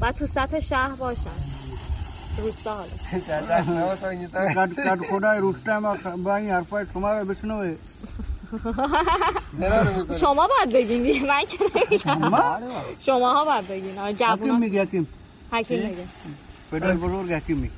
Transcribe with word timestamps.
باید 0.00 0.14
تو 0.14 0.26
سطح 0.26 0.60
شهر 0.60 0.94
باشن. 0.94 1.20
روستا 2.38 2.74
حالا. 2.74 2.86
خدای 5.10 5.38
روستا 5.38 5.96
با 6.16 6.36
این 6.36 6.50
حرفای 6.50 6.86
شما 6.94 7.18
رو 7.18 7.24
بشنوه 7.24 7.76
شما 10.20 10.48
باید 10.48 10.72
بگین. 10.72 11.26
من 11.26 11.40
که 11.40 11.58
نمیگم. 11.74 12.30
شما؟ 13.06 13.32
ها 13.34 13.44
باید 13.44 13.68
بگین. 13.68 13.98
حکیم 13.98 14.58
میگه 14.58 14.82
حکیم 14.82 15.08
حکیم 15.52 15.78
میگه. 15.78 16.04
پدر 16.72 16.94
بزرگ 16.94 17.32
حکیم 17.32 17.56
میگه؟ 17.56 17.74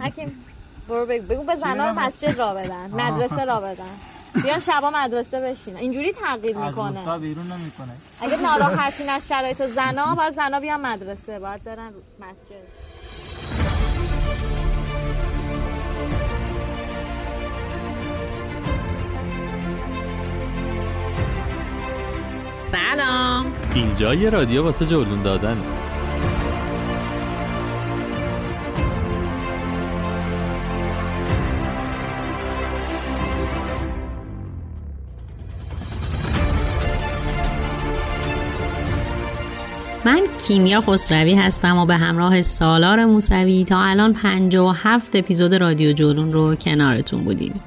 حکیم. 0.00 0.44
برو 0.88 1.06
بگو. 1.06 1.26
بگو 1.26 1.44
به 1.44 1.56
زنها 1.56 1.92
مسجد 1.92 2.38
را 2.38 2.54
بدن. 2.54 2.90
مدرسه 2.90 3.44
را 3.44 3.60
بدن. 3.60 4.13
بیان 4.42 4.60
شبا 4.60 4.90
مدرسه 4.90 5.40
بشین. 5.40 5.76
اینجوری 5.76 6.12
تغییر 6.12 6.56
می‌کنه. 6.56 7.18
بیرون 7.18 7.46
نمی‌کنه. 7.46 7.92
اگه 8.20 8.36
ناراحتین 8.42 9.08
از 9.16 9.28
شرایط 9.28 9.62
زنا 9.62 10.14
باید 10.14 10.34
زنا 10.34 10.60
بیان 10.60 10.80
مدرسه. 10.80 11.38
باید 11.38 11.64
برن 11.64 11.92
مسجد. 12.20 12.64
سلام. 22.58 23.52
اینجا 23.74 24.14
یه 24.14 24.30
رادیو 24.30 24.62
واسه 24.62 24.84
جولون 24.84 25.22
دادن 25.22 25.62
من 40.04 40.20
کیمیا 40.48 40.80
خسروی 40.80 41.34
هستم 41.34 41.78
و 41.78 41.86
به 41.86 41.96
همراه 41.96 42.42
سالار 42.42 43.04
موسوی 43.04 43.64
تا 43.64 43.80
الان 43.80 44.12
57 44.12 45.16
اپیزود 45.16 45.54
رادیو 45.54 45.92
جولون 45.92 46.32
رو 46.32 46.54
کنارتون 46.54 47.24
بودیم. 47.24 47.60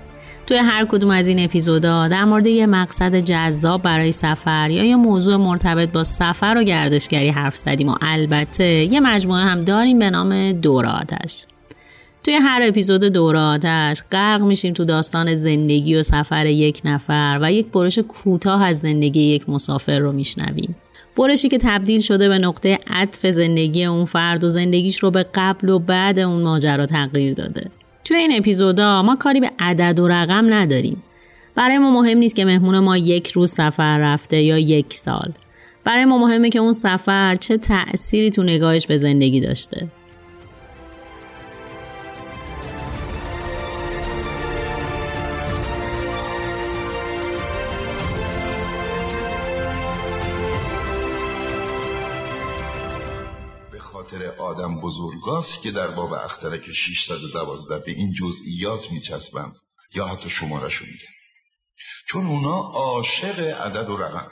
توی 0.47 0.57
هر 0.57 0.85
کدوم 0.85 1.09
از 1.09 1.27
این 1.27 1.39
اپیزودا 1.39 2.07
در 2.07 2.25
مورد 2.25 2.47
یه 2.47 2.65
مقصد 2.65 3.15
جذاب 3.15 3.81
برای 3.81 4.11
سفر 4.11 4.69
یا 4.69 4.83
یه 4.83 4.95
موضوع 4.95 5.35
مرتبط 5.35 5.91
با 5.91 6.03
سفر 6.03 6.55
و 6.57 6.63
گردشگری 6.63 7.29
حرف 7.29 7.57
زدیم 7.57 7.89
و 7.89 7.95
البته 8.01 8.63
یه 8.63 8.99
مجموعه 8.99 9.41
هم 9.41 9.59
داریم 9.59 9.99
به 9.99 10.09
نام 10.09 10.51
دور 10.51 10.85
آتش. 10.85 11.45
توی 12.23 12.33
هر 12.33 12.61
اپیزود 12.63 13.03
دور 13.03 13.37
آتش 13.37 14.03
غرق 14.11 14.41
میشیم 14.41 14.73
تو 14.73 14.83
داستان 14.83 15.35
زندگی 15.35 15.95
و 15.95 16.03
سفر 16.03 16.45
یک 16.45 16.81
نفر 16.85 17.39
و 17.41 17.51
یک 17.51 17.67
برش 17.67 17.99
کوتاه 17.99 18.63
از 18.63 18.79
زندگی 18.79 19.21
یک 19.21 19.49
مسافر 19.49 19.99
رو 19.99 20.11
میشنویم. 20.11 20.75
برشی 21.17 21.49
که 21.49 21.57
تبدیل 21.57 22.01
شده 22.01 22.29
به 22.29 22.37
نقطه 22.37 22.79
عطف 22.87 23.25
زندگی 23.25 23.85
اون 23.85 24.05
فرد 24.05 24.43
و 24.43 24.47
زندگیش 24.47 24.99
رو 24.99 25.11
به 25.11 25.25
قبل 25.35 25.69
و 25.69 25.79
بعد 25.79 26.19
اون 26.19 26.41
ماجرا 26.41 26.85
تغییر 26.85 27.33
داده. 27.33 27.71
توی 28.03 28.17
این 28.17 28.37
اپیزودا 28.37 29.01
ما 29.01 29.15
کاری 29.15 29.39
به 29.39 29.51
عدد 29.59 29.99
و 29.99 30.07
رقم 30.07 30.53
نداریم. 30.53 31.03
برای 31.55 31.77
ما 31.77 31.91
مهم 31.91 32.17
نیست 32.17 32.35
که 32.35 32.45
مهمون 32.45 32.79
ما 32.79 32.97
یک 32.97 33.31
روز 33.31 33.51
سفر 33.51 33.97
رفته 33.97 34.41
یا 34.41 34.57
یک 34.57 34.93
سال. 34.93 35.31
برای 35.83 36.05
ما 36.05 36.17
مهمه 36.17 36.49
که 36.49 36.59
اون 36.59 36.73
سفر 36.73 37.35
چه 37.35 37.57
تأثیری 37.57 38.31
تو 38.31 38.43
نگاهش 38.43 38.87
به 38.87 38.97
زندگی 38.97 39.41
داشته. 39.41 39.87
بزرگاست 55.27 55.63
که 55.63 55.71
در 55.71 55.87
باب 55.87 56.13
اخترک 56.13 56.61
612 56.95 57.85
به 57.85 57.91
این 57.91 58.13
جزئیات 58.13 58.91
میچسبند. 58.91 59.53
یا 59.95 60.07
حتی 60.07 60.29
شمارشون 60.29 60.87
میدن 60.87 61.13
چون 62.09 62.25
اونا 62.25 62.55
عاشق 62.55 63.39
عدد 63.39 63.89
و 63.89 63.97
رقم. 63.97 64.31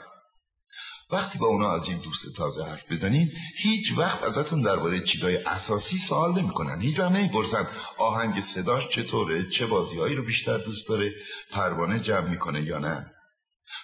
وقتی 1.10 1.38
با 1.38 1.46
اونا 1.46 1.72
از 1.72 1.88
این 1.88 1.98
دوست 1.98 2.36
تازه 2.36 2.64
حرف 2.64 2.92
بزنین 2.92 3.32
هیچ 3.62 3.92
وقت 3.96 4.22
ازتون 4.22 4.62
درباره 4.62 5.00
چیزای 5.00 5.36
اساسی 5.36 5.98
سوال 6.08 6.42
نمی‌کنن. 6.42 6.80
هیچ 6.80 6.98
وقت 6.98 7.12
نمی‌پرسن 7.12 7.66
آهنگ 7.98 8.44
صداش 8.54 8.88
چطوره 8.88 9.50
چه 9.50 9.66
بازیهایی 9.66 10.14
رو 10.14 10.24
بیشتر 10.24 10.58
دوست 10.58 10.88
داره 10.88 11.12
پروانه 11.50 12.00
جمع 12.00 12.28
می‌کنه 12.28 12.62
یا 12.62 12.78
نه. 12.78 13.06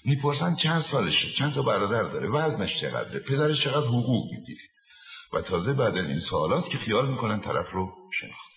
می‌پرسن 0.05 0.57
چند 0.63 0.83
سالشه 0.83 1.33
چند 1.39 1.55
تا 1.55 1.63
برادر 1.63 2.03
داره 2.03 2.29
وزنش 2.29 2.81
چقدره 2.81 3.21
پدرش 3.21 3.65
چقدر 3.65 3.87
حقوق 3.87 4.31
می‌گیره. 4.33 4.72
و 5.33 5.43
تازه 5.43 5.73
بعد 5.73 5.95
این 5.95 6.21
سوالات 6.31 6.65
که 6.73 6.79
خیال 6.79 7.11
می‌کنن 7.11 7.41
طرف 7.41 7.67
رو 7.73 7.89
شناخت 8.21 8.53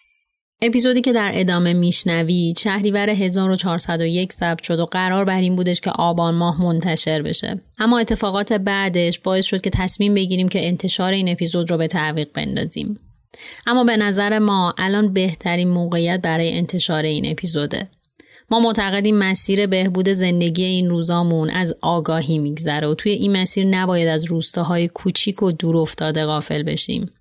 اپیزودی 0.62 1.02
که 1.02 1.14
در 1.14 1.32
ادامه 1.34 1.74
میشنوید 1.74 2.58
شهریور 2.58 3.10
1401 3.10 4.34
ثبت 4.34 4.64
شد 4.64 4.80
و 4.80 4.86
قرار 4.86 5.26
بر 5.26 5.42
این 5.42 5.56
بودش 5.56 5.82
که 5.82 5.92
آبان 5.92 6.36
ماه 6.36 6.62
منتشر 6.62 7.22
بشه. 7.22 7.62
اما 7.78 8.00
اتفاقات 8.00 8.54
بعدش 8.54 9.20
باعث 9.20 9.46
شد 9.46 9.62
که 9.62 9.70
تصمیم 9.70 10.14
بگیریم 10.14 10.50
که 10.50 10.68
انتشار 10.68 11.12
این 11.12 11.30
اپیزود 11.30 11.72
رو 11.72 11.78
به 11.78 11.88
تعویق 11.88 12.28
بندازیم. 12.34 13.00
اما 13.68 13.84
به 13.84 13.98
نظر 13.98 14.40
ما 14.40 14.74
الان 14.78 15.14
بهترین 15.14 15.70
موقعیت 15.70 16.22
برای 16.22 16.58
انتشار 16.58 17.04
این 17.04 17.32
اپیزوده. 17.32 17.90
ما 18.50 18.60
معتقدیم 18.60 19.18
مسیر 19.18 19.68
بهبود 19.68 20.10
زندگی 20.10 20.64
این 20.64 20.90
روزامون 20.90 21.50
از 21.50 21.76
آگاهی 21.82 22.38
میگذره 22.38 22.88
و 22.88 22.94
توی 22.94 23.12
این 23.12 23.38
مسیر 23.38 23.66
نباید 23.66 24.08
از 24.08 24.26
روستاهای 24.26 24.88
کوچیک 24.88 25.44
و 25.44 25.52
دور 25.52 25.78
افتاده 25.78 26.26
غافل 26.26 26.64
بشیم. 26.64 27.12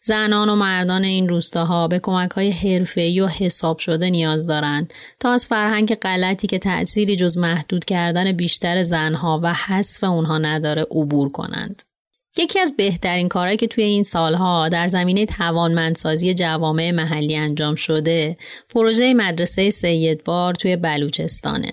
زنان 0.00 0.48
و 0.48 0.56
مردان 0.56 1.04
این 1.04 1.28
روستاها 1.28 1.88
به 1.88 1.98
کمک 1.98 2.30
های 2.30 2.50
حرفه‌ای 2.50 3.20
و 3.20 3.26
حساب 3.26 3.78
شده 3.78 4.10
نیاز 4.10 4.46
دارند 4.46 4.92
تا 5.20 5.30
از 5.30 5.46
فرهنگ 5.46 5.94
غلطی 5.94 6.46
که 6.46 6.58
تأثیری 6.58 7.16
جز 7.16 7.38
محدود 7.38 7.84
کردن 7.84 8.32
بیشتر 8.32 8.82
زنها 8.82 9.40
و 9.42 9.54
حذف 9.54 10.04
اونها 10.04 10.38
نداره 10.38 10.86
عبور 10.90 11.28
کنند. 11.28 11.82
یکی 12.38 12.60
از 12.60 12.74
بهترین 12.76 13.28
کارهایی 13.28 13.56
که 13.56 13.66
توی 13.66 13.84
این 13.84 14.02
سالها 14.02 14.68
در 14.68 14.86
زمینه 14.86 15.26
توانمندسازی 15.26 16.34
جوامع 16.34 16.90
محلی 16.90 17.36
انجام 17.36 17.74
شده 17.74 18.36
پروژه 18.68 19.14
مدرسه 19.14 19.70
سید 19.70 20.24
بار 20.24 20.54
توی 20.54 20.76
بلوچستانه. 20.76 21.72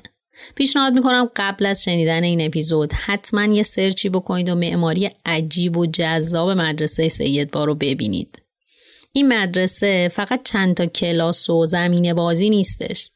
پیشنهاد 0.55 0.93
می‌کنم 0.93 1.29
قبل 1.35 1.65
از 1.65 1.83
شنیدن 1.83 2.23
این 2.23 2.41
اپیزود 2.41 2.93
حتما 2.93 3.45
یه 3.45 3.63
سرچی 3.63 4.09
بکنید 4.09 4.49
و 4.49 4.55
معماری 4.55 5.11
عجیب 5.25 5.77
و 5.77 5.85
جذاب 5.85 6.49
مدرسه 6.49 7.09
سید 7.09 7.51
بار 7.51 7.67
رو 7.67 7.75
ببینید. 7.75 8.41
این 9.13 9.27
مدرسه 9.27 10.07
فقط 10.07 10.43
چند 10.43 10.75
تا 10.75 10.85
کلاس 10.85 11.49
و 11.49 11.65
زمین 11.65 12.13
بازی 12.13 12.49
نیستش. 12.49 13.09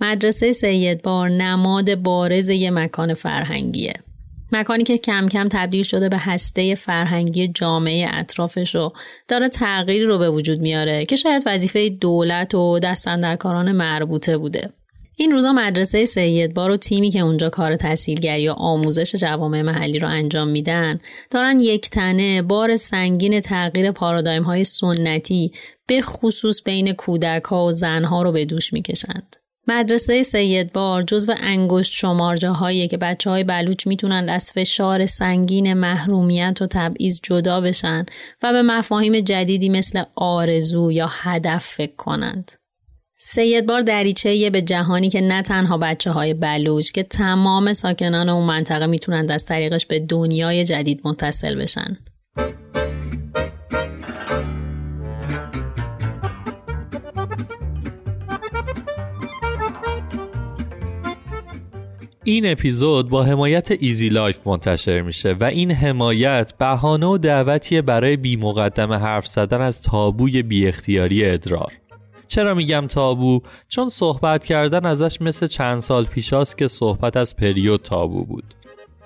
مدرسه 0.00 0.52
سید 0.52 1.02
بار 1.02 1.28
نماد 1.30 1.94
بارز 1.94 2.50
یه 2.50 2.70
مکان 2.70 3.14
فرهنگیه. 3.14 3.94
مکانی 4.54 4.84
که 4.84 4.98
کم 4.98 5.28
کم 5.28 5.48
تبدیل 5.48 5.82
شده 5.82 6.08
به 6.08 6.18
هسته 6.18 6.74
فرهنگی 6.74 7.48
جامعه 7.48 8.06
اطرافش 8.12 8.76
و 8.76 8.90
داره 9.28 9.48
تغییری 9.48 10.04
رو 10.04 10.18
به 10.18 10.30
وجود 10.30 10.58
میاره 10.58 11.06
که 11.06 11.16
شاید 11.16 11.42
وظیفه 11.46 11.88
دولت 11.88 12.54
و 12.54 12.78
دستندرکاران 12.78 13.72
مربوطه 13.72 14.38
بوده. 14.38 14.70
این 15.16 15.32
روزا 15.32 15.52
مدرسه 15.52 16.04
سید 16.04 16.54
بار 16.54 16.70
و 16.70 16.76
تیمی 16.76 17.10
که 17.10 17.20
اونجا 17.20 17.50
کار 17.50 17.76
تحصیلگری 17.76 18.42
یا 18.42 18.54
آموزش 18.54 19.14
جوامع 19.16 19.62
محلی 19.62 19.98
رو 19.98 20.08
انجام 20.08 20.48
میدن 20.48 20.98
دارن 21.30 21.60
یک 21.60 21.90
تنه 21.90 22.42
بار 22.42 22.76
سنگین 22.76 23.40
تغییر 23.40 23.92
پارادایم 23.92 24.42
های 24.42 24.64
سنتی 24.64 25.52
به 25.86 26.00
خصوص 26.02 26.62
بین 26.62 26.92
کودک 26.92 27.42
ها 27.44 27.64
و 27.64 27.72
زن 27.72 28.04
ها 28.04 28.22
رو 28.22 28.32
به 28.32 28.44
دوش 28.44 28.72
می‌کشند. 28.72 29.36
مدرسه 29.68 30.22
سید 30.22 30.72
بار 30.72 31.02
جزو 31.02 31.34
انگشت 31.40 31.92
شمار 31.92 32.36
جاهایی 32.36 32.88
که 32.88 32.96
بچه 32.96 33.30
های 33.30 33.44
بلوچ 33.44 33.86
می‌تونن 33.86 34.28
از 34.28 34.52
فشار 34.52 35.06
سنگین 35.06 35.74
محرومیت 35.74 36.58
و 36.60 36.66
تبعیض 36.66 37.20
جدا 37.22 37.60
بشن 37.60 38.06
و 38.42 38.52
به 38.52 38.62
مفاهیم 38.62 39.20
جدیدی 39.20 39.68
مثل 39.68 40.02
آرزو 40.14 40.92
یا 40.92 41.10
هدف 41.10 41.64
فکر 41.64 41.96
کنند. 41.96 42.52
سید 43.18 43.66
بار 43.66 43.82
دریچه 43.82 44.50
به 44.50 44.62
جهانی 44.62 45.08
که 45.08 45.20
نه 45.20 45.42
تنها 45.42 45.78
بچه 45.78 46.10
های 46.10 46.34
بلوچ 46.34 46.90
که 46.90 47.02
تمام 47.02 47.72
ساکنان 47.72 48.28
اون 48.28 48.46
منطقه 48.46 48.86
می‌تونند 48.86 49.32
از 49.32 49.44
طریقش 49.44 49.86
به 49.86 50.00
دنیای 50.00 50.64
جدید 50.64 51.00
متصل 51.04 51.54
بشن. 51.54 51.96
این 62.26 62.52
اپیزود 62.52 63.08
با 63.08 63.22
حمایت 63.22 63.70
ایزی 63.70 64.08
لایف 64.08 64.46
منتشر 64.46 65.00
میشه 65.02 65.32
و 65.32 65.44
این 65.44 65.70
حمایت 65.70 66.54
بهانه 66.58 67.06
و 67.06 67.18
دعوتیه 67.18 67.82
برای 67.82 68.16
بی 68.16 68.36
مقدمه 68.36 68.92
حرف 68.92 69.26
زدن 69.26 69.60
از 69.60 69.82
تابوی 69.82 70.42
بی 70.42 70.66
اختیاری 70.68 71.24
ادرار 71.24 71.72
چرا 72.26 72.54
میگم 72.54 72.86
تابو؟ 72.86 73.42
چون 73.68 73.88
صحبت 73.88 74.44
کردن 74.44 74.86
ازش 74.86 75.20
مثل 75.20 75.46
چند 75.46 75.78
سال 75.78 76.04
پیشاست 76.04 76.58
که 76.58 76.68
صحبت 76.68 77.16
از 77.16 77.36
پریود 77.36 77.82
تابو 77.82 78.24
بود 78.24 78.54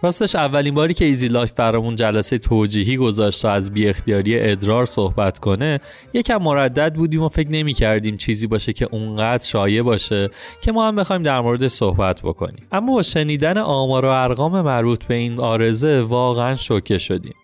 راستش 0.03 0.37
اولین 0.37 0.75
باری 0.75 0.95
که 0.95 1.05
ایزی 1.05 1.29
لایف 1.29 1.53
برامون 1.53 1.97
جلسه 1.97 2.39
توجیهی 2.39 2.97
گذاشت 2.97 3.45
و 3.45 3.49
از 3.49 3.73
بی 3.73 3.89
اختیاری 3.89 4.41
ادرار 4.41 4.87
صحبت 4.87 5.39
کنه 5.39 5.81
یکم 6.12 6.37
مردد 6.37 6.95
بودیم 6.95 7.23
و 7.23 7.29
فکر 7.29 7.50
نمی 7.50 7.75
کردیم 7.75 8.17
چیزی 8.17 8.47
باشه 8.47 8.73
که 8.73 8.89
اونقدر 8.91 9.45
شایع 9.45 9.83
باشه 9.83 10.31
که 10.62 10.73
ما 10.73 10.89
هم 10.89 10.97
بخوایم 10.97 11.23
در 11.23 11.41
مورد 11.41 11.69
صحبت 11.69 12.23
بکنیم. 12.23 12.67
اما 12.73 12.95
با 12.95 13.03
شنیدن 13.03 13.59
آمار 13.59 14.05
و 14.05 14.09
ارقام 14.09 14.61
مربوط 14.61 15.05
به 15.05 15.15
این 15.15 15.41
آرزه 15.41 16.01
واقعا 16.01 16.55
شوکه 16.55 16.99
شدیم. 16.99 17.35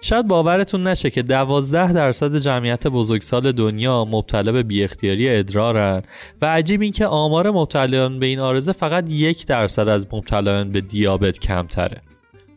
شاید 0.00 0.26
باورتون 0.28 0.80
نشه 0.80 1.10
که 1.10 1.22
12 1.22 1.92
درصد 1.92 2.36
جمعیت 2.36 2.86
بزرگسال 2.86 3.52
دنیا 3.52 4.04
مبتلا 4.04 4.52
به 4.52 4.62
بی 4.62 4.84
اختیاری 4.84 5.28
ادرارن 5.36 6.02
و 6.42 6.46
عجیب 6.46 6.82
این 6.82 6.92
که 6.92 7.06
آمار 7.06 7.50
مبتلایان 7.50 8.18
به 8.18 8.26
این 8.26 8.40
آرزه 8.40 8.72
فقط 8.72 9.10
یک 9.10 9.46
درصد 9.46 9.88
از 9.88 10.06
مبتلایان 10.12 10.72
به 10.72 10.80
دیابت 10.80 11.38
کمتره. 11.38 12.02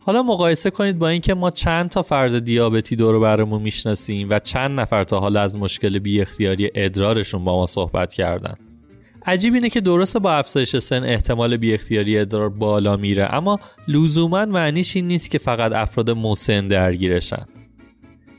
حالا 0.00 0.22
مقایسه 0.22 0.70
کنید 0.70 0.98
با 0.98 1.08
اینکه 1.08 1.34
ما 1.34 1.50
چند 1.50 1.90
تا 1.90 2.02
فرد 2.02 2.38
دیابتی 2.38 2.96
دور 2.96 3.18
برمون 3.18 3.62
می‌شناسیم 3.62 4.30
و 4.30 4.38
چند 4.38 4.80
نفر 4.80 5.04
تا 5.04 5.20
حالا 5.20 5.40
از 5.40 5.58
مشکل 5.58 5.98
بی 5.98 6.20
اختیاری 6.20 6.70
ادرارشون 6.74 7.44
با 7.44 7.56
ما 7.56 7.66
صحبت 7.66 8.12
کردن. 8.12 8.54
عجیب 9.26 9.54
اینه 9.54 9.70
که 9.70 9.80
درسته 9.80 10.18
با 10.18 10.32
افزایش 10.32 10.76
سن 10.76 11.04
احتمال 11.04 11.56
بی 11.56 11.74
اختیاری 11.74 12.18
ادرار 12.18 12.48
بالا 12.48 12.96
میره 12.96 13.34
اما 13.34 13.60
لزوما 13.88 14.44
معنیش 14.44 14.96
این 14.96 15.06
نیست 15.06 15.30
که 15.30 15.38
فقط 15.38 15.72
افراد 15.72 16.10
مسن 16.10 16.68
درگیرشن. 16.68 17.44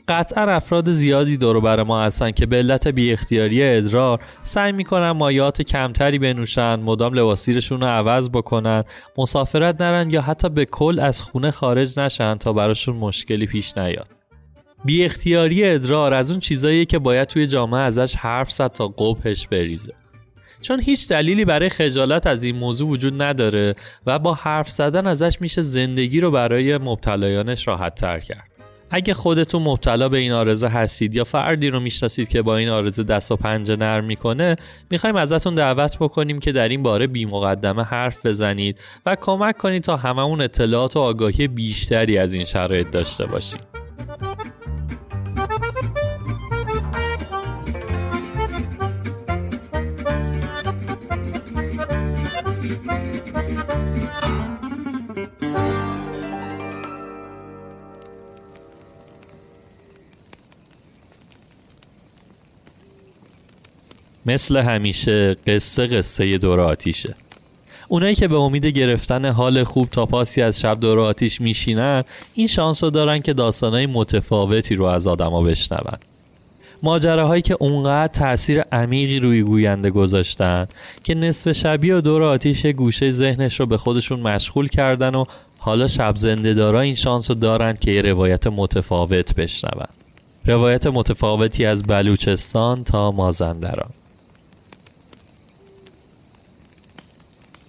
قطعا 0.08 0.44
افراد 0.44 0.90
زیادی 0.90 1.36
دور 1.36 1.60
بر 1.60 1.82
ما 1.82 2.02
هستن 2.02 2.30
که 2.30 2.46
به 2.46 2.56
علت 2.56 2.88
بی 2.88 3.12
اختیاری 3.12 3.62
ادرار 3.62 4.20
سعی 4.42 4.72
می‌کنن 4.72 5.10
مایات 5.10 5.62
کمتری 5.62 6.18
بنوشن 6.18 6.80
مدام 6.80 7.14
لباسیرشون 7.14 7.80
رو 7.80 7.86
عوض 7.86 8.30
بکنن 8.30 8.84
مسافرت 9.18 9.80
نرن 9.80 10.10
یا 10.10 10.22
حتی 10.22 10.48
به 10.48 10.64
کل 10.64 11.00
از 11.00 11.22
خونه 11.22 11.50
خارج 11.50 11.98
نشن 11.98 12.34
تا 12.34 12.52
براشون 12.52 12.96
مشکلی 12.96 13.46
پیش 13.46 13.78
نیاد. 13.78 14.08
بی 14.84 15.04
اختیاری 15.04 15.64
ادرار 15.64 16.14
از 16.14 16.30
اون 16.30 16.40
چیزاییه 16.40 16.84
که 16.84 16.98
باید 16.98 17.28
توی 17.28 17.46
جامعه 17.46 17.80
ازش 17.80 18.16
حرف 18.16 18.52
زد 18.52 18.72
تا 18.72 18.88
قبهش 18.88 19.46
بریزه. 19.46 20.03
چون 20.64 20.80
هیچ 20.80 21.08
دلیلی 21.08 21.44
برای 21.44 21.68
خجالت 21.68 22.26
از 22.26 22.44
این 22.44 22.56
موضوع 22.56 22.88
وجود 22.88 23.22
نداره 23.22 23.74
و 24.06 24.18
با 24.18 24.34
حرف 24.34 24.70
زدن 24.70 25.06
ازش 25.06 25.40
میشه 25.40 25.60
زندگی 25.60 26.20
رو 26.20 26.30
برای 26.30 26.78
مبتلایانش 26.78 27.68
راحت 27.68 27.94
تر 27.94 28.20
کرد. 28.20 28.50
اگه 28.90 29.14
خودتون 29.14 29.62
مبتلا 29.62 30.08
به 30.08 30.18
این 30.18 30.32
آرزه 30.32 30.68
هستید 30.68 31.14
یا 31.14 31.24
فردی 31.24 31.70
رو 31.70 31.80
می‌شناسید 31.80 32.28
که 32.28 32.42
با 32.42 32.56
این 32.56 32.68
آرزه 32.68 33.02
دست 33.02 33.32
و 33.32 33.36
پنجه 33.36 33.76
نرم 33.76 34.04
می‌کنه 34.04 34.56
می‌خوایم 34.90 35.16
ازتون 35.16 35.54
دعوت 35.54 35.96
بکنیم 35.98 36.38
که 36.38 36.52
در 36.52 36.68
این 36.68 36.82
باره 36.82 37.06
بی 37.06 37.24
مقدمه 37.26 37.82
حرف 37.82 38.26
بزنید 38.26 38.78
و 39.06 39.16
کمک 39.20 39.56
کنید 39.56 39.82
تا 39.82 39.96
هممون 39.96 40.40
اطلاعات 40.40 40.96
و 40.96 41.00
آگاهی 41.00 41.48
بیشتری 41.48 42.18
از 42.18 42.34
این 42.34 42.44
شرایط 42.44 42.90
داشته 42.90 43.26
باشیم. 43.26 43.60
مثل 64.26 64.56
همیشه 64.56 65.36
قصه 65.46 65.86
قصه 65.86 66.38
دور 66.38 66.60
آتیشه. 66.60 67.14
اونایی 67.88 68.14
که 68.14 68.28
به 68.28 68.36
امید 68.36 68.66
گرفتن 68.66 69.24
حال 69.24 69.64
خوب 69.64 69.90
تا 69.90 70.06
پاسی 70.06 70.42
از 70.42 70.60
شب 70.60 70.80
دور 70.80 71.00
آتیش 71.00 71.40
میشینن 71.40 72.04
این 72.34 72.46
شانس 72.46 72.84
رو 72.84 72.90
دارن 72.90 73.18
که 73.18 73.32
داستانهای 73.32 73.86
متفاوتی 73.86 74.74
رو 74.74 74.84
از 74.84 75.06
آدما 75.06 75.42
بشنون. 75.42 75.98
ماجراهایی 76.82 77.42
که 77.42 77.56
اونقدر 77.60 78.12
تاثیر 78.12 78.60
عمیقی 78.60 79.18
روی 79.18 79.42
گوینده 79.42 79.90
گذاشتن 79.90 80.66
که 81.04 81.14
نصف 81.14 81.52
شبی 81.52 81.90
و 81.90 82.00
دور 82.00 82.22
آتیش 82.22 82.66
گوشه 82.66 83.10
ذهنش 83.10 83.60
رو 83.60 83.66
به 83.66 83.78
خودشون 83.78 84.20
مشغول 84.20 84.68
کردن 84.68 85.14
و 85.14 85.24
حالا 85.58 85.88
شب 85.88 86.16
زنده 86.16 86.54
دارا 86.54 86.80
این 86.80 86.94
شانس 86.94 87.30
رو 87.30 87.36
دارن 87.36 87.72
که 87.72 87.90
یه 87.90 88.00
روایت 88.00 88.46
متفاوت 88.46 89.34
بشنون. 89.34 89.86
روایت 90.46 90.86
متفاوتی 90.86 91.64
از 91.64 91.82
بلوچستان 91.82 92.84
تا 92.84 93.10
مازندران. 93.10 93.90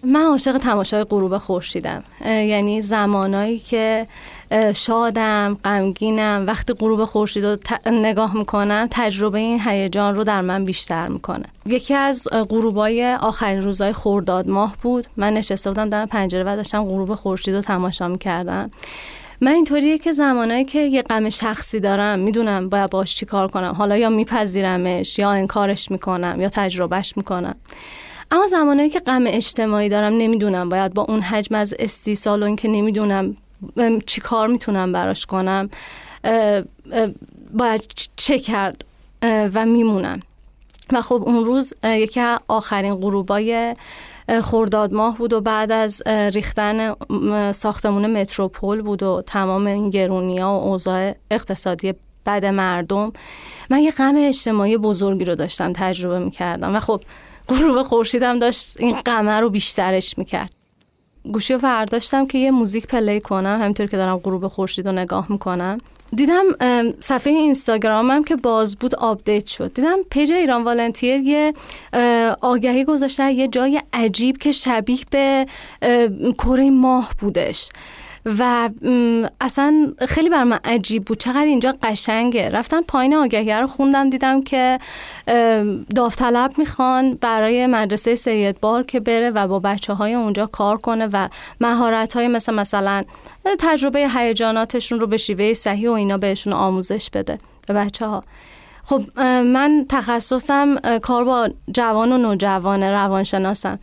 من 0.05 0.21
عاشق 0.21 0.57
تماشای 0.57 1.03
غروب 1.03 1.37
خورشیدم. 1.37 2.03
یعنی 2.25 2.81
زمانایی 2.81 3.59
که 3.59 4.07
شادم 4.75 5.57
غمگینم 5.63 6.43
وقتی 6.47 6.73
غروب 6.73 7.05
خورشید 7.05 7.45
رو 7.45 7.57
نگاه 7.85 8.37
می‌کنم 8.37 8.87
تجربه 8.91 9.39
این 9.39 9.61
هیجان 9.65 10.15
رو 10.15 10.23
در 10.23 10.41
من 10.41 10.65
بیشتر 10.65 11.07
می‌کنه. 11.07 11.45
یکی 11.65 11.93
از 11.93 12.27
غروبای 12.49 13.13
آخرین 13.13 13.61
روزهای 13.61 13.93
خورداد 13.93 14.49
ماه 14.49 14.75
بود. 14.81 15.07
من 15.17 15.33
نشسته 15.33 15.69
بودم 15.69 15.89
در 15.89 16.05
پنجره 16.05 16.43
و 16.43 16.55
داشتم 16.55 16.83
غروب 16.83 17.15
خورشید 17.15 17.55
رو 17.55 17.61
تماشا 17.61 18.07
می‌کردم. 18.07 18.71
من 19.41 19.51
اینطوریه 19.51 19.97
که 19.97 20.13
زمانایی 20.13 20.65
که 20.65 20.79
یه 20.79 21.01
غم 21.01 21.29
شخصی 21.29 21.79
دارم 21.79 22.19
می‌دونم 22.19 22.69
باید 22.69 22.89
باش 22.89 23.15
چی 23.15 23.25
کار 23.25 23.47
کنم. 23.47 23.73
حالا 23.77 23.97
یا 23.97 24.09
میپذیرمش 24.09 25.19
یا 25.19 25.31
انکارش 25.31 25.91
می‌کنم 25.91 26.41
یا 26.41 26.49
تجربهش 26.49 27.13
می‌کنم. 27.17 27.55
اما 28.31 28.47
زمانی 28.47 28.89
که 28.89 28.99
غم 28.99 29.23
اجتماعی 29.27 29.89
دارم 29.89 30.13
نمی‌دونم. 30.17 30.69
باید 30.69 30.93
با 30.93 31.01
اون 31.01 31.21
حجم 31.21 31.55
از 31.55 31.73
استیصال 31.79 32.43
و 32.43 32.45
اینکه 32.45 32.67
نمی‌دونم 32.67 33.37
چی 34.05 34.21
کار 34.21 34.47
می‌تونم 34.47 34.91
براش 34.91 35.25
کنم 35.25 35.69
باید 37.53 37.83
چه 38.15 38.39
کرد 38.39 38.85
و 39.23 39.65
میمونم. 39.65 40.19
و 40.93 41.01
خب 41.01 41.23
اون 41.25 41.45
روز 41.45 41.73
یکی 41.83 42.21
آخرین 42.47 42.95
غروبای 42.95 43.75
خورداد 44.41 44.93
ماه 44.93 45.17
بود 45.17 45.33
و 45.33 45.41
بعد 45.41 45.71
از 45.71 46.01
ریختن 46.07 46.95
ساختمون 47.51 48.21
متروپول 48.21 48.81
بود 48.81 49.03
و 49.03 49.23
تمام 49.25 49.67
این 49.67 49.89
گرونی 49.89 50.37
ها 50.37 50.59
و 50.59 50.63
اوضاع 50.63 51.15
اقتصادی 51.31 51.93
بد 52.25 52.45
مردم 52.45 53.13
من 53.69 53.79
یه 53.79 53.91
غم 53.91 54.13
اجتماعی 54.17 54.77
بزرگی 54.77 55.25
رو 55.25 55.35
داشتم 55.35 55.73
تجربه 55.73 56.19
می‌کردم. 56.19 56.75
و 56.75 56.79
خب 56.79 57.01
غروب 57.49 57.83
خورشیدم 57.83 58.39
داشت 58.39 58.75
این 58.79 58.95
غمه 58.95 59.39
رو 59.39 59.49
بیشترش 59.49 60.17
می‌کرد. 60.17 60.51
گوشی 61.33 61.53
رو 61.53 61.59
برداشتم 61.59 62.27
که 62.27 62.37
یه 62.37 62.51
موزیک 62.51 62.87
play 62.87 63.21
کنم 63.21 63.59
همینطور 63.61 63.85
که 63.85 63.97
دارم 63.97 64.17
غروب 64.17 64.47
خورشید 64.47 64.87
رو 64.87 64.91
نگاه 64.93 65.31
می‌کنم. 65.31 65.77
دیدم 66.15 66.43
صفحه 66.99 67.33
اینستاگرامم 67.33 68.23
که 68.23 68.35
باز 68.35 68.75
بود 68.75 68.95
update 68.95 69.45
شد. 69.45 69.73
دیدم 69.73 69.97
page 70.09 70.31
ایران 70.31 70.63
والنتیر 70.63 71.21
یه 71.21 71.53
آگهی 72.41 72.83
گذاشته 72.83 73.31
یه 73.31 73.47
جای 73.47 73.81
عجیب 73.93 74.37
که 74.37 74.51
شبیه 74.51 74.99
به 75.11 75.45
کره 76.37 76.69
ماه 76.69 77.11
بودش. 77.19 77.69
و 78.25 78.69
اصلا 79.41 79.93
خیلی 80.07 80.29
بر 80.29 80.43
من 80.43 80.59
عجیب 80.63 81.05
بود. 81.05 81.17
چقدر 81.17 81.45
اینجا 81.45 81.75
قشنگه. 81.83 82.49
رفتم 82.49 82.81
پایین 82.81 83.15
آگهی 83.15 83.53
رو 83.53 83.67
خوندم 83.67 84.09
دیدم 84.09 84.43
که 84.43 84.79
داوطلب 85.95 86.51
می‌خوان 86.57 87.13
برای 87.13 87.67
مدرسه 87.67 88.15
سید 88.15 88.59
بار 88.59 88.83
که 88.83 88.99
بره 88.99 89.29
و 89.29 89.47
با 89.47 89.59
بچه 89.59 89.93
های 89.93 90.13
اونجا 90.13 90.45
کار 90.45 90.77
کنه 90.77 91.09
و 91.13 91.29
مهارت 91.61 92.13
های 92.13 92.27
مثل 92.27 92.53
مثلا 92.53 93.03
تجربه 93.59 94.09
هیجاناتشون 94.15 94.99
رو 94.99 95.07
به 95.07 95.17
شیوه 95.17 95.53
صحیح 95.53 95.89
و 95.89 95.93
اینا 95.93 96.17
بهشون 96.17 96.53
آموزش 96.53 97.09
بده 97.09 97.39
به 97.67 97.73
بچه 97.73 98.05
ها 98.07 98.23
خب 98.83 99.19
من 99.19 99.85
تخصصم 99.89 100.99
کار 100.99 101.23
با 101.23 101.49
جوان 101.73 102.11
و 102.11 102.17
نوجوان 102.17 102.83
روانشناسم. 102.83 103.79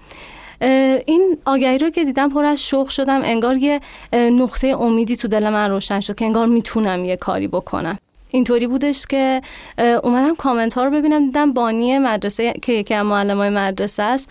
این 1.07 1.38
آگهی 1.45 1.78
رو 1.78 1.90
که 1.90 2.04
دیدم 2.04 2.28
پر 2.28 2.45
از 2.45 2.66
شوق 2.66 2.88
شدم 2.88 3.21
انگار 3.25 3.57
یه 3.57 3.81
نقطه 4.12 4.66
امیدی 4.66 5.16
تو 5.16 5.28
دل 5.28 5.49
من 5.49 5.71
روشن 5.71 6.00
شد 6.00 6.14
که 6.14 6.25
انگار 6.25 6.47
می‌تونم 6.47 7.04
یه 7.04 7.16
کاری 7.16 7.49
بکنم. 7.49 7.99
اینطوری 8.28 8.66
بودش 8.66 9.07
که 9.07 9.40
اومدم 9.78 10.35
کامنت 10.35 10.75
ها 10.75 10.85
رو 10.85 10.90
ببینم 10.90 11.25
دیدم 11.25 11.52
بانی 11.52 11.99
مدرسه 11.99 12.52
که 12.62 12.73
یکی 12.73 12.95
از 12.95 13.07
معلم 13.07 13.37
های 13.37 13.50
مدرسه 13.50 14.02
است 14.02 14.28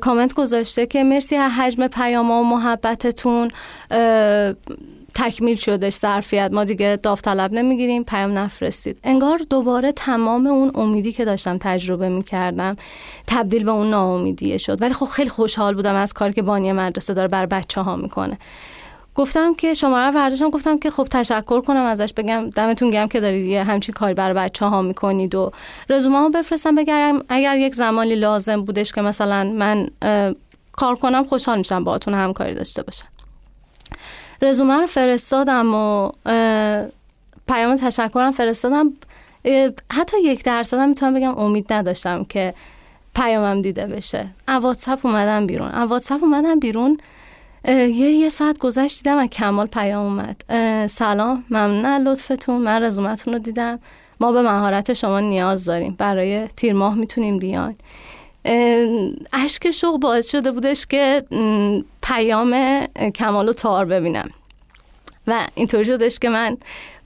کامنت 0.00 0.34
گذاشته 0.34 0.86
که 0.86 1.04
مرسی 1.04 1.36
حجم 1.36 1.86
پیام 1.86 2.30
و 2.30 2.44
محبتتون 2.44 3.50
تکمیل 5.14 5.56
شدش 5.56 5.92
ظرفیت. 5.92 6.50
ما 6.52 6.64
دیگه 6.64 6.98
داوطلب 7.02 7.52
نمی‌گیریم 7.52 8.04
پیام 8.04 8.38
نفرستید. 8.38 8.98
انگار 9.04 9.40
دوباره 9.50 9.92
تمام 9.92 10.46
اون 10.46 10.70
امیدی 10.74 11.12
که 11.12 11.24
داشتم 11.24 11.58
تجربه 11.58 12.08
می‌کردم 12.08 12.76
تبدیل 13.26 13.64
به 13.64 13.70
اون 13.70 13.90
ناامیدیه 13.90 14.58
شد. 14.58 14.82
ولی 14.82 14.94
خب 14.94 15.06
خیلی 15.06 15.30
خوشحال 15.30 15.74
بودم 15.74 15.94
از 15.94 16.12
کاری 16.12 16.32
که 16.32 16.42
بانی 16.42 16.72
مدرسه 16.72 17.14
داره 17.14 17.28
بر 17.28 17.46
بچه 17.46 17.80
ها 17.80 17.96
می‌کنه. 17.96 18.38
گفتم 19.14 19.54
که 19.54 19.74
شماره 19.74 20.10
برداشتم 20.12 20.50
گفتم 20.50 20.78
که 20.78 20.90
خب 20.90 21.04
تشکر 21.10 21.60
کنم 21.60 21.84
ازش. 21.84 22.12
بگم 22.16 22.50
دمتون 22.50 22.90
گرم 22.90 23.08
که 23.08 23.20
دارید 23.20 23.46
یه 23.46 23.64
همچین 23.64 23.92
کاری 23.92 24.14
برای 24.14 24.34
بچه 24.34 24.66
ها 24.66 24.82
می‌کنید 24.82 25.34
و 25.34 25.50
رزومه 25.88 26.18
ها 26.18 26.28
بفرستم. 26.28 26.74
بگم 26.74 27.18
اگر 27.28 27.58
یک 27.58 27.74
زمانی 27.74 28.14
لازم 28.14 28.64
بودش 28.64 28.92
که 28.92 29.02
مثلا 29.02 29.44
من 29.44 29.88
کار 30.72 30.96
کنم 30.96 31.24
خوشحال 31.24 31.58
میشم 31.58 31.84
باهاتون 31.84 32.14
همکاری 32.14 32.54
داشته 32.54 32.82
باشم. 32.82 33.06
رزومه 34.42 34.80
رو 34.80 34.86
فرستادم 34.86 35.74
و 35.74 36.10
پیام 37.48 37.76
تشکرم 37.76 38.32
فرستادم. 38.32 38.92
حتی 39.92 40.16
یک 40.24 40.44
درصد 40.44 40.78
هم 40.78 40.88
می‌تونم 40.88 41.14
بگم 41.14 41.38
امید 41.38 41.72
نداشتم 41.72 42.24
که 42.24 42.54
پیامم 43.14 43.62
دیده 43.62 43.86
بشه. 43.86 44.26
واتساپ 44.62 45.06
اومدم 45.06 45.46
بیرون. 45.46 45.70
واتساپ 45.70 46.22
اومدم 46.24 46.60
بیرون. 46.60 46.98
یه 47.68 47.90
یه 47.90 48.28
ساعت 48.28 48.58
گذشت 48.58 49.02
دیدم 49.02 49.18
و 49.18 49.26
کمال 49.26 49.66
پیام 49.66 50.04
اومد. 50.04 50.44
سلام 50.86 51.44
ممنون 51.50 52.08
لطفتون. 52.08 52.62
من 52.62 52.82
رزومتون 52.82 53.32
رو 53.32 53.38
دیدم. 53.38 53.78
ما 54.20 54.32
به 54.32 54.42
مهارت 54.42 54.92
شما 54.92 55.20
نیاز 55.20 55.64
داریم. 55.64 55.94
برای 55.98 56.46
تیر 56.46 56.72
ماه 56.72 56.94
می‌تونیم 56.94 57.38
بیان 57.38 57.76
اشک 59.32 59.70
شوق 59.70 60.00
باعث 60.00 60.30
شده 60.30 60.52
بودش 60.52 60.86
که 60.86 61.24
پیام 62.02 62.80
کمال 63.14 63.48
و 63.48 63.52
تار 63.52 63.84
ببینم. 63.84 64.30
و 65.26 65.46
اینطوری 65.54 65.84
شدش 65.84 66.18
که 66.18 66.28
من 66.28 66.56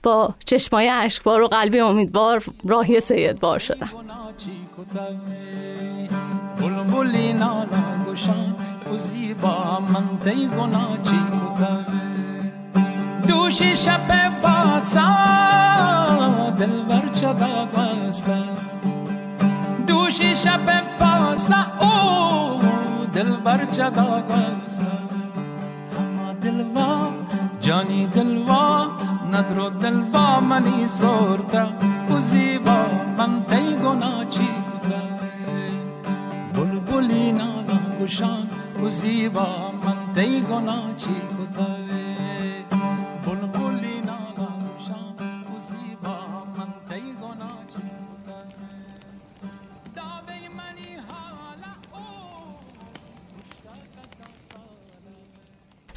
با 0.03 0.35
چشمای 0.45 0.89
اشکبار 0.89 1.41
و 1.41 1.47
قلبی 1.47 1.79
امیدوار 1.79 2.43
راهی 2.65 2.99
سید 2.99 3.39
بار 3.39 3.59
شدم. 3.59 3.89
دوشی 13.27 13.77
شب 13.77 14.41
باسا 14.41 15.15
دل 16.59 16.81
بر 16.81 17.09
دوشی 19.89 20.35
شب 20.35 20.67
باسا 20.99 21.61
او 21.79 22.59
دل 23.13 23.31
بر 23.45 23.65
جدا 23.65 24.23
همه 25.95 26.33
دلوا 26.41 27.11
جانی 27.61 28.07
دلوا 28.07 28.85
ندرو 29.31 29.69
دلوا 29.69 30.39
منی 30.39 30.87
سورتا 30.87 31.63
او 32.09 32.19
زیبا 32.19 32.79
من 33.17 33.33
تی 33.49 33.75
گنا 33.83 34.13
چی 34.33 34.47
کتا 34.67 35.01
بلبلی 36.53 37.31
نالا 37.31 37.79
گشان 38.01 38.47
او 38.79 38.89
زیبا 38.89 39.47
من 39.83 39.99
تی 40.15 40.41
گنا 40.41 40.79
چی 40.97 41.15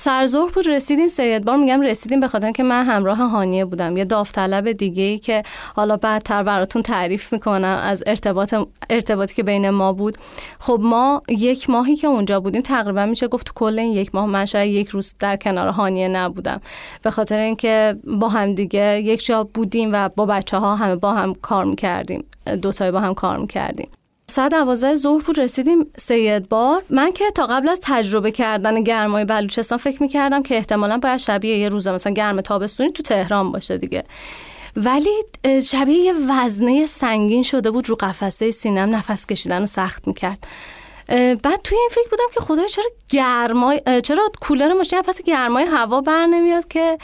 سرظهر 0.05 0.51
بود 0.51 0.69
رسیدیم 0.69 1.09
سید 1.09 1.45
بار. 1.45 1.57
میگم 1.57 1.81
رسیدیم 1.81 2.21
به 2.21 2.29
خاطر 2.29 2.51
که 2.51 2.63
من 2.63 2.85
همراه 2.85 3.19
هانیه 3.19 3.65
بودم. 3.65 3.97
یه 3.97 4.05
داوطلب 4.05 4.73
دیگه 4.73 5.03
ای 5.03 5.19
که 5.19 5.43
حالا 5.77 5.97
بعدتر 5.97 6.43
براتون 6.43 6.83
تعریف 6.83 7.33
می‌کنم 7.33 7.81
از 7.83 8.03
ارتباط 8.07 8.55
ارتباطی 8.91 9.35
که 9.35 9.43
بین 9.43 9.71
ما 9.71 9.93
بود. 9.93 10.17
خب 10.59 10.81
ما 10.83 11.23
یک 11.29 11.71
ماهی 11.71 11.97
که 11.97 12.07
اونجا 12.07 12.41
بودیم 12.41 12.63
تقریبا 12.63 13.07
میشه 13.07 13.29
گفت 13.29 13.53
کل 13.55 13.79
این 13.79 13.93
یک 13.93 14.15
ماه 14.15 14.27
من 14.27 14.47
شاید 14.47 14.73
یک 14.73 14.89
روز 14.89 15.15
در 15.19 15.37
کنار 15.37 15.69
هانیه 15.69 16.09
نبودم. 16.09 16.61
به 17.03 17.11
خاطر 17.11 17.39
اینکه 17.39 17.97
با 18.21 18.29
هم 18.29 18.55
دیگه 18.55 19.01
یک 19.01 19.25
جا 19.25 19.45
بودیم 19.45 19.91
و 19.93 20.09
با 20.09 20.27
بچه 20.27 20.57
ها 20.57 20.77
همه 20.77 20.97
با 20.97 21.13
هم 21.13 21.35
کار 21.35 21.65
می‌کردیم. 21.65 22.25
دوتایی 22.63 22.91
با 22.91 23.01
هم 23.01 23.15
کار 23.15 23.39
می‌کردیم. 23.39 23.89
ساعت 24.27 24.51
دوازده 24.51 24.97
ظهر 24.97 25.23
بود 25.23 25.39
رسیدیم 25.39 25.87
سید 25.99 26.49
بار. 26.49 26.85
من 26.91 27.13
که 27.13 27.25
تا 27.35 27.47
قبل 27.47 27.69
از 27.69 27.81
تجربه 27.83 28.31
کردن 28.31 28.83
گرمای 28.83 29.25
بلوچستان 29.25 29.79
فکر 29.79 30.03
می‌کردم 30.03 30.43
که 30.43 30.57
احتمالا 30.57 30.99
باید 30.99 31.17
شبیه 31.17 31.59
یه 31.59 31.69
روز 31.69 31.89
مثلا 31.89 32.13
گرم 32.13 32.41
تابستونی 32.41 32.93
تو 32.93 33.03
تهران 33.03 33.53
باشه 33.53 33.79
دیگه. 33.79 34.05
ولی 34.77 35.11
شبیه 35.63 35.97
یه 35.97 36.15
وزنه 36.29 36.87
سنگین 36.87 37.43
شده 37.43 37.71
بود 37.71 37.89
رو 37.89 37.97
قفسه 37.97 38.51
سینم 38.51 38.97
نفس 38.97 39.27
کشیدن 39.27 39.61
رو 39.61 39.67
سخت 39.67 40.07
می‌کرد. 40.07 40.47
بعد 41.43 41.63
توی 41.65 41.79
این 41.79 41.91
فکر 41.91 42.11
بودم 42.11 42.25
که 42.35 42.41
خدای 42.41 42.69
چرا 42.69 42.85
گرمای 43.09 43.81
چرا 44.03 44.23
کولر 44.41 44.73
ماشین 44.73 45.03
پس 45.03 45.23
گرمای 45.23 45.65
هوا 45.65 46.01
بر 46.01 46.27
نمیاد 46.27 46.69
که 46.69 46.99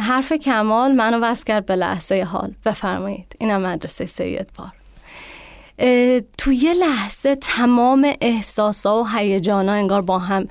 حرف 0.00 0.32
کمال 0.32 0.92
منو 0.92 1.18
وصل 1.18 1.44
کرد 1.44 1.66
به 1.66 1.76
لحظه 1.76 2.22
حال. 2.22 2.52
بفرمایید. 2.64 3.36
اینم 3.38 3.66
مدرسه 3.66 4.06
سید 4.06 4.46
بار. 4.58 4.72
توی 6.38 6.56
یه 6.56 6.74
لحظه 6.74 7.36
تمام 7.36 8.12
احساسا 8.20 9.02
و 9.02 9.06
هیجانا 9.06 9.72
انگار 9.72 10.02
با 10.02 10.18
هم 10.18 10.48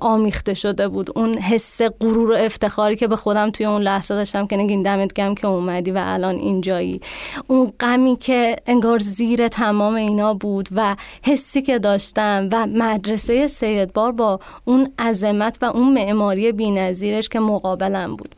آمیخته 0.00 0.54
شده 0.54 0.88
بود. 0.88 1.18
اون 1.18 1.38
حس 1.38 1.82
غرور 1.82 2.30
و 2.30 2.34
افتخاری 2.34 2.96
که 2.96 3.06
به 3.06 3.16
خودم 3.16 3.50
توی 3.50 3.66
اون 3.66 3.82
لحظه 3.82 4.14
داشتم 4.14 4.46
که 4.46 4.56
نگین 4.56 4.82
دمت 4.82 5.14
گم 5.14 5.34
که 5.34 5.46
اومدی 5.46 5.90
و 5.90 6.02
الان 6.04 6.36
اینجایی. 6.36 7.00
اون 7.46 7.72
غمی 7.80 8.16
که 8.16 8.56
انگار 8.66 8.98
زیر 8.98 9.48
تمام 9.48 9.94
اینا 9.94 10.34
بود 10.34 10.68
و 10.72 10.96
حسی 11.22 11.62
که 11.62 11.78
داشتم 11.78 12.48
و 12.52 12.66
مدرسه 12.66 13.48
سیدبار 13.48 14.12
با 14.12 14.40
اون 14.64 14.92
عظمت 14.98 15.58
و 15.62 15.64
اون 15.64 15.92
معماری 15.92 16.52
بینظیرش 16.52 17.28
که 17.28 17.40
مقابلم 17.40 18.16
بود. 18.16 18.34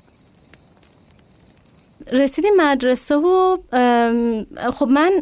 رسیدیم 2.13 2.57
مدرسه 2.57 3.17
و 3.17 3.57
خب 4.73 4.89
من 4.89 5.13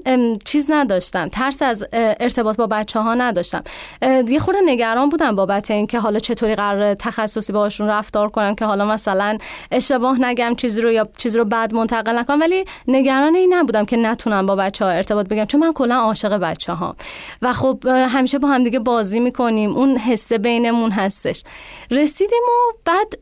چیز 0.44 0.66
نداشتم. 0.70 1.28
ترس 1.28 1.62
از 1.62 1.86
ارتباط 1.92 2.56
با 2.56 2.66
بچه 2.66 3.00
ها 3.00 3.14
نداشتم 3.14 3.62
یه 4.28 4.38
خورده 4.38 4.60
نگران 4.64 5.08
بودم 5.08 5.36
بابت 5.36 5.70
اینکه 5.70 5.98
حالا 5.98 6.18
چطوری 6.18 6.54
قرار 6.54 6.94
تخصصی 6.94 7.52
باشون 7.52 7.88
رفتار 7.88 8.28
کنم 8.28 8.54
که 8.54 8.64
حالا 8.64 8.84
مثلا 8.86 9.38
اشتباه 9.70 10.20
نگم 10.20 10.54
چیزی 10.54 10.80
رو 10.80 10.92
یا 10.92 11.08
چیزی 11.16 11.38
رو 11.38 11.44
بعد 11.44 11.74
منتقل 11.74 12.18
نکنم. 12.18 12.40
ولی 12.40 12.64
نگران 12.88 13.34
این 13.34 13.54
نبودم 13.54 13.84
که 13.84 13.96
نتونم 13.96 14.46
با 14.46 14.56
بچه 14.56 14.84
ها 14.84 14.90
ارتباط 14.90 15.28
بگم 15.28 15.44
چون 15.44 15.60
من 15.60 15.72
کلا 15.72 15.94
عاشق 15.94 16.38
بچه 16.38 16.72
ها 16.72 16.96
و 17.42 17.52
خب 17.52 17.86
همیشه 17.86 18.38
با 18.38 18.48
هم 18.48 18.64
دیگه 18.64 18.78
بازی 18.78 19.20
می‌کنیم. 19.20 19.76
اون 19.76 19.96
حسه 19.96 20.38
بینمون 20.38 20.90
هستش. 20.90 21.44
رسیدیم 21.90 22.42
و 22.48 22.76
بعد 22.84 23.18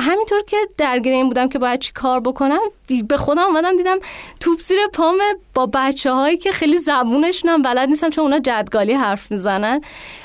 همینطور 0.00 0.42
که 0.42 0.56
درگیر 0.78 1.12
این 1.12 1.28
بودم 1.28 1.48
که 1.48 1.58
باید 1.58 1.80
چی 1.80 1.92
کار 1.92 2.20
بکنم 2.20 2.60
به 3.08 3.16
خودم 3.16 3.42
اومدم 3.42 3.76
دیدم 3.76 3.98
توپ 4.40 4.60
زیر 4.60 4.78
پام 4.92 5.18
با 5.54 5.66
بچه 5.74 6.12
هایی 6.12 6.36
که 6.36 6.52
خیلی 6.52 6.78
زبونشون 6.78 7.62
بلد 7.62 7.88
نیستم 7.88 8.10
چون 8.10 8.24
اونا 8.24 8.38
جدگالی 8.38 8.92
حرف 8.92 9.30
می‌زنن. 9.30 9.80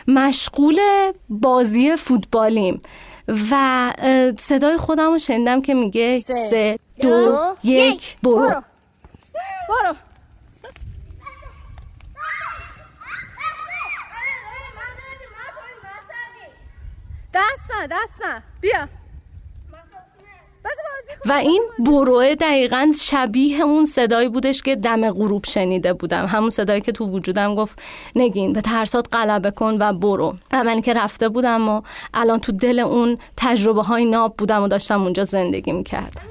مشغول 0.07 0.79
بازی 1.29 1.95
فوتبالیم 1.95 2.81
و 3.51 3.93
صدای 4.39 4.77
خودم 4.77 5.11
رو 5.11 5.17
شنیدم 5.17 5.61
که 5.61 5.73
میگه 5.73 6.19
سه, 6.19 6.79
دو, 7.01 7.55
یک 7.63 8.17
برو. 8.23 8.35
برو, 8.39 8.61
برو. 9.69 9.95
دست 17.33 18.23
بیا. 18.61 18.98
و 21.25 21.31
این 21.31 21.63
بروه 21.79 22.35
دقیقا 22.35 22.91
شبیه 23.01 23.61
اون 23.61 23.85
صدایی 23.85 24.29
بودش 24.29 24.61
که 24.61 24.75
دم 24.75 25.11
غروب 25.11 25.45
شنیده 25.45 25.93
بودم. 25.93 26.25
همون 26.25 26.49
صدایی 26.49 26.81
که 26.81 26.91
تو 26.91 27.05
وجودم 27.05 27.55
گفت 27.55 27.81
نگین 28.15 28.53
به 28.53 28.61
ترسات 28.61 29.07
غلبه 29.11 29.51
کن 29.51 29.77
و 29.79 29.93
برو. 29.93 30.35
و 30.51 30.63
من 30.63 30.81
که 30.81 30.93
رفته 30.93 31.29
بودم 31.29 31.69
و 31.69 31.81
الان 32.13 32.39
تو 32.39 32.51
دل 32.51 32.79
اون 32.79 33.17
تجربه 33.37 33.83
های 33.83 34.05
ناب 34.05 34.35
بودم 34.37 34.63
و 34.63 34.67
داشتم 34.67 35.03
اونجا 35.03 35.23
زندگی 35.23 35.71
می‌کردم. 35.71 36.21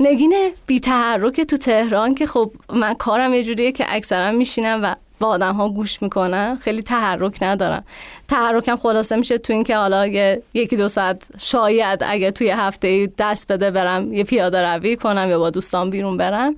نگین 0.00 0.34
بی 0.66 0.80
تحرک 0.80 1.40
تو 1.40 1.56
تهران 1.56 2.14
که 2.14 2.26
خب 2.26 2.52
من 2.72 2.94
کارم 2.94 3.34
یه 3.34 3.44
جوریه 3.44 3.72
که 3.72 3.84
اکثرا 3.88 4.30
میشینم 4.30 4.80
و 4.82 4.94
با 5.22 5.28
آدم 5.28 5.54
ها 5.54 5.68
گوش 5.68 6.02
می‌کنن 6.02 6.58
خیلی 6.60 6.82
تحرک 6.82 7.42
ندارم 7.42 7.84
تحرکم 8.28 8.76
خلاصه 8.76 9.16
میشه 9.16 9.38
تو 9.38 9.52
اینکه 9.52 9.76
حالا 9.76 10.06
یکی 10.54 10.76
دو 10.76 10.88
ساعت 10.88 11.28
شاید 11.38 12.04
اگه 12.06 12.30
توی 12.30 12.50
هفته 12.50 13.12
دست 13.18 13.52
بده 13.52 13.70
برم 13.70 14.12
یه 14.12 14.24
پیاده 14.24 14.68
روی 14.68 14.96
کنم 14.96 15.30
یا 15.30 15.38
با 15.38 15.50
دوستان 15.50 15.90
بیرون 15.90 16.16
برم. 16.16 16.56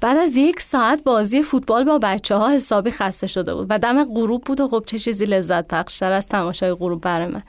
بعد 0.00 0.16
از 0.16 0.36
یک 0.36 0.60
ساعت 0.60 1.04
بازی 1.04 1.42
فوتبال 1.42 1.84
با 1.84 1.98
بچه 1.98 2.34
ها 2.34 2.50
حسابی 2.50 2.90
خسته 2.90 3.26
شده 3.26 3.54
بود 3.54 3.66
و 3.70 3.78
دم 3.78 4.04
غروب 4.04 4.44
بود 4.44 4.60
و 4.60 4.68
خب 4.68 4.84
چه 4.86 4.98
چیزی 4.98 5.24
لذت 5.24 5.68
بخشتر 5.68 6.12
از 6.12 6.28
تماشای 6.28 6.74
غروب 6.74 7.00
برای 7.00 7.26
من. 7.26 7.42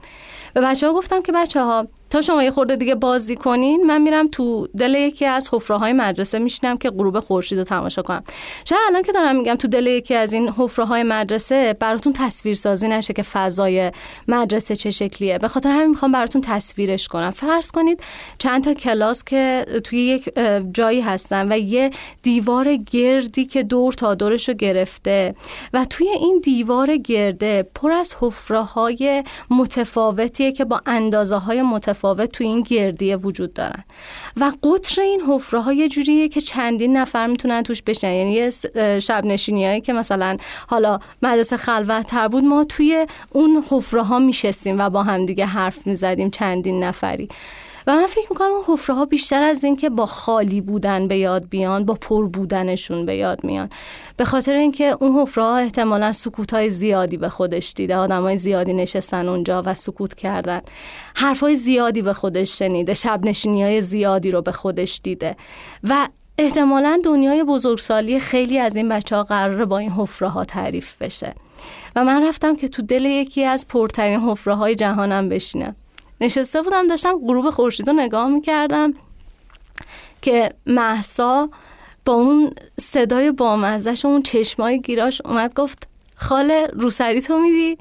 به 0.54 0.62
بچه 0.62 0.88
ها 0.88 0.94
گفتم 0.94 1.22
که 1.22 1.32
بچه 1.32 1.62
ها 1.62 1.88
تا 2.12 2.22
شما 2.22 2.44
یه 2.44 2.52
خورده 2.52 2.76
دیگه 2.76 2.96
بازی 2.96 3.36
کنین 3.36 3.86
من 3.86 4.02
میرم 4.02 4.28
تو 4.28 4.68
دل 4.78 4.96
یکی 4.96 5.26
از 5.26 5.50
حفره 5.52 5.78
های 5.78 5.94
مدرسه 5.94 6.40
میشنم 6.40 6.78
که 6.78 6.90
غروب 6.90 7.20
خورشید 7.20 7.58
رو 7.58 7.64
تماشا 7.64 8.02
کنم. 8.02 8.24
شاید 8.66 8.82
الان 8.88 9.02
که 9.02 9.12
دارم 9.12 9.36
میگم 9.36 9.56
تو 9.56 9.68
دل 9.68 9.88
یکی 9.88 10.16
از 10.16 10.34
این 10.34 10.50
حفره 10.50 10.86
های 10.86 11.04
مدرسه 11.04 11.74
براتون 11.74 12.14
تصویر 12.14 12.56
سازی 12.56 12.88
نشه 12.88 13.14
که 13.14 13.24
فضای 13.24 13.92
مدرسه 14.28 14.76
چه 14.76 14.92
شکلیه. 14.92 15.38
به 15.38 15.48
خاطر 15.48 15.70
همین 15.70 15.90
می‌خوام 15.90 16.12
براتون 16.12 16.42
تصویرش 16.42 17.08
کنم. 17.08 17.32
فرض 17.32 17.72
کنید 17.72 18.04
چند 18.38 18.64
تا 18.64 18.74
کلاس 18.74 19.24
که 19.24 19.66
توی 19.84 20.00
یک 20.00 20.30
جایی 20.74 21.02
هستن 21.02 21.52
و 21.52 21.58
یه 21.58 21.92
دیوار 22.22 22.76
گردی 22.76 23.46
که 23.46 23.64
دور 23.64 23.94
تا 23.94 24.16
دورش 24.16 24.50
رو 24.50 24.56
گرفته 24.56 25.36
و 25.74 25.86
توی 25.90 26.08
این 26.08 26.42
دیوار 26.44 26.98
گرده 26.98 27.70
پر 27.76 27.92
از 27.92 28.16
حفره 28.20 28.62
های 28.62 29.24
متفاوتیه 29.50 30.52
که 30.52 30.66
با 30.66 30.82
اندازه 30.86 31.36
های 31.36 31.62
متفاوت 31.62 32.01
متفاوت 32.02 32.32
تو 32.32 32.44
این 32.44 32.62
گردیه 32.62 33.16
وجود 33.16 33.54
دارن. 33.54 33.84
و 34.38 34.52
قطر 34.64 35.02
این 35.02 35.22
حفره 35.22 35.62
ها 35.62 35.74
یه 35.74 35.90
جوریه 35.90 36.30
که 36.30 36.42
چندین 36.42 36.98
نفر 36.98 37.28
می‌تونن 37.28 37.64
توش 37.64 37.82
بشن. 37.82 38.12
یعنی 38.12 38.52
شب 39.02 39.26
نشینی 39.26 39.82
که 39.82 39.94
مثلا 39.94 40.38
حالا 40.68 41.00
مدرسه 41.22 41.58
خلوت 41.58 42.06
تر 42.06 42.28
بود 42.28 42.44
ما 42.44 42.64
توی 42.64 43.08
اون 43.32 43.64
حفره 43.70 44.04
ها 44.04 44.20
میشستیم 44.20 44.80
و 44.80 44.90
با 44.90 45.04
هم 45.04 45.26
دیگه 45.26 45.46
حرف 45.46 45.88
می‌زدیم 45.88 46.30
چندین 46.30 46.84
نفری. 46.84 47.28
و 47.88 47.96
من 47.96 48.08
فکر 48.08 48.28
می‌کنم 48.30 48.48
اون 48.48 48.64
حفره 48.68 48.96
ها 48.96 49.06
بیشتر 49.06 49.42
از 49.42 49.64
اینکه 49.64 49.90
با 49.90 50.06
خالی 50.06 50.62
بودن 50.62 51.08
به 51.08 51.18
یاد 51.18 51.50
بیان 51.50 51.86
با 51.86 51.94
پر 51.94 52.28
بودنشون 52.28 53.06
به 53.06 53.16
یاد 53.16 53.44
میان. 53.44 53.70
به 54.18 54.26
خاطر 54.26 54.56
اینکه 54.56 54.98
اون 55.00 55.22
حفره 55.22 55.44
ها 55.44 55.58
احتمالا 55.58 56.12
سکوت 56.12 56.54
های 56.54 56.70
زیادی 56.70 57.18
به 57.18 57.30
خودش 57.30 57.74
دیده 57.76 57.96
آدم 57.96 58.22
های 58.22 58.38
زیادی 58.38 58.74
نشستن 58.74 59.28
اونجا 59.28 59.64
و 59.66 59.74
سکوت 59.74 60.14
کردن. 60.14 60.62
حرف 61.16 61.40
های 61.40 61.56
زیادی 61.56 62.02
به 62.02 62.14
خودش 62.14 62.60
شنیده 62.60 62.94
شب 62.94 63.26
نشینی 63.26 63.64
های 63.64 63.82
زیادی 63.82 64.32
رو 64.32 64.42
به 64.42 64.52
خودش 64.52 65.00
دیده. 65.04 65.36
و 65.84 66.08
احتمالا 66.38 67.02
دنیای 67.04 67.44
بزرگسالی 67.44 68.20
خیلی 68.20 68.60
از 68.60 68.76
این 68.76 68.90
بچه 68.90 69.16
ها 69.16 69.24
قراره 69.24 69.66
با 69.66 69.78
این 69.78 69.92
حفره 69.92 70.30
ها 70.30 70.46
تعریف 70.46 71.02
بشه. 71.02 71.36
و 71.96 72.04
من 72.04 72.28
رفتم 72.28 72.56
که 72.56 72.68
تو 72.68 72.82
دل 72.82 73.06
یکی 73.06 73.44
از 73.44 73.68
پرترین 73.68 74.20
حفره 74.20 74.56
های 74.56 74.76
جهانم 74.76 75.30
بشینم. 75.30 75.76
نشسته 76.22 76.62
بودم 76.62 76.88
داشتم 76.88 77.20
غروب 77.28 77.50
خورشید 77.50 77.88
رو 77.88 77.94
نگاه 77.94 78.28
می‌کردم 78.28 78.94
که 80.22 80.54
محسا 80.66 81.50
با 82.06 82.14
اون 82.14 82.54
صدای 82.80 83.32
بامزش 83.32 84.06
و 84.06 84.08
اون 84.08 84.24
چشمای 84.24 84.82
گیراش 84.82 85.22
اومد 85.26 85.54
گفت 85.54 85.88
خاله 86.16 86.68
روسری 86.74 87.22
تو 87.22 87.40
میدی؟ 87.40 87.78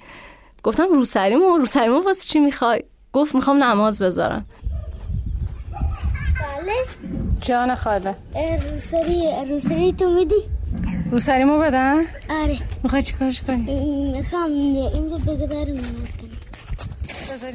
گفتم 0.63 0.89
روسریمو 0.93 1.59
روسریمو 1.59 2.01
واسه 2.01 2.29
چی 2.29 2.39
می‌خوای؟ 2.39 2.85
گفت 3.13 3.35
می‌خوام 3.35 3.65
نماز 3.65 4.03
بذارم 4.03 4.47
بله 6.41 6.73
جان 7.41 7.75
خاله 7.75 8.17
روسری 8.73 9.29
روسری 9.49 9.93
تو 9.93 10.11
میدی؟ 10.11 10.43
روسریمو 11.11 11.59
بدن؟ 11.59 11.97
آره 12.31 12.59
می‌خوای 12.83 13.03
چیکارش 13.03 13.43
کنی؟ 13.43 14.13
می‌خوام 14.13 14.51
اینجا 14.51 15.17
بگذارم 15.17 15.81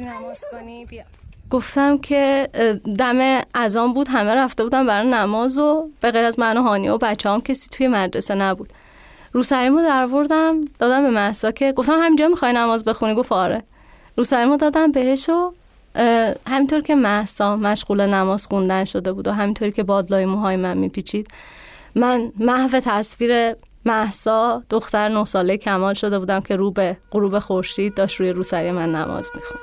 نماز 0.00 0.44
کنی 0.52 0.84
بیا. 0.84 1.04
گفتم 1.50 1.98
که 1.98 2.48
دم 2.98 3.40
ازان 3.54 3.92
بود 3.92 4.08
همه 4.08 4.34
رفته 4.34 4.62
بودم 4.62 4.86
برای 4.86 5.08
نماز 5.08 5.58
و 5.58 5.90
به 6.00 6.10
غیر 6.10 6.24
از 6.24 6.38
من 6.38 6.56
و 6.58 6.62
هانی 6.62 6.88
و 6.88 6.98
بچه 6.98 7.30
هم 7.30 7.40
کسی 7.40 7.68
توی 7.70 7.88
مدرسه 7.88 8.34
نبود. 8.34 8.72
روسریمو 9.32 9.82
در 9.82 10.06
وردم 10.06 10.60
دادم 10.78 11.02
به 11.02 11.10
محسا 11.10 11.50
که 11.50 11.72
گفتم 11.72 11.98
همینجا 12.02 12.28
می‌خوای 12.28 12.52
نماز 12.52 12.84
بخونی؟ 12.84 13.14
گفت 13.14 13.32
آره. 13.32 13.62
روسریمو 14.16 14.56
دادم 14.56 14.92
بهش 14.92 15.28
و 15.28 15.52
همینطور 16.46 16.80
که 16.80 16.94
محسا 16.94 17.56
مشغول 17.56 18.06
نماز 18.06 18.46
خوندن 18.46 18.84
شده 18.84 19.12
بود 19.12 19.28
و 19.28 19.32
همینطوری 19.32 19.72
که 19.72 19.82
بادلای 19.82 20.26
موهای 20.26 20.56
من 20.56 20.78
میپیچید 20.78 21.28
من 21.94 22.32
محو 22.38 22.80
تصویر 22.80 23.54
محسا 23.86 24.62
دختر 24.70 25.08
نه 25.08 25.24
ساله 25.24 25.56
کمال 25.56 25.94
شده 25.94 26.18
بودم 26.18 26.40
که 26.40 26.56
رو 26.56 26.70
به 26.70 26.96
غروب 27.12 27.38
خورشید 27.38 27.94
داشت 27.94 28.20
روی 28.20 28.30
روسری 28.30 28.70
من 28.70 28.94
نماز 28.94 29.30
می‌خوند. 29.34 29.60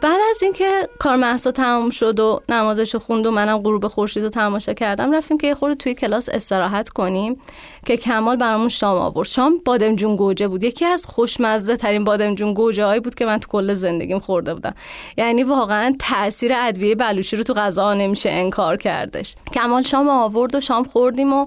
بعد 0.00 0.20
از 0.30 0.42
اینکه 0.42 0.88
کار 0.98 1.16
محسا 1.16 1.50
تمام 1.50 1.90
شد 1.90 2.20
و 2.20 2.40
نمازش 2.48 2.96
خوند 2.96 3.26
و 3.26 3.30
منم 3.30 3.58
غروب 3.58 3.88
خورشید 3.88 4.22
رو 4.22 4.28
تماشا 4.28 4.74
کردم 4.74 5.12
رفتیم 5.14 5.38
که 5.38 5.46
یه 5.46 5.54
خورده 5.54 5.74
توی 5.74 5.94
کلاس 5.94 6.28
استراحت 6.32 6.88
کنیم 6.88 7.40
که 7.86 7.96
کمال 7.96 8.36
برامون 8.36 8.68
شام 8.68 8.96
آورد. 8.96 9.28
شام 9.28 9.60
بادمجون 9.64 10.16
گوجه 10.16 10.48
بود. 10.48 10.64
یکی 10.64 10.84
از 10.84 11.06
خوشمزه 11.06 11.76
ترین 11.76 12.04
بادمجون 12.04 12.54
گوجه 12.54 12.84
هایی 12.84 13.00
بود 13.00 13.14
که 13.14 13.26
من 13.26 13.38
تو 13.38 13.48
کل 13.48 13.74
زندگیم 13.74 14.18
خورده 14.18 14.54
بودم. 14.54 14.74
یعنی 15.16 15.42
واقعا 15.42 15.96
تاثیر 15.98 16.52
ادویه 16.56 16.94
بلوشی 16.94 17.36
رو 17.36 17.42
تو 17.42 17.54
غذا 17.54 17.94
نمیشه 17.94 18.30
انکار 18.30 18.76
کردش. 18.76 19.34
کمال 19.54 19.82
شام 19.82 20.08
آورد 20.08 20.54
و 20.54 20.60
شام 20.60 20.84
خوردیم 20.84 21.32
و 21.32 21.46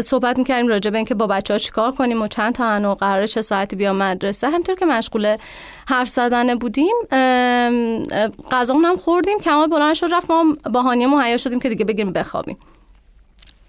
صحبت 0.00 0.38
می‌کردیم 0.38 0.68
راجع 0.68 0.90
به 0.90 0.96
اینکه 0.96 1.14
با 1.14 1.26
بچه 1.26 1.54
ها 1.54 1.58
چیکار 1.58 1.92
کنیم 1.92 2.22
و 2.22 2.28
چند 2.28 2.54
تا 2.54 2.92
و 2.92 2.94
قرار 2.94 3.26
چه 3.26 3.42
ساعتی 3.42 3.76
بیا 3.76 3.92
مدرسه. 3.92 4.48
همینطور 4.48 4.74
که 4.74 4.86
مشغول 4.86 5.36
حرف 5.88 6.08
زدن 6.08 6.54
بودیم 6.54 6.94
غذامون 8.50 8.84
هم 8.84 8.96
خوردیم 8.96 9.38
کمال 9.38 9.68
بلند 9.68 9.94
شد 9.94 10.08
رفت 10.12 10.30
ما 10.30 10.56
با 10.72 10.82
هانیه 10.82 11.06
مهیا 11.06 11.36
شدیم 11.36 11.60
که 11.60 11.68
دیگه 11.68 11.84
بگیریم 11.84 12.12
بخوابیم. 12.12 12.58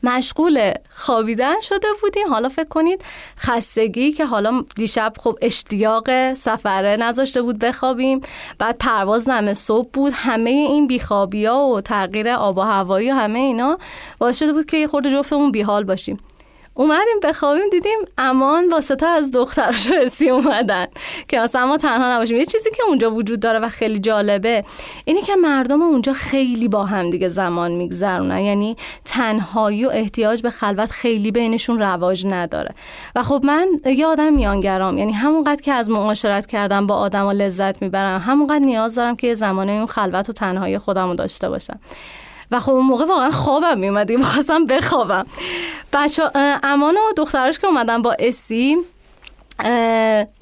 مشغول 0.04 0.72
خوابیدن 0.90 1.62
شده 1.62 1.88
بودیم. 2.02 2.28
حالا 2.30 2.50
فکر 2.50 2.68
کنید 2.68 3.02
خستگی 3.38 4.12
که 4.12 4.26
حالا 4.26 4.64
دیشب 4.76 5.14
خب 5.20 5.38
اشتیاق 5.42 6.34
سفره 6.34 6.96
نذاشته 6.96 7.42
بود 7.42 7.60
بخوابیم. 7.60 8.22
بعد 8.58 8.78
پرواز 8.78 9.30
نمه 9.30 9.54
صبح 9.54 9.90
بود. 9.94 10.14
همه 10.16 10.50
این 10.50 10.88
بیخوابی 10.88 11.46
ها 11.46 11.68
و 11.68 11.82
تغییر 11.82 12.30
آب 12.30 12.58
و 12.58 12.62
هوایی 12.62 13.12
و 13.12 13.16
همه 13.16 13.40
اینا 13.40 13.78
باعث 14.20 14.40
شده 14.40 14.54
بود 14.54 14.66
که 14.66 14.78
یه 14.78 14.88
خورده 14.88 15.12
جفتمون 15.12 15.52
بیحال 15.52 15.84
باشیم. 15.84 16.20
اومدیم 16.80 17.20
بخوابیم 17.24 17.70
دیدیم 17.72 18.00
امان 18.18 18.70
واسطه 18.70 19.06
از 19.06 19.32
دختراش 19.32 19.92
حسی 19.92 20.30
اومدن. 20.30 20.88
که 21.28 21.40
اصلا 21.40 21.66
ما 21.66 21.78
تنها 21.78 22.16
نباشیم. 22.16 22.38
یه 22.38 22.46
چیزی 22.46 22.70
که 22.70 22.84
اونجا 22.88 23.12
وجود 23.12 23.40
داره 23.40 23.60
و 23.60 23.70
خیلی 23.70 24.00
جالبه 24.00 24.64
اینی 25.06 25.22
که 25.22 25.36
مردم 25.36 25.82
اونجا 25.82 26.14
خیلی 26.14 26.68
با 26.68 26.86
هم 26.86 27.10
دیگه 27.10 27.28
زمان 27.28 27.72
میگذرونن. 27.72 28.40
یعنی 28.40 28.76
تنهایی 29.06 29.86
و 29.86 29.90
احتیاج 29.90 30.42
به 30.42 30.50
خلوت 30.50 30.92
خیلی 30.92 31.32
بینشون 31.32 31.80
رواج 31.80 32.26
نداره. 32.26 32.76
و 33.16 33.24
خب 33.24 33.42
من 33.44 33.68
یه 33.86 34.06
آدم 34.06 34.34
میانگرام. 34.34 34.98
یعنی 34.98 35.14
همونقدر 35.14 35.62
که 35.62 35.74
از 35.74 35.90
معاشرت 35.90 36.46
کردم 36.46 36.88
با 36.88 36.96
آدم 36.96 37.30
لذت 37.30 37.82
می‌برم 37.82 38.22
همونقدر 38.26 38.66
نیاز 38.66 38.96
دارم 38.96 39.16
که 39.16 39.28
یه 39.28 39.36
زمانه 39.36 39.72
اون 39.72 39.86
خلوت 39.86 40.30
و 40.30 40.34
تنهایی 40.34 40.78
خودم 40.78 41.08
رو 41.08 41.16
داشته 41.16 41.50
باشم. 41.50 41.80
و 42.52 42.60
خب 42.60 42.72
اون 42.72 42.86
موقع 42.86 43.06
واقعا 43.06 43.32
خوابم 43.32 43.78
میومد 43.78 44.12
می‌خواستم 44.12 44.66
بخوابم. 44.66 45.26
بچه 45.94 46.32
امان 46.64 46.96
و 46.96 47.14
دخترش 47.18 47.60
که 47.60 47.68
اومدن 47.68 48.02
با 48.02 48.16
اسی 48.20 48.78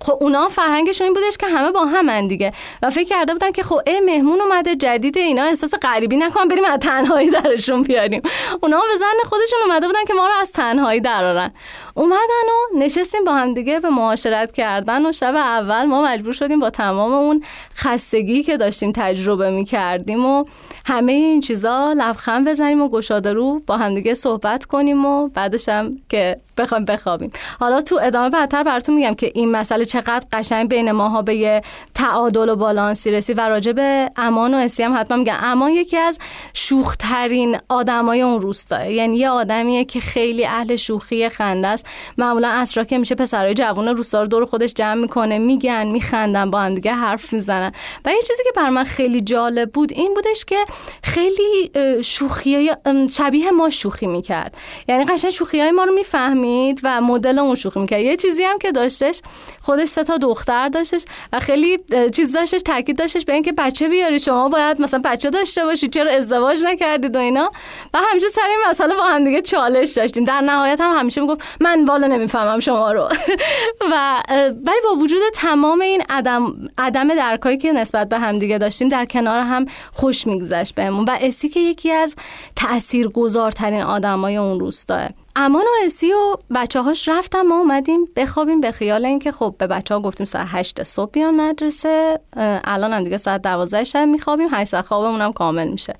خب 0.01 0.17
اونا 0.21 0.49
فرهنگشون 0.49 1.05
این 1.05 1.13
بودش 1.13 1.37
که 1.37 1.47
همه 1.47 1.71
با 1.71 1.85
همن 1.85 2.27
دیگه. 2.27 2.51
و 2.81 2.89
فکر 2.89 3.07
کرده 3.07 3.33
بودن 3.33 3.51
که 3.51 3.63
خب 3.63 3.79
ای 3.87 3.99
مهمون 3.99 4.41
اومده 4.41 4.75
جدید 4.75 5.17
اینا 5.17 5.43
احساس 5.43 5.73
غریبی 5.81 6.17
نکن 6.17 6.47
بریم 6.47 6.65
از 6.65 6.79
تنهایی 6.79 7.29
درشون 7.29 7.83
بیاریم. 7.83 8.21
اونا 8.63 8.77
به 8.77 8.97
زن 8.99 9.29
خودشون 9.29 9.59
اومده 9.65 9.87
بودن 9.87 10.05
که 10.07 10.13
ما 10.13 10.27
رو 10.27 10.33
از 10.41 10.51
تنهایی 10.51 11.01
درارن. 11.01 11.51
اومدن 11.93 12.17
و 12.17 12.79
نشستیم 12.79 13.23
با 13.23 13.33
هم 13.33 13.53
دیگه 13.53 13.79
به 13.79 13.89
معاشرت 13.89 14.51
کردن 14.51 15.05
و 15.05 15.11
شب 15.11 15.35
اول 15.35 15.83
ما 15.83 16.01
مجبور 16.01 16.33
شدیم 16.33 16.59
با 16.59 16.69
تمام 16.69 17.13
اون 17.13 17.43
خستگی 17.75 18.43
که 18.43 18.57
داشتیم 18.57 18.91
تجربه 18.95 19.49
می 19.49 19.65
کردیم 19.65 20.25
و 20.25 20.45
همه 20.85 21.11
این 21.11 21.41
چیزا 21.41 21.93
لبخند 21.93 22.47
بزنیم 22.47 22.81
و 22.81 22.89
گشاده 22.89 23.33
رو 23.33 23.61
با 23.67 23.77
هم 23.77 23.93
دیگه 23.93 24.13
صحبت 24.13 24.65
کنیم 24.65 25.05
و 25.05 25.27
بعدش 25.27 25.69
هم 25.69 25.97
که 26.09 26.37
بخوایم 26.57 26.85
بخوابیم. 26.85 27.31
حالا 27.59 27.81
تو 27.81 27.99
ادامه 28.03 28.29
بعدتر 28.29 28.63
براتون 28.63 28.95
میگم 28.95 29.13
که 29.13 29.31
این 29.35 29.51
مسئله 29.51 29.85
چقدر 29.85 30.25
قشنگ 30.33 30.69
بین 30.69 30.91
ماها 30.91 31.21
به 31.21 31.35
یه 31.35 31.61
تعادل 31.95 32.49
و 32.49 32.55
بالانسی 32.55 33.11
رسید 33.11 33.37
و 33.37 33.41
راجع 33.41 33.71
به 33.71 34.11
امان 34.15 34.53
و 34.53 34.57
اسی 34.57 34.83
هم 34.83 34.97
حتما 34.97 35.17
میگم. 35.17 35.37
امان 35.41 35.71
یکی 35.71 35.97
از 35.97 36.19
شوخترین 36.53 37.57
آدمای 37.69 38.21
اون 38.21 38.41
روستا. 38.41 38.85
یعنی 38.85 39.17
یه 39.17 39.29
آدمیه 39.29 39.85
که 39.85 39.99
خیلی 39.99 40.45
اهل 40.45 40.75
شوخی 40.75 41.29
خنده 41.29 41.67
است. 41.67 41.85
معمولا 42.17 42.49
اسرا 42.49 42.83
که 42.83 42.97
میشه 42.97 43.15
پسرای 43.15 43.53
جوون 43.53 43.87
روستا 43.87 44.21
رو 44.21 44.27
دور 44.27 44.45
خودش 44.45 44.73
جمع 44.73 45.01
می‌کنه 45.01 45.37
میگن 45.37 45.87
میخندن 45.87 46.51
با 46.51 46.59
هم 46.61 46.73
دیگه 46.73 46.93
حرف 46.93 47.33
می‌زنن. 47.33 47.71
و 48.05 48.09
یه 48.09 48.21
چیزی 48.21 48.43
که 48.43 48.51
بر 48.55 48.69
من 48.69 48.83
خیلی 48.83 49.21
جالب 49.21 49.71
بود 49.71 49.91
این 49.91 50.13
بودش 50.13 50.45
که 50.45 50.57
خیلی 51.03 51.71
شوخی 52.03 52.71
شبیه 53.11 53.51
ما 53.51 53.69
شوخی 53.69 54.07
می‌کرد. 54.07 54.57
یعنی 54.87 55.05
قشنگ 55.05 55.31
شوخی 55.31 55.59
های 55.59 55.71
ما 55.71 55.83
رو 55.83 55.93
می‌فهمید. 55.93 56.46
و 56.83 57.01
مدل 57.01 57.39
اون 57.39 57.55
شوخی 57.55 57.79
می‌کرد. 57.79 58.01
یه 58.01 58.15
چیزی 58.15 58.43
هم 58.43 58.59
که 58.59 58.71
داشتش 58.71 59.21
خودش 59.61 59.87
سه 59.87 60.03
تا 60.03 60.17
دختر 60.17 60.69
داشتش 60.69 61.05
و 61.33 61.39
خیلی 61.39 61.79
چیز 62.15 62.31
داشتش 62.35 62.61
تاکید 62.61 62.97
داشتش 62.97 63.25
به 63.25 63.33
اینکه 63.33 63.51
بچه 63.51 63.89
بیاری 63.89 64.19
شما 64.19 64.49
باید 64.49 64.81
مثلا 64.81 65.01
بچه 65.05 65.29
داشته 65.29 65.65
باشید 65.65 65.93
چرا 65.93 66.11
ازدواج 66.11 66.63
نکردید 66.63 67.15
و 67.15 67.19
اینا. 67.19 67.51
و 67.93 67.99
همیشه 68.11 68.27
سر 68.27 68.41
این 68.49 68.59
مسئله 68.69 68.95
با 68.95 69.03
هم 69.03 69.23
دیگه 69.23 69.41
چالش 69.41 69.93
داشتیم. 69.93 70.23
در 70.23 70.41
نهایت 70.41 70.81
هم 70.81 70.99
همیشه 70.99 71.21
می‌گفت 71.21 71.41
من 71.61 71.85
بالا 71.85 72.07
نمی‌فهمم 72.07 72.59
شما 72.59 72.91
رو. 72.91 73.09
و 73.91 74.23
ولی 74.65 74.79
با 74.83 74.95
وجود 74.99 75.21
تمام 75.33 75.81
این 75.81 76.03
عدم 76.09 76.55
عدم 76.77 77.07
درکایی 77.07 77.57
که 77.57 77.71
نسبت 77.71 78.09
به 78.09 78.19
هم 78.19 78.39
دیگه 78.39 78.57
داشتیم 78.57 78.89
در 78.89 79.05
کنار 79.05 79.39
هم 79.39 79.65
خوش 79.93 80.27
میگذشت 80.27 80.75
بهمون. 80.75 81.05
و 81.05 81.17
اسی 81.21 81.49
که 81.49 81.59
یکی 81.59 81.91
از 81.91 82.15
تاثیرگذارترین 82.55 83.81
آدمای 83.81 84.37
اون 84.37 84.59
روستاه. 84.59 85.09
امان 85.39 85.61
و 85.61 85.85
اسی 85.85 86.13
و 86.13 86.37
بچه 86.55 86.81
هاش 86.81 87.07
رفتم 87.07 87.41
ما 87.41 87.59
اومدیم 87.59 88.05
بخوابیم 88.15 88.61
به 88.61 88.71
خیال 88.71 89.05
اینکه 89.05 89.31
خب 89.31 89.55
به 89.57 89.67
بچه 89.67 89.93
ها 89.93 90.01
گفتیم 90.01 90.25
ساعت 90.25 90.47
هشت 90.49 90.83
صبح 90.83 91.11
بیان 91.11 91.35
مدرسه 91.35 92.19
الان 92.63 92.93
هم 92.93 93.03
دیگه 93.03 93.17
ساعت 93.17 93.41
دوازده 93.41 93.83
شب 93.83 93.99
میخوابیم 94.07 94.47
هشت 94.51 94.69
ساعت 94.69 94.85
خوابمون 94.85 95.21
هم 95.21 95.33
کامل 95.33 95.67
میشه. 95.67 95.95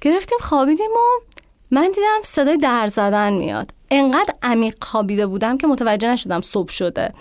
گرفتیم 0.00 0.38
خوابیدیم 0.40 0.90
و 0.90 1.24
من 1.70 1.86
دیدم 1.86 2.20
صدای 2.22 2.56
در 2.56 2.86
زدن 2.86 3.32
میاد. 3.32 3.70
انقدر 3.90 4.34
عمیق 4.42 4.84
خوابیده 4.84 5.26
بودم 5.26 5.58
که 5.58 5.66
متوجه 5.66 6.08
نشدم 6.08 6.40
صبح 6.40 6.70
شده. 6.70 7.14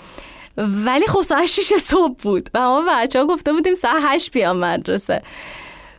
ولی 0.57 1.07
خب 1.07 1.21
ساعت 1.21 1.45
شیش 1.45 1.73
صبح 1.73 2.13
بود 2.23 2.49
و 2.53 2.59
ما 2.59 2.81
بچه 2.89 3.19
ها 3.19 3.25
گفته 3.25 3.53
بودیم 3.53 3.73
ساعت 3.73 4.03
هشت 4.05 4.31
بیان 4.31 4.57
مدرسه. 4.57 5.21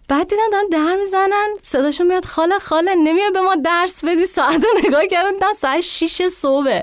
بعد 0.08 0.28
دیدم 0.28 0.42
دارن 0.52 0.68
در 0.68 0.96
می‌زنن. 0.96 1.48
صداشون 1.62 2.06
میاد 2.06 2.24
خاله 2.24 2.58
خاله. 2.58 2.94
نمیاد 2.94 3.32
به 3.32 3.40
ما 3.40 3.54
درس 3.54 4.04
بدی. 4.04 4.26
ساعت 4.26 4.64
رو 4.64 4.88
نگاه 4.88 5.06
کردن. 5.06 5.52
ساعت 5.56 5.80
شیش 5.80 6.22
صبح. 6.22 6.80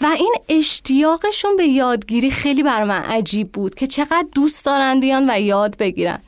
و 0.00 0.06
این 0.06 0.34
اشتیاقشون 0.48 1.56
به 1.56 1.64
یادگیری 1.66 2.30
خیلی 2.30 2.62
بر 2.62 2.84
من 2.84 3.02
عجیب 3.02 3.52
بود 3.52 3.74
که 3.74 3.86
چقدر 3.86 4.26
دوست 4.34 4.66
دارن 4.66 5.00
بیان 5.00 5.30
و 5.30 5.40
یاد 5.40 5.76
بگیرن. 5.76 6.22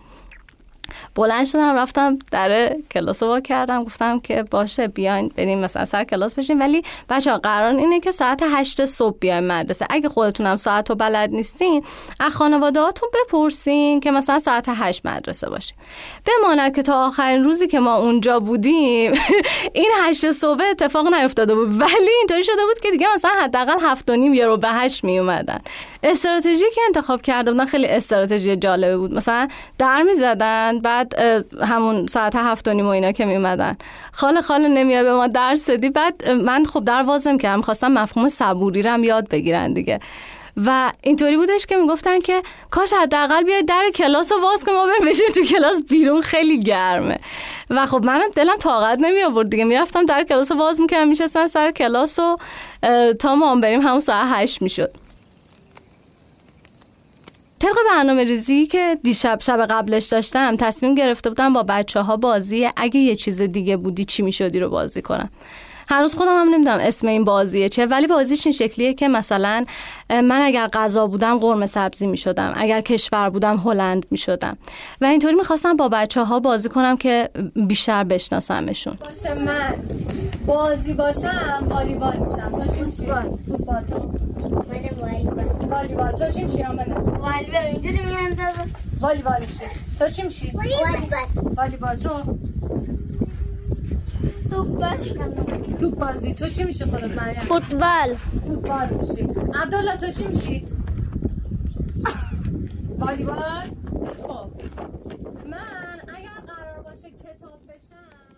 بلند 1.20 1.46
شدم 1.46 1.76
رفتم 1.76 2.18
در 2.30 2.76
کلاس 2.90 3.22
رو 3.22 3.40
کردم. 3.40 3.84
گفتم 3.84 4.20
که 4.20 4.42
باشه 4.42 4.88
بیاین 4.88 5.28
بریم 5.36 5.58
مثلا 5.58 5.84
سر 5.84 6.04
کلاس 6.04 6.34
بشین 6.34 6.58
ولی 6.58 6.82
بچه 7.08 7.36
قرار 7.36 7.76
اینه 7.76 8.00
که 8.00 8.10
ساعت 8.10 8.42
هشت 8.42 8.84
صبح 8.84 9.16
بیاین 9.20 9.46
مدرسه. 9.46 9.86
اگه 9.90 10.08
خودتونم 10.08 10.56
ساعت 10.56 10.90
رو 10.90 10.96
بلد 10.96 11.30
نیستین 11.30 11.84
از 12.20 12.32
خانواده 12.32 12.80
هاتون 12.80 13.08
بپرسین 13.14 14.00
که 14.00 14.10
مثلا 14.10 14.38
ساعت 14.38 14.64
هشت 14.68 15.06
مدرسه 15.06 15.48
باشین 15.48 15.78
بماند 16.26 16.76
که 16.76 16.82
تا 16.82 17.06
آخرین 17.06 17.44
روزی 17.44 17.66
که 17.66 17.80
ما 17.80 17.96
اونجا 17.96 18.40
بودیم 18.40 19.12
این 19.72 19.90
هشت 20.02 20.32
صبح 20.32 20.62
اتفاق 20.70 21.14
نیفتاده 21.14 21.54
بود. 21.54 21.80
ولی 21.80 22.10
اینطوری 22.18 22.44
شده 22.44 22.64
بود 22.68 22.80
که 22.82 22.90
دیگه 22.90 23.06
مثلا 23.14 23.30
حداقل 23.42 23.76
هفت 23.82 24.10
و 24.10 24.16
نیم 24.16 24.34
یه 24.34 24.46
رو 24.46 24.56
به 24.56 24.68
هشت 24.68 25.04
می 25.04 25.18
اومدن 25.18 25.60
استراتژی 26.02 26.64
که 26.74 26.80
انتخاب 26.86 27.22
کرده 27.22 27.52
بودن 27.52 27.66
خیلی 27.66 27.86
استراتژی 27.86 28.56
جالبه 28.56 28.96
بود. 28.96 29.14
مثلا 29.14 29.48
در 29.78 30.02
می 30.02 30.14
زدن 30.14 30.78
بعد 30.78 31.14
همون 31.62 32.06
ساعت 32.06 32.36
هفت 32.36 32.68
و 32.68 32.74
نیم 32.74 32.86
و 32.86 32.88
اینا 32.88 33.12
که 33.12 33.24
می 33.24 33.36
اومدن 33.36 33.76
خاله 34.12 34.42
خاله 34.42 34.68
نمیاد 34.68 35.04
به 35.04 35.12
ما 35.12 35.26
درس 35.26 35.70
دی 35.70 35.90
بعد 35.90 36.28
من 36.28 36.64
خب 36.64 36.84
در 36.84 37.02
وازم 37.02 37.38
کردم 37.38 37.60
خواستم 37.60 37.92
مفهوم 37.92 38.28
صبوری 38.28 38.82
رو 38.82 38.90
هم 38.90 39.04
یاد 39.04 39.28
بگیرن 39.28 39.72
دیگه. 39.72 40.00
و 40.66 40.92
اینطوری 41.02 41.36
بودش 41.36 41.66
که 41.66 41.76
می‌گفتن 41.76 42.18
که 42.18 42.42
کاش 42.70 42.92
حداقل 42.92 43.42
بیاید 43.42 43.68
در 43.68 43.84
کلاس 43.94 44.32
رو 44.32 44.40
باز 44.40 44.64
کنیم 44.64 44.76
ما 44.76 44.86
بریم 44.86 45.08
بشیم 45.08 45.26
تو 45.34 45.44
کلاس 45.44 45.76
بیرون 45.88 46.20
خیلی 46.20 46.60
گرمه. 46.60 47.18
و 47.70 47.86
خب 47.86 48.04
منم 48.04 48.28
دلم 48.34 48.56
طاقت 48.56 48.98
نمی 48.98 49.22
آورد 49.22 49.50
دیگه. 49.50 49.64
می‌رفتم 49.64 50.06
در 50.06 50.24
کلاس 50.24 50.52
رو 50.52 50.58
باز 50.58 50.80
می‌کردم 50.80 51.08
میشستن 51.08 51.46
سر 51.46 51.70
کلاس 51.70 52.18
و 52.18 52.36
تا 53.18 53.34
ما 53.34 53.56
بریم 53.56 53.80
همون 53.80 54.00
ساعت 54.00 54.26
هشت 54.30 54.62
می‌شد. 54.62 54.90
طبق 57.60 57.76
برنامه 57.90 58.24
ریزی 58.24 58.66
که 58.66 58.98
دیشب 59.02 59.38
شب 59.40 59.66
قبلش 59.70 60.06
داشتم 60.06 60.56
تصمیم 60.56 60.94
گرفته 60.94 61.28
بودم 61.30 61.52
با 61.52 61.62
بچه 61.62 62.00
ها 62.00 62.16
بازی 62.16 62.68
اگه 62.76 63.00
یه 63.00 63.16
چیز 63.16 63.42
دیگه 63.42 63.76
بودی 63.76 64.04
چی 64.04 64.22
می‌شدی 64.22 64.60
رو 64.60 64.68
بازی 64.68 65.02
کنم. 65.02 65.30
هنوز 65.90 66.14
خودم 66.14 66.40
هم 66.40 66.54
نمی‌دونم 66.54 66.78
اسم 66.80 67.06
این 67.06 67.24
بازیه 67.24 67.68
چه 67.68 67.86
ولی 67.86 68.06
بازیش 68.06 68.46
این 68.46 68.52
شکلیه 68.52 68.94
که 68.94 69.08
مثلا 69.08 69.64
من 70.10 70.40
اگر 70.42 70.66
غذا 70.66 71.06
بودم 71.06 71.38
قرمه 71.38 71.66
سبزی 71.66 72.06
می 72.06 72.16
شدم 72.16 72.52
اگر 72.56 72.80
کشور 72.80 73.30
بودم 73.30 73.56
هلند 73.56 74.06
می 74.10 74.18
شدم 74.18 74.58
و 75.00 75.04
اینطوری 75.04 75.34
می‌خواستم 75.34 75.76
با 75.76 75.88
بچه 75.88 76.24
ها 76.24 76.40
بازی 76.40 76.68
کنم 76.68 76.96
که 76.96 77.30
بیشتر 77.66 78.04
بشناسمشون. 78.04 78.98
باشه 79.00 79.34
من 79.34 79.74
بازی 80.46 80.94
باشم 80.94 81.66
والیبال 81.68 82.16
میشم. 82.16 82.50
تو 82.50 82.72
چی؟ 82.76 83.06
فوتبال. 83.48 83.82
تو؟ 83.82 84.12
من 84.40 85.00
والیبال. 85.00 85.68
والیبال. 85.70 86.12
تو 86.12 86.32
چی 86.32 86.42
میشی 86.42 86.62
والیبال. 86.62 87.64
اینجوری 87.66 88.00
میاندازم 88.06 88.70
والیبال 89.00 89.40
میشی. 89.40 89.64
تو 89.98 90.08
چی 90.08 90.22
میشی 90.22 90.52
والیبال. 90.54 91.24
والیبال. 91.56 91.96
تو؟ 91.96 92.10
توپ 95.80 95.98
بازی 95.98 96.34
تو 96.34 96.48
چی 96.48 96.64
میشه 96.64 96.86
خودت 96.86 97.22
مریم؟ 97.22 97.40
فوتبال. 97.48 98.16
فوتبال 98.46 98.88
میشی. 98.88 99.22
عبدالله 99.62 99.96
تو 99.96 100.12
چی 100.12 100.24
میشی؟ 100.24 100.66
والیبال؟ 102.98 103.36
خب. 104.22 104.50
من 105.46 105.56
اگر 106.08 106.28
قرار 106.46 106.82
باشه 106.84 107.08
کتاب 107.08 107.60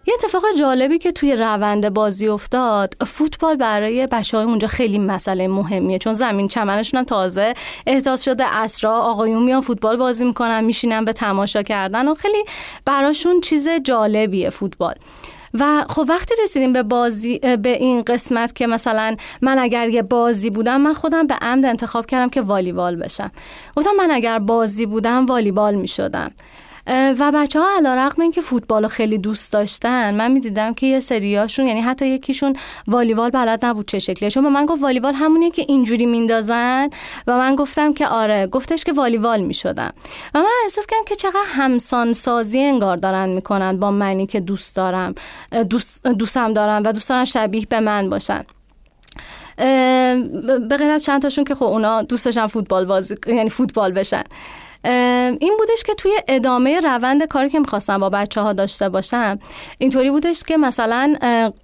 یه 0.07 0.15
اتفاق 0.15 0.43
جالبی 0.59 0.99
که 0.99 1.13
توی 1.13 1.37
روند 1.37 1.89
بازی 1.89 2.29
افتاد 2.29 2.95
فوتبال 3.07 3.57
برای 3.57 4.07
بچه 4.07 4.37
های 4.37 4.47
اونجا 4.47 4.69
خیلی 4.69 4.99
مسئله 4.99 5.49
مهمیه 5.49 5.99
چون 5.99 6.13
زمین 6.13 6.49
چمنشون 6.49 6.99
هم 6.99 7.05
تازه 7.05 7.55
احتاز 7.87 8.25
شده 8.25 8.57
اسرا 8.57 8.93
آقایون 8.93 9.43
میان 9.43 9.61
فوتبال 9.61 9.97
بازی 9.97 10.25
می‌کنن 10.25 10.65
میشینن 10.65 11.05
به 11.05 11.13
تماشا 11.13 11.63
کردن 11.63 12.09
و 12.09 12.15
خیلی 12.15 12.45
براشون 12.85 13.41
چیز 13.41 13.69
جالبیه 13.69 14.51
فوتبال. 14.51 14.95
و 15.55 15.85
خب 15.89 16.05
وقتی 16.09 16.35
رسیدیم 16.45 16.73
به 16.73 16.83
بازی 16.83 17.39
به 17.39 17.69
این 17.69 18.03
قسمت 18.03 18.55
که 18.55 18.67
مثلا 18.67 19.17
من 19.43 19.59
اگر 19.59 19.89
یه 19.89 20.03
بازی 20.03 20.51
بودم 20.51 20.81
من 20.81 20.95
خودم 20.95 21.27
به 21.27 21.35
عمد 21.35 21.65
انتخاب 21.65 22.07
کردم 22.07 22.29
که 22.29 22.41
والیبال 22.41 22.97
بشم. 22.97 23.31
گفتم 23.77 23.91
من 23.99 24.11
اگر 24.11 24.39
بازی 24.39 24.87
بودم 24.87 25.27
والیبال 25.27 25.75
می 25.75 25.89
شدم 25.89 26.31
و 26.87 27.33
بچه 27.35 27.61
ها 27.61 27.67
علا 27.77 27.95
رقم 27.95 28.23
این 28.23 28.31
که 28.31 28.41
فوتبال 28.41 28.89
خیلی 28.89 29.19
دوست 29.19 29.53
داشتن 29.53 30.15
من 30.15 30.31
می‌دیدم 30.31 30.75
که 30.75 30.87
یه 30.87 31.01
سریاشون 31.01 31.67
یعنی 31.67 31.81
حتی 31.81 32.07
یکیشون 32.07 32.57
والیبال 32.87 33.31
بلد 33.31 33.65
نبود 33.65 33.89
چه 33.89 33.99
شکلیه. 33.99 34.31
چون 34.31 34.49
من 34.49 34.67
گفت 34.67 34.83
والیبال 34.83 35.15
همونیه 35.15 35.51
که 35.51 35.65
اینجوری 35.69 36.07
میندازن 36.07 36.89
و 37.27 37.39
من 37.39 37.57
گفتم 37.57 37.93
که 37.93 38.07
آره 38.07 38.47
گفتش 38.47 38.85
که 38.85 38.93
والیبال 38.93 39.41
می‌شدم. 39.41 39.93
و 40.35 40.39
من 40.39 40.51
احساس 40.65 40.87
کردم 40.87 41.05
که 41.05 41.15
چقدر 41.15 41.47
همسان 41.47 42.13
سازی 42.13 42.61
انگار 42.61 42.97
دارن 42.97 43.29
می‌کنن 43.29 43.79
با 43.79 43.91
منی 43.91 44.27
که 44.27 44.41
دوست 44.41 44.77
دارم 44.77 45.15
دوست 45.71 46.07
دوستم 46.07 46.53
دارم 46.53 46.83
و 46.85 46.93
دوست 46.93 47.09
دارن 47.09 47.25
شبیه 47.25 47.67
به 47.67 47.81
من 47.81 48.11
باشن. 48.11 48.45
به 50.69 50.77
غیر 50.79 50.91
از 50.91 51.05
چند 51.05 51.23
تاشون 51.23 51.45
که 51.45 51.55
خب 51.55 51.63
اونا 51.63 52.03
دوست 52.03 52.25
داشتن 52.25 52.47
فوتبال 52.47 52.85
بازی 52.85 53.17
یعنی 53.27 53.51
فوتبال 53.51 53.93
بشن. 53.93 54.25
این 54.85 55.57
بودش 55.59 55.83
که 55.87 55.95
توی 55.95 56.13
ادامه 56.29 56.81
روند 56.81 57.27
کاری 57.27 57.49
که 57.49 57.61
می‌خواستم 57.61 57.99
با 57.99 58.11
بچه 58.11 58.41
ها 58.41 58.53
داشته 58.53 58.89
باشم 58.89 59.39
اینطوری 59.79 60.11
بودش 60.11 60.43
که 60.43 60.57
مثلا 60.57 61.15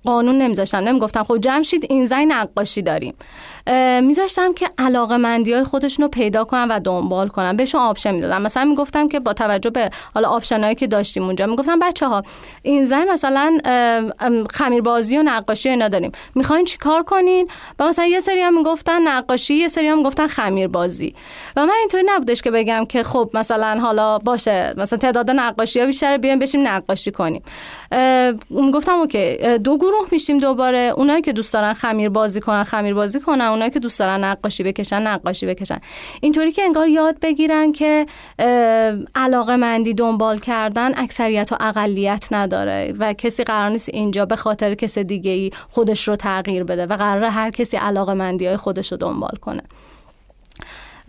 قانون 0.04 0.38
نمیذاشتم 0.38 0.78
نمی‌گفتم 0.78 1.22
خب 1.22 1.38
جمشید 1.38 1.87
این 1.88 2.07
زنگ 2.07 2.33
نقاشی 2.33 2.83
داریم. 2.83 3.14
میذاشتم 4.02 4.54
که 4.54 4.70
علاقه 4.78 5.16
مندی 5.16 5.52
های 5.52 5.64
خودشون 5.64 6.02
رو 6.02 6.09
پیدا 6.09 6.44
کنن 6.44 6.68
و 6.68 6.81
دنبال 6.81 7.28
کنن. 7.28 7.57
بهشون 7.57 7.81
option 7.81 8.14
می‌دادم. 8.14 8.42
مثلا 8.42 8.64
می‌گفتم 8.64 9.09
که 9.09 9.20
با 9.20 9.33
توجه 9.33 9.70
به 9.70 9.90
حالا 10.14 10.28
option 10.28 10.64
هایی 10.64 10.74
که 10.74 10.87
داشتیم 10.87 11.22
اونجا 11.22 11.46
می‌گفتم 11.46 11.78
بچه 11.78 12.07
ها 12.07 12.22
این 12.62 12.85
زنگ 12.85 13.09
مثلا 13.09 13.59
خمیر 14.50 14.83
بازی 14.83 15.18
و 15.18 15.22
نقاشی 15.22 15.68
اینا 15.68 15.88
داریم. 15.88 16.12
می‌خواین 16.35 16.64
چیکار 16.64 17.02
کنین؟ 17.02 17.48
و 17.78 17.88
مثلا 17.88 18.07
یه 18.07 18.20
سری 18.20 18.40
هم 18.40 18.59
می‌گفتن 18.59 19.09
نقاشی 19.09 19.54
یه 19.54 19.68
سری 19.68 19.88
هم 19.88 19.98
می‌گفتن 19.98 20.26
خمیر 20.26 20.68
بازی 20.68 21.14
و 21.57 21.66
من 21.66 21.74
اینطوری 21.81 22.04
نبودش 22.07 22.42
که 22.42 22.50
بگم 22.50 22.85
که 22.85 23.02
خب 23.02 23.31
مثلا 23.35 23.78
حالا 23.81 24.18
باشه 24.18 24.74
مثلا 24.76 24.98
تعداد 24.98 25.31
نقاشی 25.31 25.81
ها 25.81 25.87
بیشتر 25.87 26.16
بیایم 26.18 26.38
بشیم 26.38 26.68
نقاشی 26.68 27.11
کنیم. 27.11 27.42
گفتم 28.74 28.92
OK 28.92 29.59
دو 29.59 29.79
گروه 29.79 30.09
میشیم 30.12 30.38
دوباره. 30.38 30.92
اونایی 30.96 31.22
که 31.22 31.33
دوست 31.33 31.55
دارن 31.55 31.72
خمیر 31.72 32.09
بازی 32.09 32.40
کنن 32.40 32.64
خمیر 32.64 32.94
بازی 32.94 33.20
کنن. 33.20 33.44
اونایی 33.44 33.70
که 33.70 33.79
دوست 33.79 33.98
دارن 33.98 34.24
نقاشی 34.24 34.62
بکشن 34.62 35.03
نقاشی 35.03 35.46
بکشن. 35.46 35.79
اینطوری 36.20 36.53
که 36.53 36.62
انگار 36.62 36.88
یاد 36.88 37.20
بگیرن 37.20 37.72
که 37.72 38.07
علاقه 39.14 39.57
مندی 39.57 39.94
دنبال 39.94 40.38
کردن 40.38 40.98
اکثریت 40.98 41.53
و 41.53 41.57
اقلیت 41.61 42.29
نداره 42.31 42.94
و 42.98 43.12
کسی 43.12 43.44
قرار 43.44 43.70
نیست 43.70 43.88
اینجا 43.88 44.27
به 44.27 44.37
خاطر 44.37 44.74
کس 44.74 44.98
دیگه 44.98 45.31
ای 45.31 45.51
خودش 45.70 46.09
رو 46.09 46.16
تغییر 46.16 46.64
بده 46.64 46.87
و 46.87 46.96
قرار 46.96 47.24
هر 47.24 47.51
کسی 47.51 47.77
علاقه 47.77 48.14
مندی 48.14 48.46
های 48.46 48.57
خودش 48.57 48.92
رو 48.92 48.98
دنبال 48.98 49.38
کنه. 49.40 49.62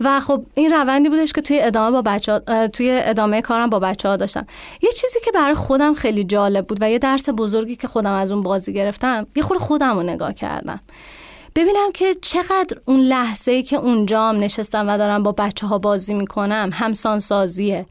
و 0.00 0.20
خب 0.20 0.44
این 0.54 0.72
روندی 0.72 1.08
بودش 1.08 1.32
که 1.32 1.40
توی 1.40 1.60
ادامه 1.60 1.90
با 1.90 2.02
بچه 2.02 2.38
توی 2.68 3.00
ادامه 3.02 3.42
کارم 3.42 3.70
با 3.70 3.78
بچه 3.78 4.08
ها 4.08 4.16
داشتم. 4.16 4.46
یه 4.82 4.92
چیزی 4.92 5.18
که 5.24 5.32
برای 5.32 5.54
خودم 5.54 5.94
خیلی 5.94 6.24
جالب 6.24 6.66
بود 6.66 6.78
و 6.80 6.90
یه 6.90 6.98
درس 6.98 7.28
بزرگی 7.28 7.76
که 7.76 7.88
خودم 7.88 8.12
از 8.12 8.32
اون 8.32 8.42
بازی 8.42 8.72
گرفتم 8.72 9.26
یه 9.36 9.42
خود 9.42 9.58
خودم 9.58 9.96
رو 9.96 10.02
نگاه 10.02 10.32
کردم. 10.32 10.80
ببینم 11.54 11.92
که 11.94 12.14
چقدر 12.22 12.76
اون 12.84 13.00
لحظه 13.00 13.52
ای 13.52 13.62
که 13.62 13.76
اونجام 13.76 14.36
نشستم 14.36 14.88
و 14.88 14.98
دارم 14.98 15.22
با 15.22 15.32
بچه 15.32 15.66
ها 15.66 15.78
بازی 15.78 16.14
می‌کنم 16.14 16.70
همسانسازیه. 16.72 17.86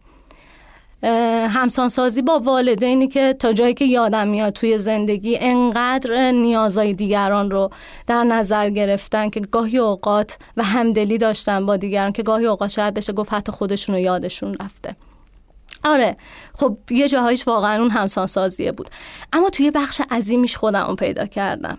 همسانسازی 1.49 2.21
با 2.21 2.39
والدینی 2.39 3.07
که 3.07 3.35
تا 3.39 3.53
جایی 3.53 3.73
که 3.73 3.85
یادم 3.85 4.27
میاد 4.27 4.53
توی 4.53 4.77
زندگی 4.77 5.37
انقدر 5.41 6.31
نیازهای 6.31 6.93
دیگران 6.93 7.51
رو 7.51 7.69
در 8.07 8.23
نظر 8.23 8.69
گرفتن 8.69 9.29
که 9.29 9.39
گاهی 9.39 9.77
اوقات 9.77 10.37
و 10.57 10.63
همدلی 10.63 11.17
داشتن 11.17 11.65
با 11.65 11.77
دیگران 11.77 12.11
که 12.11 12.23
گاهی 12.23 12.45
اوقات 12.45 12.69
شاید 12.69 12.93
بشه 12.93 13.13
گفت 13.13 13.33
حتی 13.33 13.51
خودشون 13.51 13.95
رو 13.95 14.01
یادشون 14.01 14.57
رفته. 14.61 14.95
آره 15.83 16.17
خب 16.53 16.77
یه 16.89 17.07
جاهایش 17.07 17.47
واقعا 17.47 17.81
اون 17.81 17.89
همسانسازیه 17.89 18.71
بود. 18.71 18.89
اما 19.33 19.49
توی 19.49 19.71
بخش 19.71 20.01
عظیمیش 20.11 20.57
خودم 20.57 20.95
پیدا 20.95 21.25
کردم. 21.25 21.77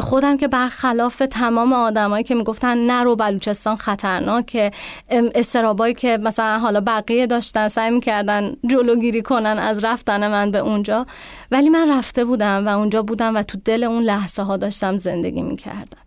خودم 0.00 0.36
که 0.36 0.48
برخلاف 0.48 1.22
تمام 1.30 1.72
آدمایی 1.72 2.24
که 2.24 2.34
می‌گفتن 2.34 2.78
نرو 2.78 3.16
بلوچستان 3.16 3.76
خطرناکه 3.76 4.70
استرابایی 5.10 5.94
که 5.94 6.18
مثلا 6.22 6.58
حالا 6.58 6.80
بقیه 6.80 7.26
داشتن 7.26 7.68
سعی 7.68 7.90
می‌کردن 7.90 8.56
جلوگیری 8.66 9.22
کنن 9.22 9.58
از 9.58 9.84
رفتن 9.84 10.28
من 10.28 10.50
به 10.50 10.58
اونجا 10.58 11.06
ولی 11.50 11.68
من 11.68 11.98
رفته 11.98 12.24
بودم 12.24 12.66
و 12.66 12.78
اونجا 12.78 13.02
بودم 13.02 13.36
و 13.36 13.42
تو 13.42 13.58
دل 13.64 13.84
اون 13.84 14.02
لحظه 14.02 14.42
ها 14.42 14.56
داشتم 14.56 14.96
زندگی 14.96 15.42
می‌کردم. 15.42 15.98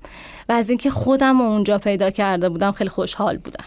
و 0.49 0.51
از 0.51 0.69
اینکه 0.69 0.91
خودم 0.91 1.41
اونجا 1.41 1.77
پیدا 1.77 2.09
کرده 2.09 2.49
بودم 2.49 2.71
خیلی 2.71 2.89
خوشحال 2.89 3.37
بودم. 3.37 3.65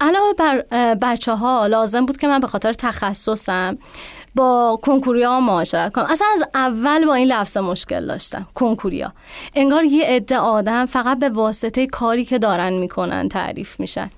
علاوه 0.00 0.32
بر 0.38 0.64
بچه 0.94 1.32
ها 1.32 1.66
لازم 1.66 2.06
بود 2.06 2.16
که 2.16 2.28
من 2.28 2.40
به 2.40 2.46
خاطر 2.46 2.72
تخصصم 2.72 3.78
با 4.36 4.80
کنکوریا 4.82 5.40
معاشرت 5.40 5.92
کنم. 5.92 6.04
اصلا 6.04 6.26
از 6.36 6.48
اول 6.54 7.06
با 7.06 7.14
این 7.14 7.28
لفظ 7.28 7.56
مشکل 7.56 8.06
داشتم. 8.06 8.46
کنکوریا. 8.54 9.12
انگار 9.54 9.84
یه 9.84 10.04
عده 10.04 10.38
آدم 10.38 10.86
فقط 10.86 11.18
به 11.18 11.28
واسطه 11.28 11.86
کاری 11.86 12.24
که 12.24 12.38
دارن 12.38 12.72
می‌کنن 12.72 13.28
تعریف 13.28 13.80
میشن. 13.80 14.10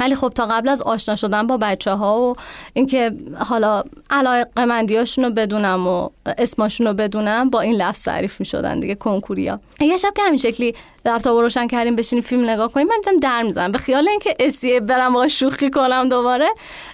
ولی 0.00 0.16
خب 0.16 0.28
تا 0.28 0.46
قبل 0.46 0.68
از 0.68 0.82
آشنا 0.82 1.16
شدن 1.16 1.46
با 1.46 1.56
بچه 1.56 1.90
ها 1.90 2.20
و 2.20 2.34
اینکه 2.72 3.12
حالا 3.38 3.82
علاقه 4.10 4.64
مندیاشون 4.64 5.24
رو 5.24 5.30
بدونم 5.30 5.86
و 5.86 6.08
اسماشون 6.38 6.86
رو 6.86 6.94
بدونم 6.94 7.50
با 7.50 7.60
این 7.60 7.74
لفظ 7.74 8.04
تعریف 8.04 8.40
می 8.40 8.46
شدن 8.46 8.80
دیگه 8.80 8.94
کنکوریا. 8.94 9.60
یه 9.80 9.96
شب 9.96 10.12
که 10.16 10.22
همین 10.22 10.38
شکلی 10.38 10.74
لپتاپ 11.04 11.38
روشن 11.38 11.66
کردیم 11.66 11.96
بشینیم 11.96 12.22
فیلم 12.22 12.50
نگاه 12.50 12.72
کنیم 12.72 12.86
من 12.86 12.96
دیدم 13.04 13.20
در 13.20 13.42
می‌زنم. 13.42 13.72
به 13.72 13.78
خیال 13.78 14.08
اینکه 14.08 14.36
اسیه 14.40 14.80
برم 14.80 15.12
با 15.12 15.28
شوخی 15.28 15.70
کنم 15.70 16.08
دوباره 16.08 16.48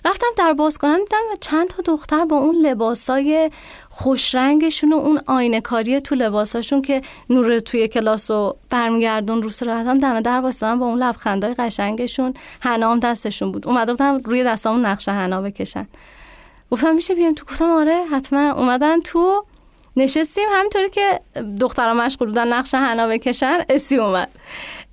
رفتم 0.04 0.26
در 0.38 0.52
باز 0.52 0.78
کنم 0.78 0.98
دیدم 0.98 1.36
چند 1.40 1.68
تا 1.68 1.82
دختر 1.82 2.24
با 2.24 2.36
اون 2.36 2.54
لباسای 2.66 3.50
خوش 3.92 4.34
رنگشون 4.34 4.92
و 4.92 4.96
اون 4.96 5.20
آینه 5.26 5.60
کاری 5.60 6.00
تو 6.00 6.14
لباساشون 6.14 6.82
که 6.82 7.02
نور 7.30 7.58
توی 7.58 7.88
کلاس 7.88 8.30
و 8.30 8.56
برمیگردون 8.70 9.42
رو 9.42 9.50
راحتم 9.66 9.98
دم 9.98 10.20
در 10.20 10.40
واسه 10.40 10.76
با 10.76 10.86
اون 10.86 10.98
لبخندای 10.98 11.54
قشنگشون 11.54 12.34
حنام 12.60 12.98
دستشون 13.00 13.52
بود. 13.52 13.66
اومده 13.66 13.92
بودم 13.92 14.20
روی 14.24 14.44
دستامون 14.44 14.86
نقش 14.86 15.08
حنا 15.08 15.42
بکشن. 15.42 15.88
گفتم 16.70 16.94
میشه 16.94 17.14
بیام 17.14 17.34
تو؟ 17.34 17.44
گفتم 17.44 17.70
آره 17.70 18.04
حتما. 18.12 18.50
اومدن 18.50 19.00
تو 19.00 19.44
نشستیم. 19.96 20.48
همینطوری 20.52 20.90
که 20.90 21.20
دخترها 21.60 21.94
مشغول 21.94 22.28
بودن 22.28 22.52
نقش 22.52 22.74
حنا 22.74 23.06
بکشن 23.06 23.58
اسی 23.68 23.96
اومد. 23.96 24.28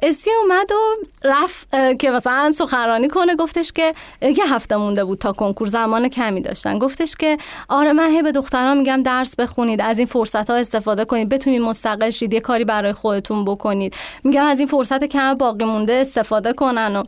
اسی 0.01 0.29
اومد 0.41 0.71
و 0.71 0.75
رفت 1.23 1.67
که 1.99 2.11
مثلا 2.11 2.51
سخنرانی 2.51 3.07
کنه. 3.07 3.35
گفتش 3.35 3.71
که 3.71 3.93
یه 4.21 4.53
هفته 4.53 4.75
مونده 4.75 5.05
بود 5.05 5.17
تا 5.17 5.33
کنکور 5.33 5.67
زمان 5.67 6.09
کمی 6.09 6.41
داشتن. 6.41 6.79
گفتش 6.79 7.15
که 7.15 7.37
آره 7.69 7.93
من 7.93 8.09
هی 8.09 8.21
به 8.21 8.31
دختران 8.31 8.77
میگم 8.77 9.03
درس 9.03 9.35
بخونید 9.35 9.81
از 9.81 9.97
این 9.97 10.07
فرصت 10.07 10.49
ها 10.49 10.55
استفاده 10.55 11.05
کنید. 11.05 11.29
بتونید 11.29 11.61
مستقل 11.61 12.09
شید 12.09 12.33
یه 12.33 12.39
کاری 12.39 12.65
برای 12.65 12.93
خودتون 12.93 13.45
بکنید. 13.45 13.95
میگم 14.23 14.43
از 14.43 14.59
این 14.59 14.67
فرصت 14.67 15.03
کم 15.03 15.33
باقی 15.33 15.65
مونده 15.65 15.93
استفاده 15.93 16.53
کنن 16.53 16.95
و 16.95 17.03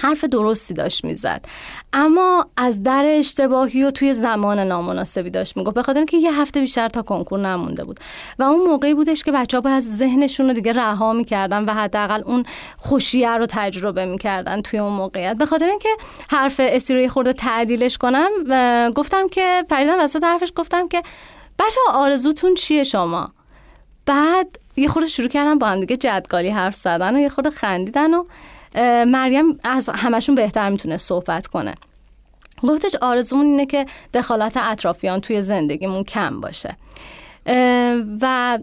حرف 0.00 0.24
درستی 0.24 0.74
داشت 0.74 1.04
می‌زد. 1.04 1.44
اما 1.92 2.46
از 2.56 2.82
در 2.82 3.04
اشتباهی 3.06 3.84
و 3.84 3.90
توی 3.90 4.14
زمان 4.14 4.58
نامناسبی 4.58 5.30
داشت 5.30 5.56
می‌گفت. 5.56 5.74
به 5.74 5.82
خاطر 5.82 5.98
اینکه 5.98 6.16
یه 6.16 6.40
هفته 6.40 6.60
بیشتر 6.60 6.88
تا 6.88 7.02
کنکور 7.02 7.40
نمونده 7.40 7.84
بود. 7.84 8.00
و 8.38 8.42
اون 8.42 8.68
موقعی 8.68 8.94
بودش 8.94 9.24
که 9.24 9.32
بچه 9.32 9.56
ها 9.56 9.60
باید 9.60 9.80
ذهنشون 9.80 10.46
رو 10.46 10.52
دیگه 10.52 10.72
رها 10.72 11.12
می‌کردن 11.12 11.64
و 11.64 11.72
حداقل 11.74 12.22
اون 12.26 12.44
خوشیه 12.76 13.36
رو 13.36 13.46
تجربه 13.48 14.04
می‌کردن 14.06 14.62
توی 14.62 14.78
اون 14.78 14.92
موقعیت. 14.92 15.36
به 15.36 15.46
خاطر 15.46 15.68
اینکه 15.68 15.88
حرف 16.30 16.60
استیروی 16.64 17.08
خورده 17.08 17.32
تعدیلش 17.32 17.98
کنم 17.98 18.30
گفتم 18.90 19.28
که 19.28 19.64
پریدم 19.68 20.00
وسط 20.00 20.24
حرفش 20.24 20.52
گفتم 20.56 20.88
که 20.88 21.02
بچه 21.58 21.80
آرزوتون 21.92 22.54
چیه 22.54 22.84
شما؟ 22.84 23.32
بعد 24.06 24.58
یه 24.76 24.88
خورده 24.88 25.08
شروع 25.08 25.28
کردم 25.28 25.58
با 25.58 25.66
هم 25.66 25.80
دیگه 25.80 25.96
جدگالی 25.96 26.48
حرف 26.48 26.74
زدن 26.74 27.16
و 27.16 27.18
یه 27.18 27.28
خورده 27.28 27.50
خندیدن 27.50 28.14
و 28.14 28.24
مریم 29.06 29.58
از 29.64 29.90
همشون 29.94 30.34
بهتر 30.34 30.68
می‌تونه 30.68 30.96
صحبت 30.96 31.46
کنه. 31.46 31.74
گفتش 32.62 32.96
آرزومون 33.02 33.46
اینه 33.46 33.66
که 33.66 33.86
دخالت 34.14 34.56
اطرافیان 34.56 35.20
توی 35.20 35.42
زندگیمون 35.42 36.04
کم 36.04 36.40
باشه. 36.40 36.76
و 38.20 38.58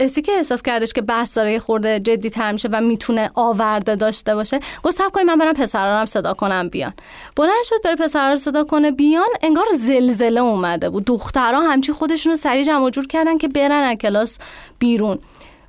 اسی 0.00 0.22
که 0.22 0.32
احساس 0.32 0.62
کردش 0.62 0.92
که 0.92 1.02
بحث 1.02 1.36
داره 1.36 1.58
خورده 1.58 2.00
جدی 2.00 2.30
تر 2.30 2.52
میشه 2.52 2.68
و 2.72 2.80
می‌تونه 2.80 3.30
آورده 3.34 3.96
داشته 3.96 4.34
باشه 4.34 4.60
گفت 4.82 4.96
سب 4.96 5.18
من 5.18 5.38
برم 5.38 5.52
پسرارم 5.52 6.06
صدا 6.06 6.34
کنم 6.34 6.68
بیان. 6.68 6.92
بلند 7.36 7.64
شد 7.64 7.82
بره 7.84 7.96
پسرا 7.96 8.30
رو 8.30 8.36
صدا 8.36 8.64
کنه 8.64 8.90
بیان 8.90 9.28
انگار 9.42 9.66
زلزله 9.78 10.40
اومده 10.40 10.90
بود. 10.90 11.04
دخترها 11.04 11.60
همچی 11.60 11.92
خودشون 11.92 12.32
رو 12.32 12.36
سریع 12.36 12.64
جمع 12.64 12.90
جور 12.90 13.06
کردن 13.06 13.38
که 13.38 13.48
برن 13.48 13.94
کلاس 13.94 14.38
بیرون. 14.78 15.18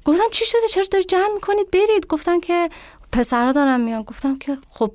گفتم 0.06 0.30
چی 0.32 0.46
شده؟ 0.46 0.68
چرا 0.70 0.84
داری 0.92 1.04
جمع 1.04 1.34
می‌کنید؟ 1.34 1.72
برید. 1.72 2.08
گفتن 2.08 2.40
که 2.40 2.70
پسرها 3.12 3.52
دارم 3.52 3.80
میان. 3.80 4.02
گفتم 4.02 4.38
که 4.38 4.58
خب 4.70 4.92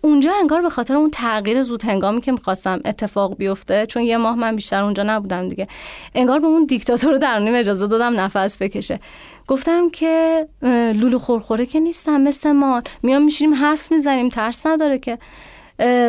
اونجا 0.00 0.32
انگار 0.40 0.62
به 0.62 0.70
خاطر 0.70 0.96
اون 0.96 1.10
تغییر 1.10 1.62
زود 1.62 1.84
هنگامی 1.84 2.20
که 2.20 2.32
می‌خواستم 2.32 2.80
اتفاق 2.84 3.36
بیفته 3.36 3.86
چون 3.86 4.02
یه 4.02 4.16
ماه 4.16 4.36
من 4.36 4.56
بیشتر 4.56 4.82
اونجا 4.82 5.02
نبودم 5.02 5.48
دیگه 5.48 5.68
انگار 6.14 6.40
به 6.40 6.46
اون 6.46 6.64
دیکتاتور 6.64 7.18
درونیم 7.18 7.54
اجازه 7.54 7.86
دادم 7.86 8.20
نفس 8.20 8.56
بکشه. 8.60 9.00
گفتم 9.46 9.90
که 9.90 10.48
لولو 10.94 11.18
خورخوره 11.18 11.66
که 11.66 11.80
نیستم 11.80 12.20
مثل 12.20 12.52
ما. 12.52 12.82
میام 13.02 13.22
میشینیم 13.22 13.54
حرف 13.54 13.92
می‌زنیم 13.92 14.28
ترس 14.28 14.66
نداره 14.66 14.98
که. 14.98 15.18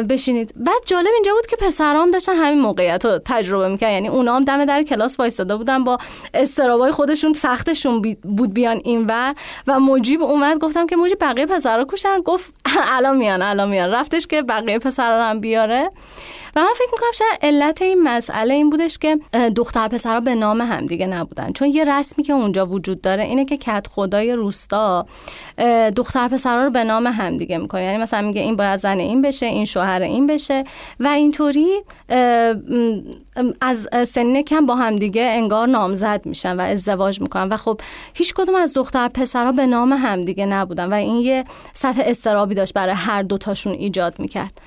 بشینید. 0.09 0.53
بعد 0.55 0.81
جالب 0.85 1.09
اینجا 1.13 1.33
بود 1.33 1.45
که 1.45 1.55
پسرام 1.55 2.11
داشتن 2.11 2.35
همین 2.35 2.61
موقعیت 2.61 3.05
رو 3.05 3.19
تجربه 3.25 3.67
می‌کنن 3.67 3.91
یعنی 3.91 4.07
اونا 4.07 4.35
هم 4.35 4.43
دم 4.43 4.65
در 4.65 4.83
کلاس 4.83 5.19
وایستاده 5.19 5.55
بودن 5.55 5.83
با 5.83 5.97
استرابای 6.33 6.91
خودشون 6.91 7.33
سختشون 7.33 8.01
بود 8.23 8.53
بیان 8.53 8.81
اینور 8.83 9.35
و 9.67 9.79
مجیب 9.79 10.21
اومد 10.21 10.57
گفتم 10.57 10.87
که 10.87 10.95
مجیب 10.95 11.17
بقیه 11.21 11.45
پسرا 11.45 11.85
کوشن. 11.85 12.19
گفت 12.19 12.53
الان 12.95 13.17
میان 13.17 13.41
الان 13.41 13.69
میان. 13.69 13.91
رفتش 13.91 14.27
که 14.27 14.41
بقیه 14.41 14.79
پسرا 14.79 15.25
هم 15.25 15.39
بیاره. 15.39 15.91
و 16.57 16.59
من 16.59 16.73
فکر 16.75 16.87
می‌کنم 16.91 17.11
شاید 17.13 17.39
علت 17.41 17.81
این 17.81 18.03
مسئله 18.03 18.53
این 18.53 18.69
بودش 18.69 18.97
که 18.97 19.19
دختر 19.55 19.87
پسرها 19.87 20.19
به 20.19 20.35
نام 20.35 20.61
هم 20.61 20.85
دیگه 20.85 21.07
نبودن. 21.07 21.51
چون 21.51 21.69
یه 21.69 21.85
رسمی 21.85 22.23
که 22.23 22.33
اونجا 22.33 22.65
وجود 22.65 23.01
داره 23.01 23.23
اینه 23.23 23.45
که 23.45 23.57
کت 23.57 23.87
خدای 23.91 24.33
روستا 24.33 25.05
دختر 25.95 26.27
پسرها 26.27 26.63
رو 26.63 26.69
به 26.69 26.83
نام 26.83 27.07
هم 27.07 27.37
دیگه 27.37 27.57
می‌کنه. 27.57 27.83
یعنی 27.83 27.97
مثلا 27.97 28.27
میگه 28.27 28.41
این 28.41 28.55
باید 28.55 28.75
زن 28.75 28.99
این 28.99 29.21
بشه 29.21 29.45
این 29.45 29.65
شوهر 29.65 30.01
این 30.01 30.27
بشه 30.27 30.63
و 30.99 31.07
اینطوری 31.07 31.67
از 33.61 33.89
سن 34.07 34.41
کم 34.41 34.65
با 34.65 34.75
هم 34.75 34.95
دیگه 34.95 35.21
انگار 35.21 35.67
نامزد 35.67 36.21
میشن 36.25 36.55
و 36.55 36.61
ازدواج 36.61 37.21
می‌کنن. 37.21 37.49
و 37.49 37.57
خب 37.57 37.81
هیچ 38.13 38.33
کدوم 38.33 38.55
از 38.55 38.73
دختر 38.73 39.07
پسرها 39.07 39.51
به 39.51 39.65
نام 39.65 39.93
هم 39.93 40.25
دیگه 40.25 40.45
نبودن 40.45 40.89
و 40.89 40.93
این 40.93 41.15
یه 41.15 41.45
سطح 41.73 42.01
استرابی 42.05 42.55
داشت 42.55 42.73
برای 42.73 42.95
هر 42.95 43.21
دوتاشون 43.21 43.73
ایجاد 43.73 44.19
می‌کرد. 44.19 44.61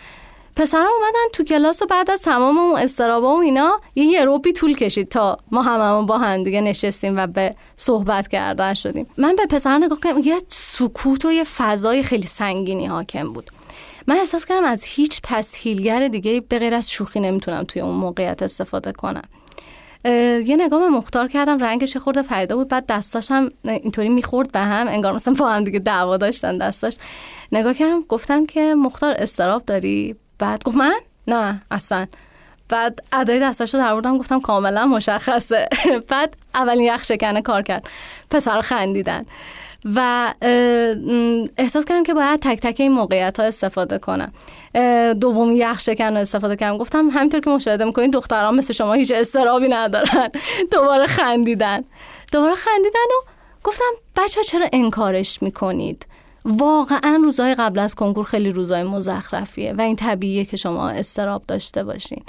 پسرها 0.60 0.88
اومدن 0.96 1.32
تو 1.32 1.44
کلاس 1.44 1.82
و 1.82 1.86
بعد 1.86 2.10
از 2.10 2.22
تمام 2.22 2.58
اون 2.58 2.78
استرابا 2.78 3.36
و 3.36 3.40
اینا 3.40 3.80
یه 3.94 4.04
یه 4.04 4.24
روبی 4.24 4.52
طول 4.52 4.74
کشید 4.74 5.08
تا 5.08 5.38
ما 5.50 5.62
هممون 5.62 6.06
با 6.06 6.18
هم 6.18 6.42
دیگه 6.42 6.60
نشستیم 6.60 7.16
و 7.16 7.26
به 7.26 7.54
صحبت 7.76 8.28
کردن 8.28 8.74
شدیم. 8.74 9.06
من 9.18 9.36
به 9.36 9.46
پسرها 9.46 9.78
نگاه 9.78 9.98
کردم 10.04 10.20
یه 10.24 10.38
سکوت 10.48 11.24
و 11.24 11.32
یه 11.32 11.44
فضای 11.44 12.02
خیلی 12.02 12.26
سنگینی 12.26 12.86
حاکم 12.86 13.32
بود. 13.32 13.50
من 14.06 14.16
احساس 14.16 14.44
کردم 14.44 14.64
از 14.64 14.84
هیچ 14.84 15.20
تسهیلگر 15.22 16.08
دیگه 16.08 16.40
به 16.40 16.58
غیر 16.58 16.74
از 16.74 16.90
شوخی 16.90 17.20
نمی‌تونم 17.20 17.64
توی 17.64 17.82
اون 17.82 17.94
موقعیت 17.94 18.42
استفاده 18.42 18.92
کنم. 18.92 19.28
یه 20.04 20.56
نگاه 20.58 20.88
مختار 20.88 21.28
کردم 21.28 21.58
رنگش 21.58 21.96
خورده 21.96 22.22
فریده 22.22 22.54
بود 22.54 22.68
بعد 22.68 22.86
دستاش 22.86 23.30
هم 23.30 23.48
اینطوری 23.64 24.08
می‌خورد 24.08 24.52
به 24.52 24.60
هم 24.60 24.88
انگار 24.88 25.12
مثلا 25.12 25.34
با 25.34 25.48
هم 25.48 25.64
دیگه 25.64 25.78
دعوا 25.78 26.16
داشتن 26.16 26.58
دستاش. 26.58 26.94
نگاه 27.52 27.74
کردم 27.74 28.02
گفتم 28.08 28.46
که 28.46 28.74
مختار 28.74 29.14
استراب 29.18 29.64
داری؟ 29.64 30.16
بعد 30.40 30.64
گفت 30.64 30.76
من؟ 30.76 31.00
نه 31.28 31.60
اصلا. 31.70 32.06
بعد 32.68 33.02
ادای 33.12 33.40
دستاشو 33.40 33.78
در 33.78 33.94
بردم 33.94 34.18
گفتم 34.18 34.40
کاملا 34.40 34.86
مشخصه. 34.86 35.68
بعد 36.10 36.36
اولین 36.54 36.84
یخ 36.84 37.04
شکنه 37.04 37.42
کار 37.42 37.62
کرد. 37.62 37.88
پسر 38.30 38.60
خندیدن. 38.60 39.26
و 39.94 40.34
احساس 41.56 41.84
کردم 41.84 42.02
که 42.02 42.14
باید 42.14 42.40
تک 42.40 42.60
تک 42.60 42.80
این 42.80 42.92
موقعیت 42.92 43.40
ها 43.40 43.46
استفاده 43.46 43.98
کنم. 43.98 44.32
دومی 45.20 45.56
یخ 45.56 45.80
شکن 45.80 46.16
استفاده 46.16 46.56
کردم. 46.56 46.76
گفتم 46.76 47.08
همینطور 47.08 47.40
که 47.40 47.50
مشاهده 47.50 47.84
می‌کنین 47.84 48.10
دختران 48.10 48.54
مثل 48.54 48.72
شما 48.72 48.92
هیچ 48.92 49.12
استرابی 49.12 49.68
ندارن. 49.68 50.30
دوباره 50.72 51.06
خندیدن. 51.06 51.84
دوباره 52.32 52.54
خندیدن 52.54 53.00
و 53.18 53.30
گفتم 53.64 53.92
بچه 54.16 54.42
چرا 54.42 54.66
انکارش 54.72 55.42
می‌کنید؟ 55.42 56.06
واقعا 56.44 57.20
روزهای 57.24 57.54
قبل 57.54 57.78
از 57.78 57.94
کنکور 57.94 58.24
خیلی 58.24 58.50
روزهای 58.50 58.82
مزخرفیه 58.82 59.72
و 59.72 59.80
این 59.80 59.96
طبیعیه 59.96 60.44
که 60.44 60.56
شما 60.56 60.88
استراب 60.88 61.42
داشته 61.48 61.84
باشین. 61.84 62.22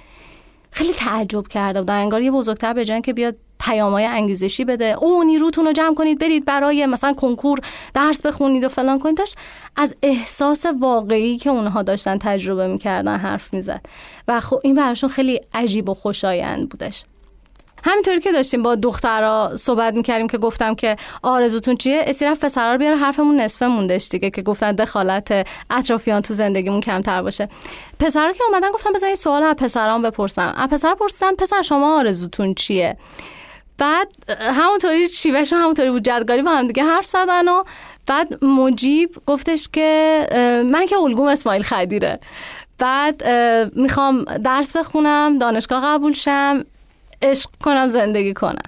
خیلی 0.71 0.93
تعجب 0.93 1.47
کرده 1.47 1.79
بودن 1.79 1.93
انگار 1.93 2.21
یه 2.21 2.31
بزرگتر 2.31 2.73
به 2.73 2.85
که 2.85 3.13
بیاد 3.13 3.35
پیامای 3.59 4.05
انگیزشی 4.05 4.65
بده. 4.65 4.85
او 4.85 5.23
نیروتون 5.23 5.65
رو 5.65 5.71
جمع 5.71 5.95
کنید 5.95 6.19
برید 6.19 6.45
برای 6.45 6.85
مثلا 6.85 7.13
کنکور 7.13 7.59
درس 7.93 8.25
بخونید 8.25 8.63
و 8.63 8.67
فلان 8.67 8.99
کنید. 8.99 9.17
داشت 9.17 9.37
از 9.75 9.95
احساس 10.03 10.65
واقعی 10.79 11.37
که 11.37 11.49
اونها 11.49 11.81
داشتن 11.81 12.17
تجربه 12.17 12.67
می‌کردن 12.67 13.17
حرف 13.17 13.53
می‌زد. 13.53 13.85
و 14.27 14.39
خب 14.39 14.59
این 14.63 14.75
براشون 14.75 15.09
خیلی 15.09 15.41
عجیب 15.53 15.89
و 15.89 15.93
خوشایند 15.93 16.69
بودش 16.69 17.03
همینطوری 17.83 18.19
که 18.19 18.31
داشتیم 18.31 18.63
با 18.63 18.75
دخترها 18.75 19.51
صحبت 19.55 19.93
می‌کردیم 19.93 20.27
که 20.27 20.37
گفتم 20.37 20.75
که 20.75 20.95
آرزوتون 21.23 21.75
چیه؟ 21.75 22.03
اسی 22.07 22.25
رفت 22.25 22.45
پسرا 22.45 22.71
رو 22.71 22.77
بیاره 22.77 22.97
حرفمون 22.97 23.41
نصفه 23.41 23.67
موندش 23.67 24.07
دیگه 24.07 24.29
که 24.29 24.41
گفتن 24.41 24.71
دخالت 24.71 25.47
اطرافیان 25.69 26.21
تو 26.21 26.33
زندگیمون 26.33 26.81
کمتر 26.81 27.21
باشه. 27.21 27.49
پسرا 27.99 28.33
که 28.33 28.43
اومدن 28.49 28.71
گفتم 28.71 28.93
بزن 28.93 29.07
این 29.07 29.15
سوال 29.15 29.43
از 29.43 29.55
پسرام 29.55 30.01
بپرسم. 30.01 30.53
از 30.57 30.69
پسر 30.69 30.95
پرسیدم 30.95 31.35
پسر 31.35 31.61
شما 31.61 31.99
آرزوتون 31.99 32.53
چیه؟ 32.53 32.97
بعد 33.77 34.07
همونطوری 34.39 35.09
شیوهشون 35.09 35.59
همونطوری 35.59 35.91
بود 35.91 36.03
جدگاری 36.03 36.41
با 36.41 36.51
هم 36.51 36.67
دیگه 36.67 36.83
حرف 36.83 37.05
زدن 37.05 37.47
و 37.47 37.63
بعد 38.07 38.45
مجیب 38.45 39.15
گفتش 39.25 39.69
که 39.73 40.27
من 40.71 40.85
که 40.85 40.97
الگوم 40.97 41.27
اسماعیل 41.27 41.63
خدیره. 41.63 42.19
بعد 42.77 43.27
می‌خوام 43.75 44.23
درس 44.23 44.75
بخونم 44.75 45.37
دانشگاه 45.37 45.85
قبول 45.85 46.13
شم. 46.13 46.63
عشق 47.21 47.49
کنم 47.63 47.87
زندگی 47.87 48.33
کنم. 48.33 48.61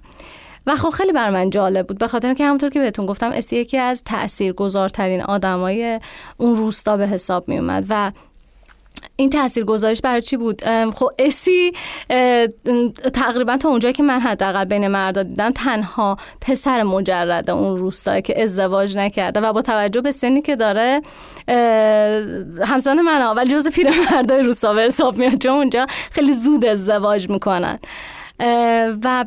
و 0.68 0.76
خب 0.76 0.89
خیلی 0.89 1.12
بر 1.12 1.30
من 1.30 1.50
جالب 1.50 1.88
بود. 1.88 1.98
به 1.98 2.08
خاطر 2.08 2.34
که 2.34 2.46
همونطور 2.46 2.70
که 2.70 2.80
بهتون 2.80 3.06
گفتم 3.06 3.32
اسی 3.32 3.56
یکی 3.56 3.78
از 3.78 4.04
تاثیرگذارترین 4.04 5.22
آدمای 5.22 6.00
اون 6.38 6.56
روستا 6.56 6.98
به 6.98 7.08
حساب 7.08 7.48
می 7.48 7.58
اومد. 7.58 7.86
و 7.89 8.12
این 9.16 9.30
تاثیر 9.30 9.63
گذارش 9.63 10.02
برای 10.02 10.22
چی 10.22 10.38
بود؟ 10.38 10.62
خب 10.92 11.10
اسی 11.20 11.72
تقریبا 13.13 13.58
تا 13.58 13.70
اونجایی 13.70 13.94
که 13.94 14.04
من 14.04 14.20
حداقل 14.20 14.66
بین 14.66 14.88
مردا 14.88 15.24
دیدم 15.24 15.52
تنها 15.52 16.18
پسر 16.42 16.84
مجرد 16.84 17.50
اون 17.50 17.78
روستا 17.78 18.22
که 18.22 18.44
ازدواج 18.44 18.98
نکرده 18.98 19.39
و 19.39 19.54
با 19.54 19.62
توجه 19.62 20.02
به 20.02 20.12
سنی 20.12 20.42
که 20.42 20.56
داره 20.56 21.02
همسان 22.66 23.02
من 23.02 23.22
اول 23.22 23.46
جز 23.46 23.68
پیرمردای 23.68 24.44
روستا 24.44 24.74
به 24.74 24.82
حساب 24.82 25.18
میاد 25.18 25.38
چون 25.38 25.52
اونجا 25.52 25.88
خیلی 26.12 26.34
زود 26.34 26.66
ازدواج 26.66 27.30
می‌کنن. 27.30 27.80
و 29.04 29.26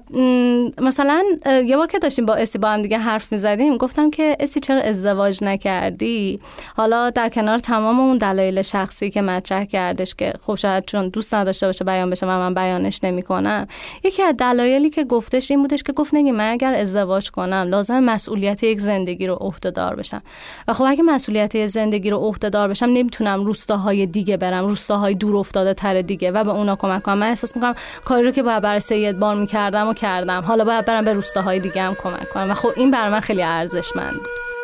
مثلا 0.78 1.24
یه 1.66 1.76
بار 1.76 1.86
که 1.86 1.98
داشتیم 1.98 2.26
با 2.26 2.34
اسی 2.34 2.58
با 2.58 2.68
هم 2.68 2.82
دیگه 2.82 2.98
حرف 2.98 3.32
می‌زدیم 3.32 3.76
گفتم 3.76 4.10
که 4.10 4.36
اسی 4.40 4.60
چرا 4.60 4.80
ازدواج 4.80 5.44
نکردی؟ 5.44 6.40
حالا 6.76 7.10
در 7.10 7.28
کنار 7.28 7.58
تمام 7.58 8.00
اون 8.00 8.18
دلایل 8.18 8.62
شخصی 8.62 9.10
که 9.10 9.22
مطرح 9.22 9.64
کردش 9.64 10.14
که 10.14 10.32
خب 10.42 10.54
شاید 10.54 10.84
چون 10.84 11.08
دوست 11.08 11.34
نداشته 11.34 11.66
باشه 11.66 11.84
بیان 11.84 12.10
بشه 12.10 12.26
و 12.26 12.28
من 12.28 12.54
بیانش 12.54 13.04
نمی‌کنم. 13.04 13.66
یکی 14.04 14.22
از 14.22 14.36
دلایلی 14.36 14.90
که 14.90 15.04
گفتش 15.04 15.50
این 15.50 15.62
بودش 15.62 15.82
که 15.82 15.92
گفت 15.92 16.14
نگی 16.14 16.30
من 16.30 16.50
اگر 16.50 16.74
ازدواج 16.74 17.30
کنم 17.30 17.66
لازم 17.68 18.00
مسئولیت 18.00 18.62
یک 18.62 18.80
زندگی 18.80 19.26
رو 19.26 19.34
عهدهدار 19.34 19.96
بشم. 19.96 20.22
و 20.68 20.72
خب 20.72 20.84
اگه 20.88 21.02
مسئولیت 21.02 21.66
زندگی 21.66 22.10
رو 22.10 22.18
عهدهدار 22.18 22.68
بشم 22.68 22.86
نمی‌تونم 22.86 23.44
روستاهای 23.44 24.06
دیگه 24.06 24.36
برم 24.36 24.66
روستاهای 24.66 25.14
دور 25.14 25.36
افتاده 25.36 25.74
تر 25.74 26.02
دیگه 26.02 26.30
و 26.30 26.44
به 26.44 26.50
اونا 26.50 26.76
کمک 26.76 27.02
کنم. 27.02 27.18
من 27.18 27.28
احساس 27.28 27.56
می‌کنم 27.56 27.74
کاری 28.04 28.24
رو 28.24 28.30
که 28.30 28.42
باید 28.42 28.62
برای 28.62 28.80
ادبار 29.08 29.34
می‌کردم 29.34 29.88
و 29.88 29.94
کردم. 29.94 30.42
حالا 30.42 30.64
باید 30.64 30.84
برم 30.84 31.04
به 31.04 31.12
روستاهای 31.12 31.60
دیگه 31.60 31.82
هم 31.82 31.94
کمک 31.94 32.28
کنم. 32.28 32.50
و 32.50 32.54
خب 32.54 32.72
این 32.76 32.90
بر 32.90 33.08
من 33.08 33.20
خیلی 33.20 33.42
ارزشمند 33.42 34.14
بود. 34.14 34.55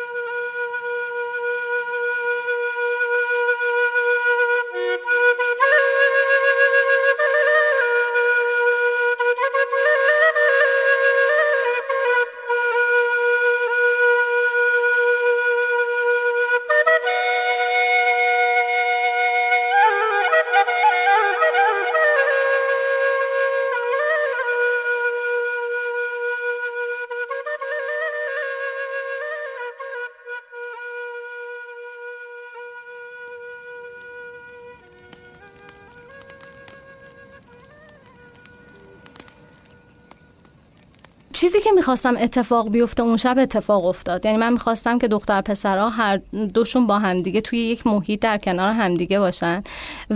چیزی 41.83 41.91
که 41.95 42.09
می‌خواستم 42.09 42.23
اتفاق 42.23 42.69
بیفته 42.69 43.03
اون 43.03 43.17
شب 43.17 43.37
اتفاق 43.39 43.85
افتاد. 43.85 44.25
یعنی 44.25 44.37
من 44.37 44.53
می‌خواستم 44.53 44.99
که 44.99 45.07
دختر 45.07 45.41
پسرها 45.41 45.89
هر 45.89 46.19
دوشون 46.53 46.87
با 46.87 46.99
همدیگه 46.99 47.41
توی 47.41 47.59
یک 47.59 47.87
محیط 47.87 48.21
در 48.21 48.37
کنار 48.37 48.71
همدیگه 48.71 49.19
باشن. 49.19 49.63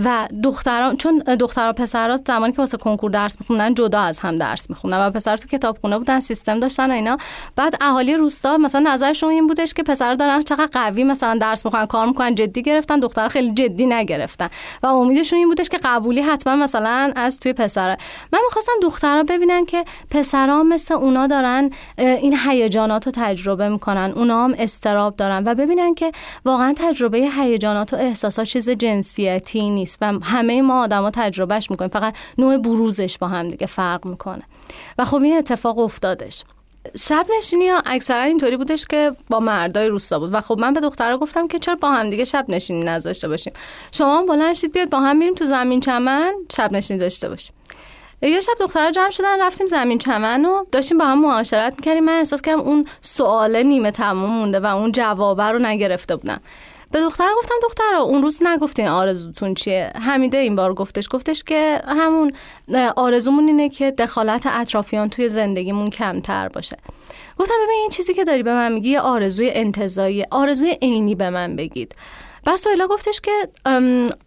و 0.04 0.28
دختران 0.42 0.96
چون 0.96 1.18
دخترها 1.18 1.72
پسرها 1.72 2.18
زمانی 2.26 2.52
که 2.52 2.58
واسه 2.58 2.76
کنکور 2.76 3.10
درس 3.10 3.40
میخوندن 3.40 3.74
جدا 3.74 4.00
از 4.00 4.18
هم 4.18 4.38
درس 4.38 4.70
میخوندن 4.70 5.06
و 5.06 5.10
پسر 5.10 5.36
تو 5.36 5.48
کتابخونه 5.48 5.98
بودن 5.98 6.20
سیستم 6.20 6.60
داشتن 6.60 6.90
و 6.90 6.94
اینا. 6.94 7.16
بعد 7.56 7.76
اهالی 7.80 8.14
روستا 8.14 8.58
مثلا 8.58 8.92
نظرشون 8.92 9.30
این 9.30 9.46
بودش 9.46 9.74
که 9.74 9.82
پسرها 9.82 10.14
دارن 10.14 10.42
چقدر 10.42 10.66
قوی 10.72 11.04
مثلا 11.04 11.38
درس 11.40 11.64
می‌خوان 11.64 11.86
کار 11.86 12.06
می‌کنن 12.06 12.34
جدی 12.34 12.62
گرفتن 12.62 13.00
دخترها 13.00 13.28
خیلی 13.28 13.52
جدی 13.54 13.86
نگرفتن. 13.86 14.48
و 14.82 14.86
امیدشون 14.86 15.38
این 15.38 15.48
بودش 15.48 15.68
که 15.68 15.78
قبولی 15.84 16.20
حتما 16.20 16.56
مثلا 16.56 17.12
از 17.16 17.38
توی 17.38 17.52
پسر 17.52 17.96
من 18.32 18.38
می‌خواستم 18.44 18.72
دخترها 18.82 19.22
ببینن 19.22 19.64
که 19.64 19.84
پسرها 20.10 20.62
مثل 20.62 20.94
اونا 20.94 21.26
دارن 21.26 21.70
این 21.98 22.36
هیجانات 22.46 23.06
رو 23.06 23.12
تجربه 23.16 23.68
می‌کنن 23.68 24.12
اونا 24.16 24.44
هم 24.44 24.54
استراب 24.58 25.16
دارن 25.16 25.42
و 25.46 25.54
ببینن 25.54 25.94
که 25.94 26.12
واقعا 26.44 26.74
تجربه 26.76 27.18
هیجانات 27.18 27.92
و 27.94 27.96
احساسات 27.96 28.46
چیز 28.46 28.70
جنسیتی 28.70 29.70
و 30.00 30.18
همه 30.22 30.62
ما 30.62 30.82
آدما 30.82 31.10
تجربهش 31.10 31.70
می‌کنیم. 31.70 31.90
فقط 31.90 32.14
نوع 32.38 32.56
بروزش 32.56 33.18
با 33.18 33.28
هم 33.28 33.50
دیگه 33.50 33.66
فرق 33.66 34.06
می‌کنه. 34.06 34.42
و 34.98 35.04
خب 35.04 35.22
این 35.22 35.36
اتفاق 35.38 35.78
افتادش. 35.78 36.44
شب 36.98 37.26
نشینی 37.38 37.68
ها 37.68 37.82
اکثرا 37.86 38.22
اینطوری 38.22 38.56
بودش 38.56 38.84
که 38.86 39.12
با 39.30 39.40
مردای 39.40 39.88
روستا 39.88 40.18
بود. 40.18 40.34
و 40.34 40.40
خب 40.40 40.58
من 40.58 40.72
به 40.72 40.80
دخترها 40.80 41.18
گفتم 41.18 41.48
که 41.48 41.58
چرا 41.58 41.74
با 41.74 41.90
هم 41.90 42.10
دیگه 42.10 42.24
شب 42.24 42.44
نشینی 42.48 42.84
نذاشته 42.84 43.28
باشیم. 43.28 43.52
شما 43.92 44.22
بلند 44.22 44.54
شید 44.54 44.72
بیاد 44.72 44.90
با 44.90 45.00
هم 45.00 45.16
میریم 45.16 45.34
تو 45.34 45.46
زمین 45.46 45.80
چمن 45.80 46.32
شب 46.56 46.72
نشینی 46.72 47.00
داشته 47.00 47.28
باشیم. 47.28 47.54
یه 48.22 48.40
شب 48.40 48.52
دخترها 48.60 48.90
جمع 48.90 49.10
شدن 49.10 49.42
رفتیم 49.42 49.66
زمین 49.66 49.98
چمن 49.98 50.44
و 50.44 50.64
داشتیم 50.72 50.98
با 50.98 51.04
هم 51.04 51.20
معاشرت 51.20 51.74
می‌کردیم. 51.76 52.04
من 52.04 52.12
احساس 52.12 52.42
کردم 52.42 52.60
اون 52.60 52.86
سوال 53.00 53.62
نیمه 53.62 53.90
تموم 53.90 54.30
مونده 54.30 54.60
و 54.60 54.66
اون 54.66 54.92
جوابه 54.92 55.42
رو 55.42 55.58
نگرفته 55.58 56.16
بودم. 56.16 56.40
به 56.90 57.00
دختر 57.00 57.28
گفتم 57.38 57.54
دختر 57.62 57.94
اون 57.94 58.22
روز 58.22 58.38
نگفتین 58.42 58.88
آرزوتون 58.88 59.54
چیه؟ 59.54 59.92
حمیده 60.02 60.38
این 60.38 60.56
بار 60.56 60.74
گفتش 60.74 61.08
گفتش 61.10 61.44
که 61.44 61.82
همون 61.86 62.32
آرزومون 62.96 63.46
اینه 63.46 63.68
که 63.68 63.90
دخالت 63.90 64.46
اطرافیان 64.46 65.10
توی 65.10 65.28
زندگیمون 65.28 65.90
کمتر 65.90 66.48
باشه. 66.48 66.76
گفتم 67.38 67.54
ببین 67.64 67.78
این 67.80 67.90
چیزی 67.90 68.14
که 68.14 68.24
داری 68.24 68.42
به 68.42 68.54
من 68.54 68.72
میگی 68.72 68.96
آرزوی 68.96 69.50
انتظایی 69.50 70.24
آرزوی 70.30 70.70
عینی 70.82 71.14
به 71.14 71.30
من 71.30 71.56
بگید. 71.56 71.94
بس 72.48 72.60
سایلا 72.60 72.86
گفتش 72.86 73.20
که 73.20 73.30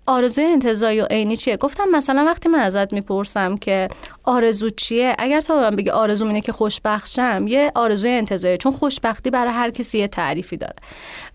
آرزوی 0.06 0.46
انتظایی 0.46 1.02
و 1.02 1.06
عینی 1.06 1.38
چیه؟ 1.38 1.58
گفتم 1.58 1.90
مثلا 1.92 2.26
وقتی 2.26 2.50
من 2.50 2.60
ازت 2.60 2.94
می‌پرسم 2.94 3.58
که 3.58 3.88
آرزو 4.24 4.70
چیه 4.70 5.16
اگر 5.20 5.42
تا 5.42 5.60
من 5.60 5.76
بگی 5.76 5.90
آرزو 5.90 6.26
اینه 6.26 6.42
که 6.42 6.52
خوشبختشم 6.52 7.46
یه 7.48 7.72
آرزوی 7.76 8.12
انتظایی 8.12 8.58
چون 8.58 8.72
خوشبختی 8.72 9.30
برای 9.30 9.54
هر 9.54 9.72
کسی 9.72 10.00
یه 10.00 10.08
تعریفی 10.08 10.58
داره. 10.58 10.76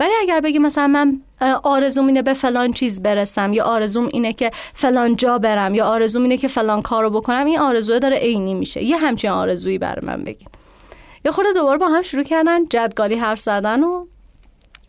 ولی 0.01 0.11
اگر 0.21 0.41
بگی 0.41 0.59
مثلا 0.59 0.87
من 0.87 1.21
آرزوم 1.63 2.07
اینه 2.07 2.23
به 2.23 2.35
فلان 2.35 2.73
چیز 2.73 3.03
برسم 3.03 3.53
یا 3.53 3.65
آرزوم 3.65 4.09
اینه 4.13 4.33
که 4.33 4.51
فلان 4.75 5.17
جا 5.17 5.39
برم 5.39 5.75
یا 5.75 5.87
آرزوم 5.87 6.23
اینه 6.23 6.37
که 6.37 6.49
فلان 6.49 6.83
کارو 6.83 7.11
بکنم 7.11 7.47
این 7.47 7.59
آرزو 7.59 7.99
داره 7.99 8.17
عینی 8.17 8.55
میشه. 8.55 8.83
یه 8.83 8.97
همچین 8.97 9.31
آرزویی 9.31 9.79
برای 9.79 10.07
من 10.07 10.25
بگین 10.25 10.49
یه 11.25 11.31
خورده 11.31 11.53
دوباره 11.53 11.79
با 11.79 11.89
هم 11.89 12.03
شروع 12.03 12.25
کردن 12.25 12.65
جدگالی 12.65 13.15
حرف 13.15 13.41
زدن 13.41 13.85
و 13.85 14.07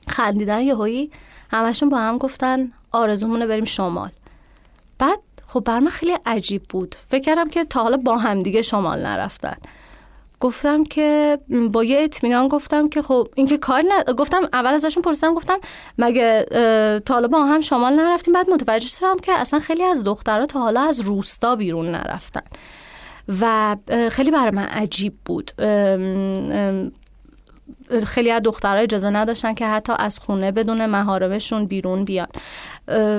خندیدن 0.08 0.62
یهویی. 0.62 1.12
همشون 1.52 1.90
با 1.90 1.98
هم 1.98 2.18
گفتن 2.18 2.72
آرزومونه 2.92 3.48
بریم 3.48 3.66
شمال. 3.66 4.10
بعد 5.00 5.20
خب 5.48 5.60
بر 5.60 5.80
من 5.80 5.90
خیلی 5.90 6.16
عجیب 6.26 6.64
بود. 6.64 6.96
فکر 7.08 7.22
کردم 7.22 7.50
که 7.50 7.64
تا 7.64 7.84
حالا 7.84 7.98
با 7.98 8.18
هم 8.18 8.44
دیگه 8.44 8.62
شمال 8.62 9.06
نرفتن. 9.06 9.58
گفتم 10.40 10.84
که 10.84 11.40
با 11.72 11.84
یه 11.84 12.04
اطمینان 12.04 12.48
گفتم 12.48 12.90
که 12.90 13.02
خب 13.02 13.28
این 13.36 13.48
که 13.48 13.58
کار 13.58 13.82
ن... 13.82 14.14
گفتم 14.14 14.42
اول 14.54 14.74
ازشون 14.74 15.04
پرسیدم 15.04 15.34
گفتم 15.34 15.60
مگه 15.98 16.46
تا 17.06 17.22
با 17.22 17.46
هم 17.46 17.62
شمال 17.62 17.94
نرفتیم؟ 17.94 18.34
بعد 18.34 18.50
متوجه 18.50 18.88
شدم 18.88 19.18
که 19.18 19.32
اصلا 19.32 19.60
خیلی 19.60 19.84
از 19.84 20.04
دخترها 20.04 20.46
تا 20.46 20.60
حالا 20.60 20.82
از 20.82 21.00
روستا 21.00 21.56
بیرون 21.56 21.90
نرفتن. 21.90 22.42
و 23.42 23.76
خیلی 24.12 24.32
برای 24.32 24.52
من 24.52 24.66
عجیب 24.66 25.14
بود. 25.26 25.52
خیلی 28.06 28.32
از 28.32 28.42
دخترها 28.42 28.82
اجازه 28.82 29.10
نداشتن 29.10 29.54
که 29.54 29.68
حتی 29.68 29.94
از 30.00 30.20
خونه 30.20 30.52
بدون 30.52 30.86
مهارمشون 30.86 31.66
بیرون 31.66 32.06
بیان. 32.06 32.28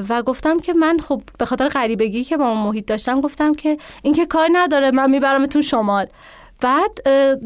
و 0.09 0.23
گفتم 0.23 0.61
که 0.61 0.73
من 0.75 0.99
خب 0.99 1.23
به 1.39 1.45
خاطر 1.45 1.69
غریبگی 1.69 2.25
که 2.25 2.37
با 2.37 2.49
اون 2.49 2.59
محیط 2.59 2.87
داشتم 2.87 3.21
گفتم 3.21 3.55
که 3.55 3.79
این 4.03 4.15
که 4.15 4.27
کار 4.27 4.49
نداره 4.53 4.91
من 4.91 5.11
میبرمتون 5.11 5.63
شمال. 5.63 6.07
بعد 6.61 6.91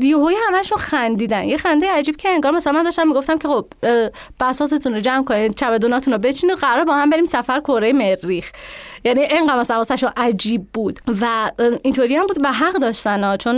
یهوی 0.00 0.34
همشون 0.48 0.78
خندیدن. 0.78 1.44
یه 1.44 1.56
خنده 1.56 1.92
عجیب 1.92 2.16
که 2.16 2.28
انگار 2.28 2.52
مثلا 2.52 2.72
من 2.72 2.82
داشتم 2.82 3.08
می‌گفتم 3.08 3.38
که 3.38 3.48
خب 3.48 3.66
بساتتون 4.40 4.94
رو 4.94 5.00
جمع 5.00 5.24
کنید 5.24 5.54
چمدوناتون 5.54 6.12
رو 6.14 6.18
بچینید 6.18 6.56
قرار 6.56 6.84
با 6.84 6.94
هم 6.94 7.10
بریم 7.10 7.24
سفر 7.24 7.60
کره 7.60 7.92
مریخ. 7.92 8.50
یعنی 9.04 9.20
اینقدر 9.20 9.58
مثلا 9.58 9.76
واسه 9.76 10.12
عجیب 10.16 10.66
بود. 10.72 11.00
و 11.20 11.50
اینطوری 11.82 12.16
هم 12.16 12.26
بود 12.26 12.38
و 12.44 12.52
حق 12.52 12.74
داشتن 12.74 13.24
ها. 13.24 13.36
چون 13.36 13.56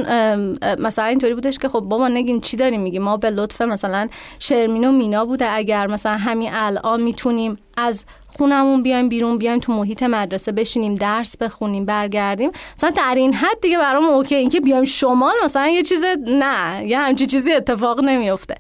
مثلا 0.79 1.05
اینطوری 1.05 1.35
بودش 1.35 1.59
که 1.59 1.69
خب 1.69 1.81
بابا 1.81 2.09
نگین 2.09 2.41
چی 2.41 2.57
داری 2.57 2.81
میگی؟ 2.81 2.99
ما 2.99 3.17
به 3.17 3.31
لطف 3.31 3.63
مثلا 3.63 4.09
شرمین 4.39 4.89
و 4.89 4.93
مینا 4.93 5.25
بوده. 5.25 5.51
اگر 5.51 5.87
مثلا 5.87 6.17
همین 6.17 6.51
الان 6.53 7.03
می‌تونیم 7.03 7.57
از 7.77 8.05
خونمون 8.39 8.83
بیایم 8.83 9.09
بیرون 9.09 9.39
بیایم 9.39 9.59
تو 9.59 9.73
محیط 9.73 10.03
مدرسه 10.03 10.53
بشینیم 10.53 10.95
درس 10.95 11.37
بخونیم 11.37 11.85
برگردیم. 11.85 12.51
مثلا 12.77 12.91
در 12.91 13.15
این 13.17 13.35
حد 13.35 13.61
دیگه 13.63 13.79
برام 13.79 14.05
OK. 14.05 14.35
اینکه 14.35 14.61
بیایم 14.61 14.85
شمال 14.85 15.35
مثلا 15.45 15.69
یه 15.69 15.83
چیز 15.83 16.05
نه 16.27 16.87
یه 16.87 16.99
همچی 16.99 17.27
چیزی 17.27 17.53
اتفاق 17.53 18.01
نمیفته. 18.01 18.55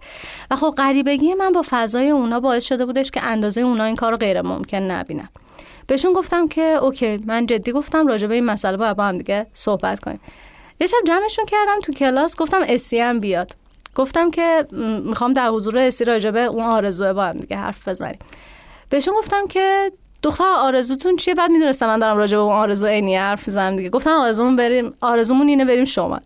و 0.51 0.57
خب 0.57 0.75
غریبگی 0.77 1.35
من 1.35 1.53
با 1.53 1.64
فضای 1.70 2.11
اونا 2.11 2.41
باعث 2.41 2.64
شده 2.64 2.87
بودش 2.87 3.11
که 3.11 3.22
اندازه 3.22 3.61
اونا 3.61 3.85
این 3.85 3.97
کار 3.97 4.11
رو 4.11 4.16
غیر 4.16 4.43
ممکن 4.43 4.83
نبینم. 4.83 5.29
بهشون 5.87 6.12
گفتم 6.12 6.49
که 6.49 6.62
OK 6.62 7.16
من 7.16 7.47
جدی 7.47 7.72
گفتم 7.72 8.07
راجع 8.07 8.27
به 8.27 8.35
این 8.35 8.45
مسئله 8.45 8.77
باید 8.77 8.97
با 8.97 9.05
هم 9.05 9.18
دیگه 9.18 9.47
صحبت 9.53 10.01
کنیم. 10.01 10.20
یه 10.81 10.87
شب 10.87 10.97
جمعشون 11.07 11.45
کردم 11.45 11.81
تو 11.83 11.93
کلاس 11.93 12.37
گفتم 12.37 12.61
اسی 12.68 13.01
هم 13.01 13.20
بیاد. 13.20 13.57
گفتم 13.95 14.31
که 14.31 14.66
می‌خوام 15.05 15.33
در 15.33 15.49
حضور 15.49 15.79
اسی 15.79 16.05
راجع 16.05 16.31
به 16.31 16.41
اون 16.41 16.62
آرزوه 16.64 17.12
با 17.12 17.25
هم 17.25 17.37
دیگه 17.37 17.57
حرف 17.57 17.89
بزنیم. 17.89 18.18
بهشون 18.91 19.14
گفتم 19.14 19.47
که 19.47 19.93
دختر 20.22 20.45
آرزوتون 20.59 21.16
چیه؟ 21.16 21.35
بعد 21.35 21.51
می‌دونستم 21.51 21.87
من 21.87 21.99
دارم 21.99 22.16
راجع 22.16 22.37
به 22.37 22.43
اون 22.43 22.53
آرزو 22.53 22.87
عینی 22.87 23.16
حرف 23.16 23.49
می‌زنم 23.49 23.76
دیگه. 23.76 23.91
گفتم 23.91 24.11
آرزومون 24.11 24.57
بریم 24.57 24.91
آرزومون 25.01 25.49
اینه 25.49 25.64
بریم 25.64 25.85
شمال. 25.85 26.20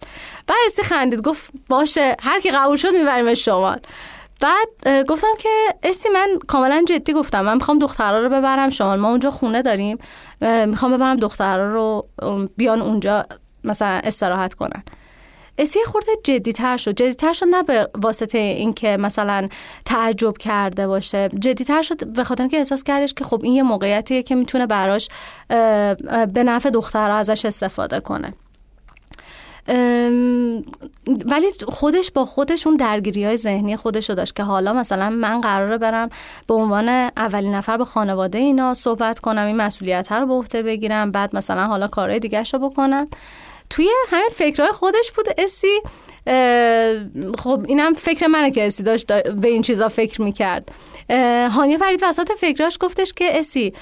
بعد 0.46 0.58
اسی 0.66 0.82
خندید. 0.82 1.22
گفت 1.22 1.50
باشه 1.68 2.16
هر 2.20 2.40
کی 2.40 2.50
قبول 2.50 2.76
شد 2.76 2.94
می‌بریم 2.94 3.34
شمال. 3.34 3.80
بعد 4.40 5.04
گفتم 5.08 5.34
که 5.38 5.48
اسی 5.82 6.08
من 6.08 6.38
کاملا 6.48 6.82
جدی 6.88 7.12
گفتم. 7.12 7.40
من 7.40 7.54
می‌خوام 7.54 7.78
دخترها 7.78 8.20
رو 8.20 8.28
ببرم 8.28 8.70
شمال. 8.70 8.98
ما 8.98 9.10
اونجا 9.10 9.30
خونه 9.30 9.62
داریم. 9.62 9.98
می‌خوام 10.66 10.92
ببرم 10.96 11.16
دخترها 11.16 11.66
رو 11.66 12.08
بیان 12.56 12.82
اونجا 12.82 13.24
مثلا 13.64 14.00
استراحت 14.04 14.54
کنن. 14.54 14.82
اسی 15.58 15.78
خورده 15.86 16.12
جدی 16.24 16.52
تر 16.52 16.76
شد. 16.76 16.90
جدی 16.90 17.14
تر 17.14 17.32
شد 17.32 17.46
نه 17.46 17.62
به 17.62 17.88
واسطه 17.94 18.38
اینکه 18.38 18.96
مثلا 18.96 19.48
تعجب 19.84 20.38
کرده 20.38 20.86
باشه. 20.86 21.28
جدی 21.28 21.64
تر 21.64 21.82
شد 21.82 22.06
به 22.06 22.24
خاطر 22.24 22.48
که 22.48 22.56
احساس 22.56 22.82
کردش 22.82 23.14
که 23.14 23.24
خب 23.24 23.40
این 23.44 23.52
یه 23.52 23.62
موقعیتیه 23.62 24.22
که 24.22 24.34
می‌تونه 24.34 24.66
براش 24.66 25.08
به 26.34 26.42
نفع 26.44 26.70
دخترها 26.70 27.16
ازش 27.16 27.44
استفاده 27.44 28.00
کنه. 28.00 28.32
ولی 31.26 31.46
خودش 31.68 32.10
با 32.10 32.24
خودش 32.24 32.66
اون 32.66 32.76
درگیری 32.76 33.24
های 33.24 33.36
ذهنی 33.36 33.76
خودش 33.76 34.08
رو 34.08 34.14
داشت 34.16 34.36
که 34.36 34.42
حالا 34.42 34.72
مثلا 34.72 35.10
من 35.10 35.40
قراره 35.40 35.78
برم 35.78 36.08
به 36.46 36.54
عنوان 36.54 36.88
اولین 37.16 37.54
نفر 37.54 37.76
به 37.76 37.84
خانواده 37.84 38.38
اینا 38.38 38.74
صحبت 38.74 39.18
کنم 39.18 39.46
این 39.46 39.56
مسئولیت 39.56 40.12
رو 40.12 40.26
به 40.26 40.34
عهده 40.34 40.62
بگیرم 40.62 41.10
بعد 41.10 41.36
مثلا 41.36 41.66
حالا 41.66 41.88
کارهای 41.88 42.18
دیگه 42.18 42.42
رو 42.42 42.58
بکنم. 42.58 43.08
توی 43.70 43.88
همین 44.08 44.30
فکرهای 44.34 44.72
خودش 44.72 45.12
بود 45.12 45.26
اسی 45.38 45.80
خب 47.38 47.64
اینم 47.68 47.94
فکر 47.94 48.26
منه 48.26 48.50
که 48.50 48.66
اسی 48.66 48.82
داشت 48.82 49.12
به 49.22 49.48
این 49.48 49.62
چیزا 49.62 49.88
فکر 49.88 50.22
می‌کرد. 50.22 50.72
هانیه 51.50 51.78
فرید 51.78 52.00
وسط 52.02 52.32
فکراش 52.32 52.78
گفتش 52.80 53.12
که 53.12 53.38
اسی 53.38 53.72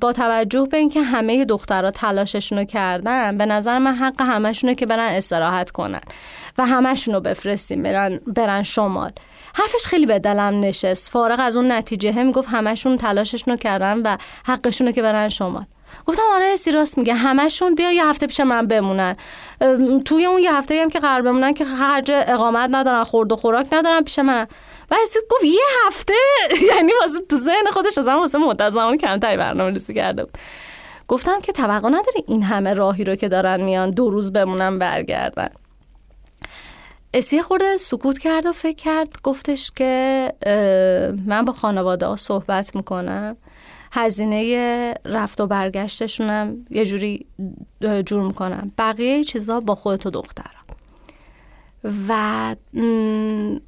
با 0.00 0.12
توجه 0.12 0.66
به 0.70 0.76
اینکه 0.76 1.02
همه 1.02 1.44
دخترها 1.44 1.90
تلاششونو 1.90 2.64
کردن 2.64 3.38
به 3.38 3.46
نظر 3.46 3.78
من 3.78 3.94
حق 3.94 4.20
همشونه 4.20 4.74
که 4.74 4.86
برن 4.86 5.14
استراحت 5.14 5.70
کنن 5.70 6.00
و 6.58 6.66
همشونو 6.66 7.20
بفرستیم 7.20 7.82
برن, 7.82 8.20
برن 8.26 8.62
شمال. 8.62 9.12
حرفش 9.54 9.86
خیلی 9.86 10.06
به 10.06 10.18
دلم 10.18 10.60
نشست. 10.60 11.10
فارغ 11.10 11.40
از 11.40 11.56
اون 11.56 11.72
نتیجه 11.72 12.12
هم 12.12 12.32
گفت 12.32 12.48
همشون 12.48 12.96
تلاششونو 12.96 13.56
کردن 13.56 13.98
و 13.98 14.16
حقشونو 14.44 14.92
که 14.92 15.02
برن 15.02 15.28
شمال. 15.28 15.66
گفتم 16.06 16.22
آره 16.32 16.46
اسی 16.46 16.72
راست 16.72 16.98
میگه. 16.98 17.14
همشون 17.14 17.74
بیا 17.74 17.92
یه 17.92 18.06
هفته 18.06 18.26
پیش 18.26 18.40
من 18.40 18.66
بمونن. 18.66 19.16
توی 20.04 20.24
اون 20.24 20.42
یه 20.42 20.54
هفته 20.54 20.82
هم 20.82 20.90
که 20.90 21.00
قرار 21.00 21.22
بمونن 21.22 21.54
که 21.54 21.64
خرج 21.64 22.10
اقامت 22.12 22.70
ندارن 22.72 23.04
خورد 23.04 23.32
و 23.32 23.36
خوراک 23.36 23.66
ندارن 23.72 24.00
پیش 24.00 24.18
من. 24.18 24.46
و 24.90 24.96
اسید 25.02 25.22
گفت 25.30 25.44
یه 25.44 25.86
هفته؟ 25.86 26.14
یعنی 26.74 26.92
واسه 27.00 27.20
تو 27.28 27.36
ذهن 27.36 27.70
خودش 27.72 27.98
از 27.98 28.08
واسه 28.08 28.38
مدت 28.38 28.70
زمان 28.70 28.96
کمتری 28.96 29.36
برنامه 29.36 29.70
ریزی 29.70 29.94
کرده 29.94 30.24
بود. 30.24 30.38
گفتم 31.08 31.40
که 31.40 31.52
توقع 31.52 31.88
نداری 31.88 32.24
این 32.26 32.42
همه 32.42 32.74
راهی 32.74 33.04
رو 33.04 33.16
که 33.16 33.28
دارن 33.28 33.60
میان 33.60 33.90
دو 33.90 34.10
روز 34.10 34.32
بمونن 34.32 34.78
برگردن. 34.78 35.50
اسی 37.14 37.42
خورده 37.42 37.76
سکوت 37.76 38.18
کرد 38.18 38.46
و 38.46 38.52
فکر 38.52 38.76
کرد. 38.76 39.08
گفتش 39.22 39.70
که 39.76 40.32
من 41.26 41.44
با 41.44 41.52
خانواده 41.52 42.06
ها 42.06 42.16
صحبت 42.16 42.76
می‌کنم. 42.76 43.36
هزینه 43.92 44.94
رفت 45.04 45.40
و 45.40 45.46
برگشتشونم 45.46 46.66
یه 46.70 46.86
جوری 46.86 47.26
جور 48.06 48.22
می‌کنم 48.22 48.72
بقیه 48.78 49.24
چیزا 49.24 49.60
با 49.60 49.74
خودت 49.74 50.06
و 50.06 50.10
دخترم 50.10 50.64
و 52.08 52.56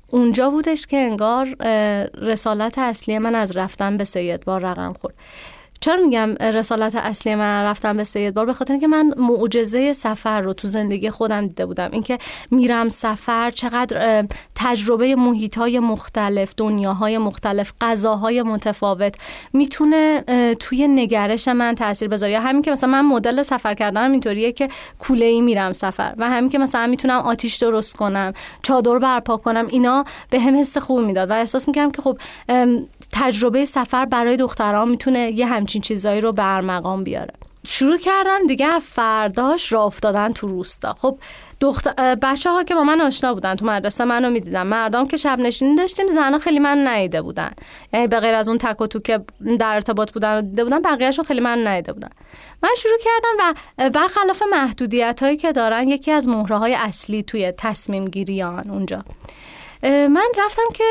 اونجا 0.08 0.50
بودش 0.50 0.86
که 0.86 0.96
انگار 0.96 1.56
رسالت 2.14 2.78
اصلی 2.78 3.18
من 3.18 3.34
از 3.34 3.56
رفتن 3.56 3.96
به 3.96 4.04
سید 4.04 4.44
بار 4.44 4.60
رقم 4.60 4.92
خورد. 4.92 5.14
چرا 5.83 5.97
میگم 5.97 6.35
رسالت 6.35 6.95
اصلی 6.95 7.35
من 7.35 7.62
رفتم 7.62 7.97
به 7.97 8.05
سید 8.05 8.35
بار؟ 8.35 8.47
به 8.47 8.55
خاطر 8.55 8.72
اینکه 8.72 8.87
من 8.87 9.14
معجزه 9.16 9.93
سفر 9.93 10.41
رو 10.41 10.53
تو 10.53 10.68
زندگی 10.68 11.11
خودم 11.11 11.47
دیده 11.47 11.66
بودم. 11.66 11.89
اینکه 11.93 12.18
میرم 12.51 12.89
سفر 12.89 13.51
چقدر 13.51 14.24
تجربه 14.55 15.14
محیط 15.14 15.59
های 15.59 15.78
مختلف 15.78 16.55
دنیاهای 16.57 17.18
مختلف 17.18 17.72
غذاهای 17.80 18.43
متفاوت 18.43 19.14
می‌تونه 19.53 20.24
توی 20.59 20.89
نگرش 20.89 21.49
من 21.49 21.74
تاثیر 21.74 22.09
بذاره. 22.09 22.41
همین 22.41 22.62
که 22.62 22.70
مثلا 22.70 22.91
من 22.91 23.05
مدل 23.05 23.43
سفر 23.43 23.74
کردنم 23.74 24.12
اینطوریه 24.12 24.53
که 24.53 24.68
کوله 24.99 25.26
ای 25.26 25.41
میرم 25.41 25.72
سفر. 25.72 26.14
و 26.18 26.30
همین 26.30 26.51
که 26.51 26.59
مثلا 26.59 26.87
می‌تونم 26.87 27.18
آتیش 27.18 27.57
درست 27.57 27.97
کنم 27.97 28.33
چادر 28.62 28.99
برپا 28.99 29.37
کنم 29.37 29.66
اینا 29.70 30.05
به 30.30 30.41
هم 30.41 30.61
حس 30.61 30.78
خوب 30.78 31.01
می‌داد. 31.01 31.30
و 31.30 31.33
احساس 31.33 31.68
می‌کنم 31.68 31.91
که 31.91 32.03
خب 32.03 32.18
تجربه 33.12 33.64
سفر 33.64 34.04
برای 34.04 34.36
دختران 34.36 34.88
می‌تونه 34.88 35.30
یه 35.30 35.46
همچین 35.46 35.82
چیزایی 35.82 36.20
رو 36.20 36.32
برمقام 36.32 37.04
بیاره. 37.04 37.34
شروع 37.66 37.98
کردم 37.98 38.46
دیگه 38.48 38.80
فرداش 38.80 39.72
را 39.72 39.84
افتادن 39.84 40.32
تو 40.32 40.46
روستا. 40.46 40.94
خب 40.94 41.18
دختر 41.60 42.14
بچه 42.14 42.50
ها 42.50 42.62
که 42.62 42.74
با 42.74 42.82
من 42.82 43.00
آشنا 43.00 43.34
بودن 43.34 43.54
تو 43.54 43.66
مدرسه 43.66 44.04
منو 44.04 44.30
می‌دیدن. 44.30 44.62
مردم 44.62 45.06
که 45.06 45.16
شب 45.16 45.38
نشینی 45.38 45.76
داشتیم 45.76 46.06
زنها 46.06 46.38
خیلی 46.38 46.58
من 46.58 46.88
نیده 46.88 47.22
بودن. 47.22 47.50
یعنی 47.92 48.06
به 48.06 48.20
غیر 48.20 48.34
از 48.34 48.48
اون 48.48 48.58
تک 48.58 48.80
و 48.80 48.86
تو 48.86 49.00
که 49.00 49.20
در 49.58 49.74
ارتباط 49.74 50.12
بودن 50.12 50.38
و 50.38 50.42
دیده 50.42 50.64
بودن 50.64 50.82
بقیهشون 50.82 51.24
خیلی 51.24 51.40
من 51.40 51.68
نیده 51.68 51.92
بودن. 51.92 52.10
من 52.62 52.70
شروع 52.76 52.98
کردم 53.04 53.54
و 53.78 53.90
برخلاف 53.90 54.42
محدودیت 54.50 55.22
هایی 55.22 55.36
که 55.36 55.52
دارن 55.52 55.88
یکی 55.88 56.10
از 56.10 56.28
مهره 56.28 56.56
های 56.58 56.74
اصلی 56.74 57.22
توی 57.22 57.52
تصمیم 57.52 58.04
گیریان 58.04 58.70
اونجا. 58.70 59.04
من 59.83 60.26
رفتم 60.39 60.62
که 60.74 60.85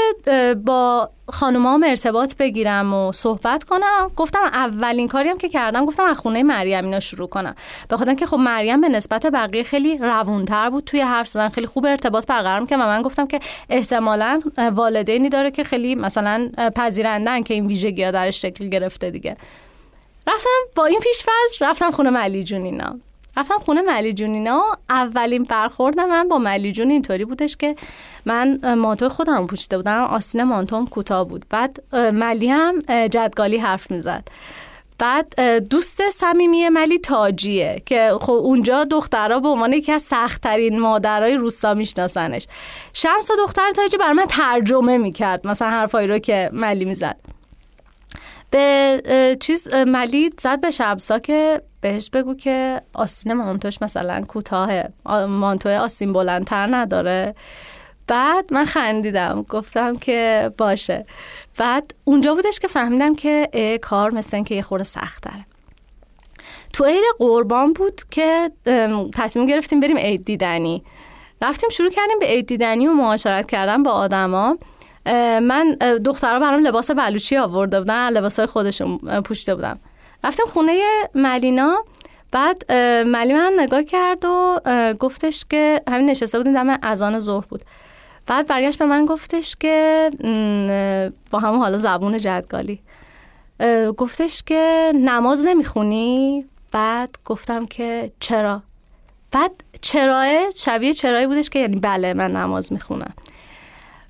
با 0.66 1.10
خانومام 1.30 1.84
ارتباط 1.84 2.36
بگیرم 2.36 2.94
و 2.94 3.12
صحبت 3.12 3.64
کنم. 3.64 4.12
گفتم 4.16 4.40
اولین 4.44 5.08
کاریم 5.08 5.38
که 5.38 5.50
کردم 5.50 5.86
گفتم 5.86 6.04
از 6.04 6.18
خونه 6.18 6.44
مریم 6.44 6.86
اینا 6.86 7.00
شروع 7.00 7.28
کنم. 7.28 7.56
به 7.88 7.98
خاطر 7.98 8.14
که 8.14 8.26
خب 8.26 8.38
مریم 8.38 8.82
به 8.82 8.90
نسبت 8.90 9.26
بقیه 9.26 9.64
خیلی 9.64 9.98
روونتر 9.98 10.70
بود 10.70 10.84
توی 10.84 11.02
حرف 11.02 11.28
زدن 11.28 11.50
خیلی 11.50 11.68
خوب 11.68 11.86
ارتباط 11.86 12.28
برقرار 12.28 12.66
که 12.66 12.76
و 12.76 12.80
من 12.80 13.02
گفتم 13.02 13.28
که 13.28 13.40
احتمالا 13.70 14.40
والدینی 14.72 15.30
داره 15.30 15.52
که 15.52 15.64
خیلی 15.64 15.96
مثلا 15.96 16.50
پذیرندن 16.76 17.44
که 17.44 17.54
این 17.54 17.68
ویژگی 17.68 18.04
ها 18.04 18.12
درش 18.12 18.42
شکل 18.42 18.68
گرفته 18.68 19.10
دیگه. 19.12 19.38
رفتم 20.28 20.50
با 20.76 20.86
این 20.86 21.00
پیش 21.00 21.26
رفتم 21.62 21.92
خونه 21.92 22.10
ملی 22.10 22.44
جونینا 22.44 22.96
رفتم 23.38 23.58
خونه 23.58 23.82
ملی 23.82 24.14
جونینا 24.14 24.64
اولین 24.90 25.44
برخورد 25.44 26.00
من 26.00 26.28
با 26.28 26.38
ملی 26.38 26.72
جون 26.72 26.90
اینطوری 26.90 27.26
بودش 27.26 27.58
که 27.58 27.76
من 28.26 28.76
مانتو 28.76 29.10
خودم 29.10 29.48
پوشیده 29.48 29.78
بودم. 29.78 30.04
آستین 30.04 30.44
مانتوم 30.44 30.88
کوتاه 30.88 31.28
بود. 31.28 31.46
بعد 31.50 31.84
ملی 31.94 32.48
هم 32.48 32.80
جدگالی 33.08 33.58
حرف 33.58 33.92
می‌زد. 33.92 34.28
بعد 34.98 35.60
دوست 35.70 36.10
صمیمی 36.10 36.70
ملی 36.70 37.00
تاجیه 37.00 37.82
که 37.86 38.12
خب 38.22 38.32
اونجا 38.32 38.84
دخترها 38.84 39.40
به 39.40 39.48
عنوان 39.48 39.74
یکی 39.74 39.92
از 39.92 40.02
سختترین 40.02 40.80
مادرای 40.80 41.36
روستا 41.36 41.74
میشناسنش. 41.74 42.48
شمس 42.94 43.32
و 43.32 43.34
دختر 43.38 43.72
تاجی 43.72 43.98
بر 43.98 44.14
من 44.14 44.26
ترجمه 44.26 44.98
می‌کرد 44.98 45.48
مثلا 45.48 45.70
حرفایی 45.70 46.08
رو 46.08 46.20
که 46.20 46.50
ملی 46.54 46.86
می‌زد. 46.86 47.18
به 48.52 49.38
چیز 49.40 49.68
ملی 49.74 50.34
زد 50.40 50.62
به 50.62 50.72
شمسا 50.72 51.20
که 51.20 51.62
بهش 51.82 52.10
بگو 52.10 52.36
که 52.36 52.82
آستین 52.94 53.34
مانتوش 53.34 53.82
مثلا 53.82 54.22
کوتاه 54.28 54.72
مانتو 55.28 55.70
آستین 55.70 56.14
بلندتر 56.14 56.76
نداره. 56.76 57.36
بعد 58.08 58.54
من 58.54 58.66
خندیدم 58.66 59.46
گفتم 59.50 59.98
که 59.98 60.52
باشه. 60.58 61.06
بعد 61.58 61.94
اونجا 62.04 62.36
بودش 62.36 62.60
که 62.60 62.68
فهمیدم 62.68 63.16
که 63.16 63.80
کار 63.82 64.14
مثل 64.14 64.44
که 64.44 64.56
یه 64.56 64.62
خورده 64.62 64.84
سخت 64.84 65.24
داره 65.24 65.46
تو 66.74 66.84
عید 66.84 67.04
قربان 67.18 67.74
بود 67.74 68.02
که 68.12 68.52
تصمیم 69.14 69.46
گرفتیم 69.46 69.80
بریم 69.80 69.98
عید 69.98 70.26
دیدنی. 70.26 70.84
رفتیم 71.42 71.70
شروع 71.70 71.90
کردیم 71.90 72.20
به 72.20 72.26
عید 72.26 72.48
دیدنی 72.48 72.88
و 72.88 72.94
معاشرت 72.94 73.50
کردن 73.50 73.84
با 73.84 73.92
آدما. 73.92 74.58
من 75.42 75.78
دخترها 76.06 76.40
برام 76.40 76.68
لباس 76.68 76.92
بلوچی 76.92 77.38
آورده 77.38 77.80
بودن 77.80 78.10
لباسای 78.10 78.46
خودشون 78.46 79.22
پوشیده 79.26 79.56
بودم 79.56 79.80
رفتم 80.24 80.44
خونه 80.48 80.82
ملینا 81.16 81.86
بعد 82.32 82.74
ملی 83.04 83.34
من 83.34 83.54
نگاه 83.58 83.84
کرد 83.84 84.26
و 84.26 84.60
گفتش 85.00 85.46
که 85.50 85.82
همین 85.88 86.10
نشسته 86.10 86.38
بودیم 86.38 86.54
دم 86.54 86.80
اذان 86.84 87.20
ظهر 87.20 87.46
بود. 87.46 87.62
بعد 88.28 88.48
برگشت 88.48 88.80
به 88.80 88.86
من 88.86 89.06
گفتش 89.06 89.56
که 89.56 90.10
با 91.32 91.40
همون 91.40 91.60
حالا 91.60 91.78
زبون 91.78 92.18
جدگالی. 92.18 92.82
گفتش 93.98 94.44
که 94.44 94.92
نماز 94.96 95.46
نمی‌خونی؟ 95.46 96.46
بعد 96.72 97.16
گفتم 97.26 97.66
که 97.66 98.12
چرا؟ 98.20 98.64
بعد 99.32 99.52
چراه 99.82 100.52
شبیه 100.56 100.94
چرایی 100.94 101.28
بودش 101.28 101.50
که 101.50 101.60
یعنی 101.60 101.76
بله 101.76 102.14
من 102.14 102.32
نماز 102.32 102.74
می‌خونم. 102.74 103.14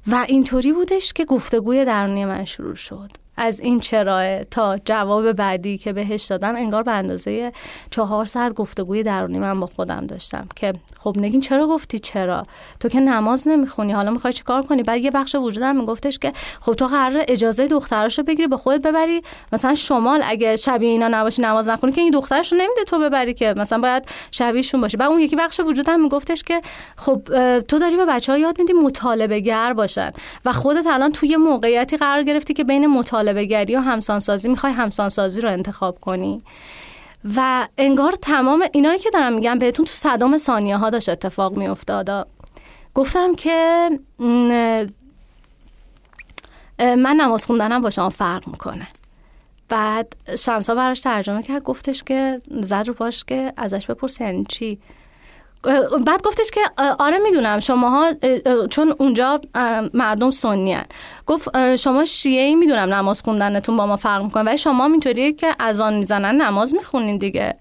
و 0.07 0.25
اینطوری 0.27 0.73
بودش 0.73 1.13
که 1.13 1.25
گفتگوی 1.25 1.85
درونی 1.85 2.25
من 2.25 2.45
شروع 2.45 2.75
شد. 2.75 3.11
از 3.41 3.59
این 3.59 3.79
چرا 3.79 4.43
تا 4.43 4.77
جواب 4.85 5.31
بعدی 5.31 5.77
که 5.77 5.93
بهش 5.93 6.25
دادم 6.25 6.55
انگار 6.55 6.83
به 6.83 6.91
اندازه 6.91 7.51
چهار 7.91 8.25
ساعت 8.25 8.53
گفتگوی 8.53 9.03
درونی 9.03 9.39
من 9.39 9.59
با 9.59 9.67
خودم 9.67 10.07
داشتم 10.07 10.47
که 10.55 10.73
خب 10.99 11.15
نگین 11.17 11.41
چرا 11.41 11.67
گفتی 11.67 11.99
چرا؟ 11.99 12.43
تو 12.79 12.89
که 12.89 12.99
نماز 12.99 13.47
نمی‌خونی 13.47 13.91
حالا 13.91 14.11
می‌خوای 14.11 14.33
کار 14.45 14.63
کنی؟ 14.63 14.83
بعد 14.83 15.01
یه 15.01 15.11
بخش 15.11 15.35
وجودم 15.35 15.75
میگفتش 15.75 16.19
که 16.19 16.33
خب 16.61 16.73
تو 16.73 16.87
قرار 16.87 17.23
اجازه 17.27 17.67
دختراشو 17.67 18.23
بگیری 18.23 18.47
به 18.47 18.57
خودت 18.57 18.87
ببری. 18.87 19.21
مثلا 19.53 19.75
شمال 19.75 20.21
اگه 20.23 20.55
شبیه 20.55 20.89
اینا 20.89 21.07
نباشی 21.07 21.41
نماز 21.41 21.69
نخونی 21.69 21.93
که 21.93 22.01
این 22.01 22.11
دخترشو 22.11 22.55
نمیده 22.55 22.83
تو 22.87 22.99
ببری 22.99 23.33
که 23.33 23.53
مثلا 23.57 23.79
باید 23.79 24.03
شبیهشون 24.31 24.81
باشه. 24.81 24.97
بعد 24.97 25.09
اون 25.09 25.19
یکی 25.19 25.35
بخش 25.35 25.59
وجودم 25.59 26.01
میگفتش 26.01 26.43
که 26.43 26.61
خب 26.97 27.21
تو 27.59 27.79
داری 27.79 27.97
به 27.97 28.05
بچه 28.05 28.31
ها 28.31 28.37
یاد 28.37 28.59
میدی 28.59 28.73
مطالبه 28.73 29.39
گر 29.39 29.73
باشن 29.73 30.11
و 30.45 30.53
خودت 30.53 30.87
الان 30.87 31.11
توی 31.11 31.35
موقعیتی 31.35 31.97
قرار 31.97 32.23
گرفتی 32.23 32.53
که 32.53 32.63
بین 32.63 32.87
مطالبه 32.87 33.30
گری 33.37 33.75
و 33.75 33.79
همسانسازی 33.79 34.49
می‌خوای 34.49 34.73
همسانسازی 34.73 35.41
رو 35.41 35.49
انتخاب 35.49 35.99
کنی. 35.99 36.43
و 37.35 37.67
انگار 37.77 38.15
تمام 38.21 38.63
اینایی 38.71 38.99
که 38.99 39.09
دارم 39.09 39.33
میگم 39.33 39.59
بهتون 39.59 39.85
تو 39.85 39.91
صدام 39.91 40.37
ثانیه 40.37 40.77
ها 40.77 40.89
داشت 40.89 41.09
اتفاق 41.09 41.57
میافتاد. 41.57 42.27
گفتم 42.93 43.35
که 43.35 43.89
من 46.79 47.15
نماز 47.19 47.45
خوندنم 47.45 47.81
با 47.81 47.89
شما 47.89 48.09
فرق 48.09 48.47
می‌کنه. 48.47 48.87
بعد 49.69 50.15
شمسا 50.39 50.75
براش 50.75 51.01
ترجمه 51.01 51.43
کرد 51.43 51.63
گفتش 51.63 52.03
که 52.03 52.41
زد 52.61 52.83
رو 52.87 52.93
باش 52.93 53.23
که 53.23 53.53
ازش 53.57 53.87
بپرس 53.87 54.21
یعنی 54.21 54.45
چی؟ 54.49 54.79
بعد 56.05 56.21
گفتش 56.23 56.51
که 56.51 56.61
آره 56.99 57.19
می‌دونم 57.19 57.59
شماها 57.59 58.11
چون 58.69 58.95
اونجا 58.99 59.41
مردم 59.93 60.29
سنی 60.29 60.73
هن. 60.73 60.85
گفت 61.27 61.75
شما 61.75 62.05
شیعه 62.05 62.43
ای 62.43 62.55
می‌دونم 62.55 62.93
نماز 62.93 63.21
خوندنتون 63.21 63.77
با 63.77 63.85
ما 63.85 63.95
فرق 63.95 64.23
می‌کنه 64.23 64.43
ولی 64.43 64.57
شما 64.57 64.85
اینطوریه 64.85 65.33
که 65.33 65.55
اذان 65.59 65.93
می‌زنن 65.97 66.41
نماز 66.41 66.75
می‌خونین 66.75 67.17
دیگه. 67.17 67.55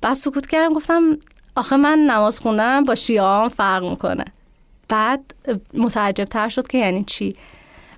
بعد 0.00 0.14
سکوت 0.14 0.46
کردم 0.46 0.74
گفتم 0.74 1.18
آخه 1.56 1.76
من 1.76 1.98
نماز 1.98 2.40
خوندنم 2.40 2.84
با 2.84 2.94
شیعه 2.94 3.48
فرق 3.48 3.84
می‌کنه. 3.84 4.24
بعد 4.88 5.34
متعجب 5.74 6.24
تر 6.24 6.48
شد 6.48 6.66
که 6.66 6.78
یعنی 6.78 7.04
چی؟ 7.04 7.36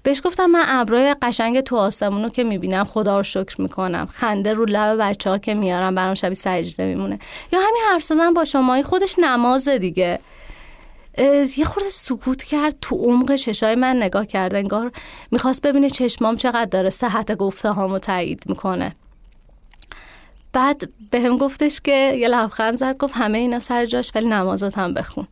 بهش 0.06 0.20
گفتم 0.24 0.46
من 0.46 0.64
ابرای 0.66 1.16
قشنگ 1.22 1.60
تو 1.60 1.76
آسمون 1.76 2.22
رو 2.22 2.28
که 2.28 2.44
می‌بینم 2.44 2.84
خدا 2.84 3.16
رو 3.16 3.22
شکر 3.22 3.60
می‌کنم. 3.60 4.08
خنده 4.12 4.52
رو 4.52 4.64
لب 4.64 4.98
بچه 5.00 5.30
ها 5.30 5.38
که 5.38 5.54
میارم 5.54 5.94
برام 5.94 6.14
شبیه 6.14 6.34
سجده 6.34 6.86
میمونه. 6.86 7.18
یا 7.52 7.58
همین 7.58 7.82
حرف 7.90 8.02
زدن 8.02 8.32
با 8.32 8.44
شما 8.44 8.82
خودش 8.82 9.14
نمازه 9.18 9.78
دیگه. 9.78 10.18
یه 11.56 11.64
خورده 11.64 11.88
سکوت 11.88 12.42
کرد 12.42 12.74
تو 12.80 12.96
عمق 12.96 13.34
چشای 13.34 13.74
من 13.74 13.96
نگاه 13.96 14.26
کرد 14.26 14.54
انگار 14.54 14.92
می‌خواست 15.30 15.62
ببینه 15.62 15.90
چشمام 15.90 16.36
چقدر 16.36 16.64
داره 16.64 16.90
صحت 16.90 17.32
گفته 17.32 17.68
هامو 17.70 17.98
تایید 17.98 18.42
می‌کنه. 18.46 18.96
بعد 20.52 20.88
به 21.10 21.20
هم 21.20 21.36
گفتش 21.38 21.80
که 21.80 22.12
یه 22.18 22.28
لبخند 22.28 22.78
زد 22.78 22.96
گفت 22.96 23.14
همه 23.16 23.38
اینا 23.38 23.60
سر 23.60 23.86
جاش 23.86 24.12
ولی 24.14 24.28
نمازت 24.28 24.78
هم 24.78 24.94
بخون. 24.94 25.26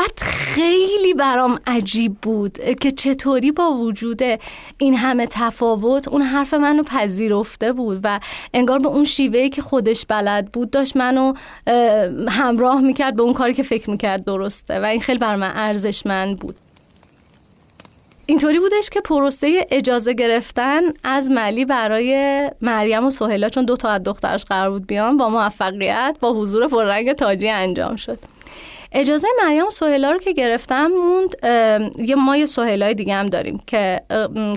بعد 0.00 0.18
خیلی 0.20 1.14
برام 1.14 1.58
عجیب 1.66 2.14
بود 2.22 2.58
که 2.80 2.92
چطوری 2.92 3.52
با 3.52 3.70
وجود 3.72 4.22
این 4.78 4.94
همه 4.94 5.26
تفاوت 5.26 6.08
اون 6.08 6.22
حرف 6.22 6.54
منو 6.54 6.82
پذیرفته 6.82 7.72
بود 7.72 8.00
و 8.02 8.20
انگار 8.54 8.78
به 8.78 8.88
اون 8.88 9.04
شیوهی 9.04 9.50
که 9.50 9.62
خودش 9.62 10.06
بلد 10.06 10.52
بود 10.52 10.70
داشت 10.70 10.96
منو 10.96 11.32
همراه 12.28 12.80
می‌کرد 12.80 13.16
به 13.16 13.22
اون 13.22 13.32
کاری 13.32 13.54
که 13.54 13.62
فکر 13.62 13.90
می‌کرد 13.90 14.24
درسته 14.24 14.80
و 14.80 14.84
این 14.84 15.00
خیلی 15.00 15.18
بر 15.18 15.36
من 15.36 15.52
ارزشمند 15.54 16.38
بود. 16.38 16.56
اینطوری 18.26 18.60
بودش 18.60 18.90
که 18.90 19.00
پروسه 19.00 19.66
اجازه 19.70 20.12
گرفتن 20.12 20.80
از 21.04 21.30
ملی 21.30 21.64
برای 21.64 22.50
مریم 22.60 23.06
و 23.06 23.10
سهیلا 23.10 23.48
چون 23.48 23.64
دو 23.64 23.76
تا 23.76 23.88
از 23.88 24.02
دخترش 24.02 24.44
قرار 24.44 24.70
بود 24.70 24.86
بیان 24.86 25.16
با 25.16 25.28
موفقیت 25.28 26.16
با 26.20 26.32
حضور 26.32 26.68
پررنگ 26.68 27.12
تاجی 27.12 27.48
انجام 27.48 27.96
شد. 27.96 28.18
اجازه 28.92 29.28
مریم 29.44 29.66
و 29.66 29.70
سهیلا 29.70 30.10
رو 30.10 30.18
که 30.18 30.32
گرفتم 30.32 30.86
موند 30.86 31.36
یه 31.98 32.14
ما 32.14 32.36
یه 32.36 32.46
سهیلای 32.46 32.94
دیگه 32.94 33.14
هم 33.14 33.26
داریم 33.26 33.62
که 33.66 34.00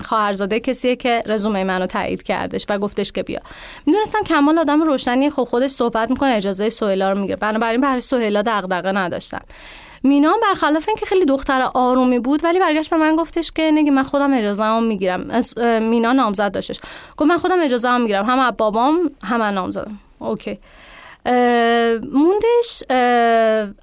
خواهرزاده 0.04 0.60
کسیه 0.60 0.96
که 0.96 1.22
رزومه 1.26 1.64
منو 1.64 1.86
تایید 1.86 2.22
کردش 2.22 2.66
و 2.68 2.78
گفتش 2.78 3.12
که 3.12 3.22
بیا. 3.22 3.40
می‌دونستم 3.86 4.22
کمال 4.26 4.58
آدم 4.58 4.82
روشنی 4.82 5.30
خب 5.30 5.44
خودش 5.44 5.70
صحبت 5.70 6.10
می‌کنه 6.10 6.30
اجازه 6.30 6.70
سهیلا 6.70 7.12
رو 7.12 7.18
می‌گیره. 7.18 7.36
بنابراین 7.36 7.80
برای 7.80 8.00
سهیلا 8.00 8.42
دغدغه 8.42 8.92
نداشتم 8.92 9.42
مینا 10.02 10.36
برخلاف 10.42 10.84
اینکه 10.88 11.06
خیلی 11.06 11.24
دختر 11.24 11.68
آرومی 11.74 12.18
بود 12.18 12.44
ولی 12.44 12.58
برگشت 12.58 12.90
به 12.90 12.96
من 12.96 13.16
گفتش 13.16 13.52
که 13.52 13.70
نگی 13.70 13.90
من 13.90 14.02
خودم 14.02 14.34
اجازه 14.34 14.62
هم 14.62 14.82
می‌گیرم 14.82 15.42
مینا 15.82 16.12
نامزد 16.12 16.52
داشتش. 16.52 16.80
گفت 17.16 17.30
من 17.30 17.38
خودم 17.38 17.60
اجازه 17.60 17.88
هم 17.88 18.00
می‌گیرم. 18.00 18.26
هم 18.26 18.38
از 18.38 18.54
بابام 18.58 19.10
هم 19.22 19.40
از 19.40 19.54
نامزدم. 19.54 19.98
اوکی. 20.18 20.58
موندش 22.12 22.82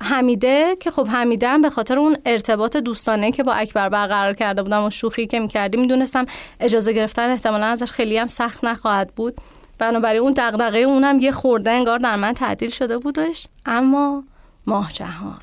حمیده 0.01 0.77
که 0.79 0.91
خب 0.91 1.07
حمیده 1.07 1.47
هم 1.47 1.61
به 1.61 1.69
خاطر 1.69 1.99
اون 1.99 2.17
ارتباط 2.25 2.77
دوستانه 2.77 3.31
که 3.31 3.43
با 3.43 3.53
اکبر 3.53 3.89
برقرار 3.89 4.33
کرده 4.33 4.63
بودم 4.63 4.83
و 4.83 4.89
شوخی 4.89 5.27
که 5.27 5.39
می‌کردیم 5.39 5.81
می‌دونستم 5.81 6.25
اجازه 6.59 6.93
گرفتن 6.93 7.29
احتمالا 7.29 7.65
ازش 7.65 7.91
خیلی 7.91 8.17
هم 8.17 8.27
سخت 8.27 8.65
نخواهد 8.65 9.13
بود. 9.15 9.37
بنابراین 9.77 10.21
اون 10.21 10.33
دغدغه 10.37 10.77
اونم 10.77 11.19
یه 11.19 11.31
خورده 11.31 11.71
انگار 11.71 11.99
در 11.99 12.15
من 12.15 12.33
تعدیل 12.33 12.69
شده 12.69 12.97
بودش. 12.97 13.47
اما 13.65 14.23
ماه 14.67 14.93
جهان. 14.93 15.39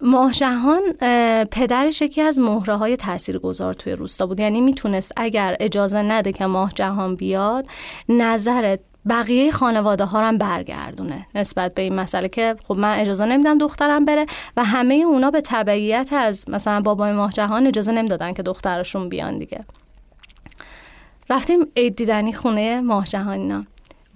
ماه 0.00 0.32
جهان 0.32 0.82
پدرش 1.44 2.02
یکی 2.02 2.22
از 2.22 2.40
مهره 2.40 2.76
های 2.76 2.96
تأثیر 2.96 3.38
گذار 3.38 3.74
توی 3.74 3.92
روستا 3.92 4.26
بود. 4.26 4.40
یعنی 4.40 4.60
می‌تونست 4.60 5.12
اگر 5.16 5.56
اجازه 5.60 6.02
نده 6.02 6.32
که 6.32 6.46
ماه 6.46 6.72
جهان 6.74 7.16
بیاد 7.16 7.66
نظر 8.08 8.76
بقیه 9.08 9.50
خانواده 9.50 10.04
ها 10.04 10.28
هم 10.28 10.38
برگردونه 10.38 11.26
نسبت 11.34 11.74
به 11.74 11.82
این 11.82 11.94
مسئله 11.94 12.28
که 12.28 12.56
خب 12.64 12.74
من 12.76 12.98
اجازه 12.98 13.24
نمیدم 13.24 13.58
دخترم 13.58 14.04
بره 14.04 14.26
و 14.56 14.64
همه 14.64 14.94
اونا 14.94 15.30
به 15.30 15.40
تبعیت 15.40 16.08
از 16.12 16.50
مثلا 16.50 16.80
بابای 16.80 17.12
ماه 17.12 17.32
جهان 17.32 17.66
اجازه 17.66 17.92
نمی‌دادن 17.92 18.32
که 18.32 18.42
دخترشون 18.42 19.08
بیان 19.08 19.38
دیگه. 19.38 19.64
رفتیم 21.30 21.66
عید 21.76 21.96
دیدنی 21.96 22.32
خونه 22.32 22.80
ماه 22.80 23.06
جهانینا 23.06 23.64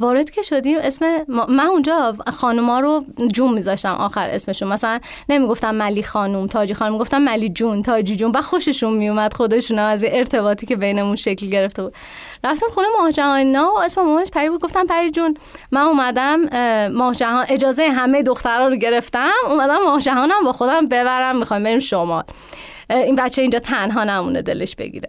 وارد 0.02 0.30
که 0.30 0.42
شدیم 0.42 0.78
اسم 0.82 1.06
من 1.28 1.66
اونجا 1.66 2.16
خانوما 2.32 2.80
رو 2.80 3.04
جون 3.32 3.52
میذاشتم 3.52 3.94
آخر 3.94 4.28
اسمشون. 4.28 4.68
مثلا 4.68 5.00
نمی‌گفتم 5.28 5.74
ملی 5.74 6.02
خانوم 6.02 6.46
تاجی 6.46 6.74
خانوم 6.74 6.98
گفتم 6.98 7.18
ملی 7.18 7.48
جون 7.48 7.82
تاجی 7.82 8.16
جون. 8.16 8.32
و 8.34 8.42
خوششون 8.42 8.92
میومد 8.92 9.34
خودشون 9.34 9.78
از 9.78 10.04
ارتباطی 10.08 10.66
که 10.66 10.76
بینمون 10.76 11.16
شکل 11.16 11.46
گرفته 11.46 11.82
بود. 11.82 11.94
رفتم 12.44 12.66
خونه 12.74 12.86
ماه 12.98 13.12
جهانا 13.12 13.72
و 13.72 13.78
اسم 13.82 14.02
مامانش 14.02 14.30
پری 14.30 14.50
بود. 14.50 14.60
گفتم 14.60 14.86
پری 14.86 15.10
جون 15.10 15.36
من 15.70 15.80
اومدم 15.80 16.48
ماه 16.88 17.14
جهان 17.14 17.46
اجازه 17.48 17.88
همه 17.88 18.22
دخترها 18.22 18.68
رو 18.68 18.76
گرفتم. 18.76 19.30
اومدم 19.50 19.78
ماه 19.84 20.00
جهانم 20.00 20.44
با 20.44 20.52
خودم 20.52 20.88
ببرم 20.88 21.36
می‌خوام 21.36 21.62
بریم 21.62 21.78
شما 21.78 22.24
این 22.90 23.14
بچه 23.14 23.42
اینجا 23.42 23.58
تنها 23.58 24.04
نمونه 24.04 24.42
دلش 24.42 24.76
بگیره. 24.76 25.08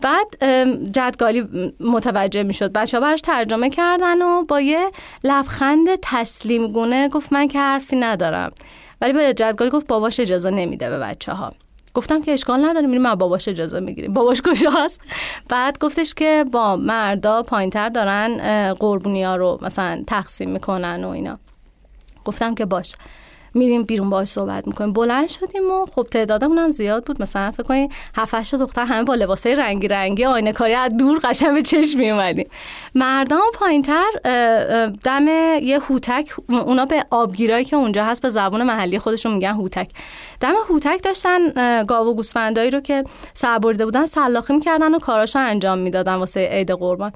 بعد 0.00 0.44
جدگالی 0.92 1.72
متوجه 1.80 2.42
می‌شد. 2.42 2.72
بچه 2.72 3.00
براش 3.00 3.20
ترجمه 3.20 3.70
کردن 3.70 4.22
و 4.22 4.44
با 4.44 4.60
یه 4.60 4.90
لبخند 5.24 5.88
تسلیم 6.02 6.66
گونه 6.66 7.08
گفت 7.08 7.32
من 7.32 7.48
که 7.48 7.60
حرفی 7.60 7.96
ندارم. 7.96 8.52
ولی 9.00 9.12
با 9.12 9.32
جدگالی 9.32 9.70
گفت 9.70 9.86
باباش 9.86 10.20
اجازه 10.20 10.50
نمیده 10.50 10.90
به 10.90 10.98
بچه 10.98 11.32
ها 11.32 11.52
گفتم 11.94 12.22
که 12.22 12.32
اشکال 12.32 12.64
نداره 12.64 12.86
میریم 12.86 13.02
ما 13.02 13.14
باباش 13.14 13.48
اجازه 13.48 13.80
می‌گیریم 13.80 14.12
باباش 14.12 14.42
کجاست؟ 14.42 15.00
بعد 15.48 15.78
گفتش 15.78 16.14
که 16.14 16.44
با 16.52 16.76
مردا 16.76 17.42
پایینتر 17.42 17.88
دارن 17.88 18.74
قربونی 18.74 19.22
ها 19.22 19.36
رو 19.36 19.58
مثلا 19.62 20.04
تقسیم 20.06 20.50
می‌کنن 20.50 21.04
و 21.04 21.08
اینا. 21.08 21.38
گفتم 22.24 22.54
که 22.54 22.64
باش. 22.64 22.94
میریم 23.54 23.82
بیرون 23.82 24.10
باش 24.10 24.28
صحبت 24.28 24.66
می‌کنیم. 24.66 24.92
بلند 24.92 25.28
شدیم 25.28 25.70
و 25.70 25.86
خب 25.94 26.06
تعدادمون 26.10 26.58
هم 26.58 26.70
زیاد 26.70 27.04
بود. 27.04 27.22
مثلا 27.22 27.50
فکر 27.50 27.62
کنید 27.62 27.92
7 28.16 28.54
دختر 28.54 28.84
همه 28.84 29.04
با 29.04 29.14
لباسای 29.14 29.54
رنگی 29.54 29.88
رنگی 29.88 30.24
آینه 30.24 30.52
کاری 30.52 30.74
از 30.74 30.96
دور 30.96 31.20
قشنگ 31.24 31.54
به 31.54 31.62
چشم 31.62 31.98
می 31.98 32.10
اومدیم 32.10 32.48
مردم 32.94 33.40
پایینتر 33.54 34.10
دم 35.04 35.26
یه 35.62 35.78
هوتک 35.78 36.32
اونا 36.48 36.86
به 36.86 37.04
آبگیرایی 37.10 37.64
که 37.64 37.76
اونجا 37.76 38.04
هست 38.04 38.22
به 38.22 38.30
زبان 38.30 38.62
محلی 38.62 38.98
خودشون 38.98 39.32
میگن 39.34 39.52
هوتک. 39.52 39.90
دم 40.40 40.54
هوتک 40.68 41.02
داشتن 41.02 41.38
گاو 41.84 42.08
و 42.08 42.14
گوسفندایی 42.14 42.70
رو 42.70 42.80
که 42.80 43.04
سربریده 43.34 43.84
بودن 43.84 44.06
سلاخی 44.06 44.52
می‌کردن 44.52 44.94
و 44.94 44.98
کاراشو 44.98 45.38
انجام 45.38 45.78
می‌دادن 45.78 46.14
واسه 46.14 46.48
عید 46.52 46.70
قربان. 46.70 47.12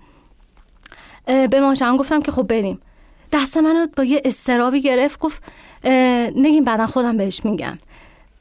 به 1.27 1.61
ماشم 1.61 1.97
گفتم 1.97 2.23
که 2.23 2.33
خب 2.33 2.43
بریم. 2.43 2.81
دست 3.33 3.57
منو 3.57 3.87
با 3.97 4.05
یه 4.05 4.23
استرابی 4.25 4.81
گرفت 4.81 5.19
گفت 5.19 5.43
نگیم 6.37 6.65
بعدا 6.65 6.87
خودم 6.87 7.17
بهش 7.17 7.45
میگم. 7.45 7.79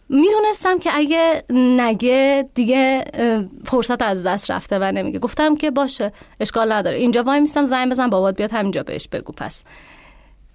می‌دونستم 0.09 0.79
که 0.79 0.89
اگه 0.93 1.43
نگه 1.49 2.49
دیگه 2.55 3.03
فرصت 3.65 4.01
از 4.01 4.25
دست 4.25 4.51
رفته 4.51 4.79
و 4.79 4.83
نمیگه. 4.83 5.19
گفتم 5.19 5.55
که 5.55 5.71
باشه 5.71 6.11
اشکال 6.39 6.71
نداره. 6.71 6.97
اینجا 6.97 7.23
وای 7.23 7.39
میستم 7.39 7.65
زنگ 7.65 7.91
بزن 7.91 8.09
بابات 8.09 8.35
بیاد 8.35 8.51
همینجا 8.51 8.83
بهش 8.83 9.07
بگو. 9.07 9.33
پس 9.33 9.63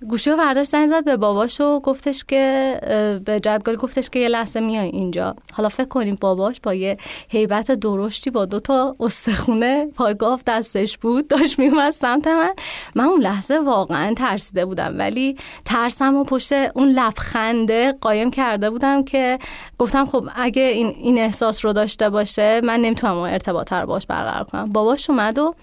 گوشی 0.01 0.31
و 0.31 0.37
ورداش 0.37 0.67
زنگ 0.67 0.89
زد 0.89 1.05
به 1.05 1.17
باباش 1.17 1.61
و 1.61 1.81
گفتش 1.81 2.25
که 2.25 2.79
به 3.25 3.41
جدگاری 3.41 3.79
گفتش 3.79 4.11
که 4.11 4.19
یه 4.19 4.29
لحظه 4.29 4.61
میای 4.61 4.89
اینجا. 4.89 5.37
حالا 5.53 5.69
فکر 5.69 5.89
کنیم 5.89 6.19
باباش 6.21 6.61
با 6.61 6.75
یه 6.75 6.97
حیبت 7.29 7.71
درشتی 7.71 8.31
با 8.31 8.45
دو 8.45 8.61
تا 8.61 8.97
استخونه 9.01 9.87
پایگاه 9.87 10.41
دستش 10.47 10.99
بود 10.99 11.29
داشت 11.29 11.59
میومد 11.59 11.91
سمت 11.91 12.27
من. 12.27 12.55
من 12.95 13.05
اون 13.05 13.21
لحظه 13.21 13.59
واقعا 13.59 14.15
ترسیده 14.15 14.65
بودم 14.65 14.99
ولی 14.99 15.37
ترسم 15.65 16.17
و 16.17 16.25
پشت 16.25 16.53
اون 16.53 16.89
لبخنده 16.89 17.93
قایم 18.01 18.31
کرده 18.31 18.71
بودم 18.71 19.05
که 19.05 19.39
گفتم 19.79 20.07
خب 20.07 20.29
اگه 20.35 20.63
این, 20.63 20.87
این 20.87 21.19
احساس 21.19 21.65
رو 21.65 21.73
داشته 21.73 22.11
باشه 22.11 22.61
من 22.65 22.81
نمی‌تونم 22.81 23.17
اون 23.17 23.31
ارتباط 23.31 23.73
رو 23.73 23.87
باش 23.87 24.07
برقرار 24.07 24.45
کنم. 24.45 24.65
باباش 24.65 25.11
اومد 25.11 25.39
و 25.39 25.55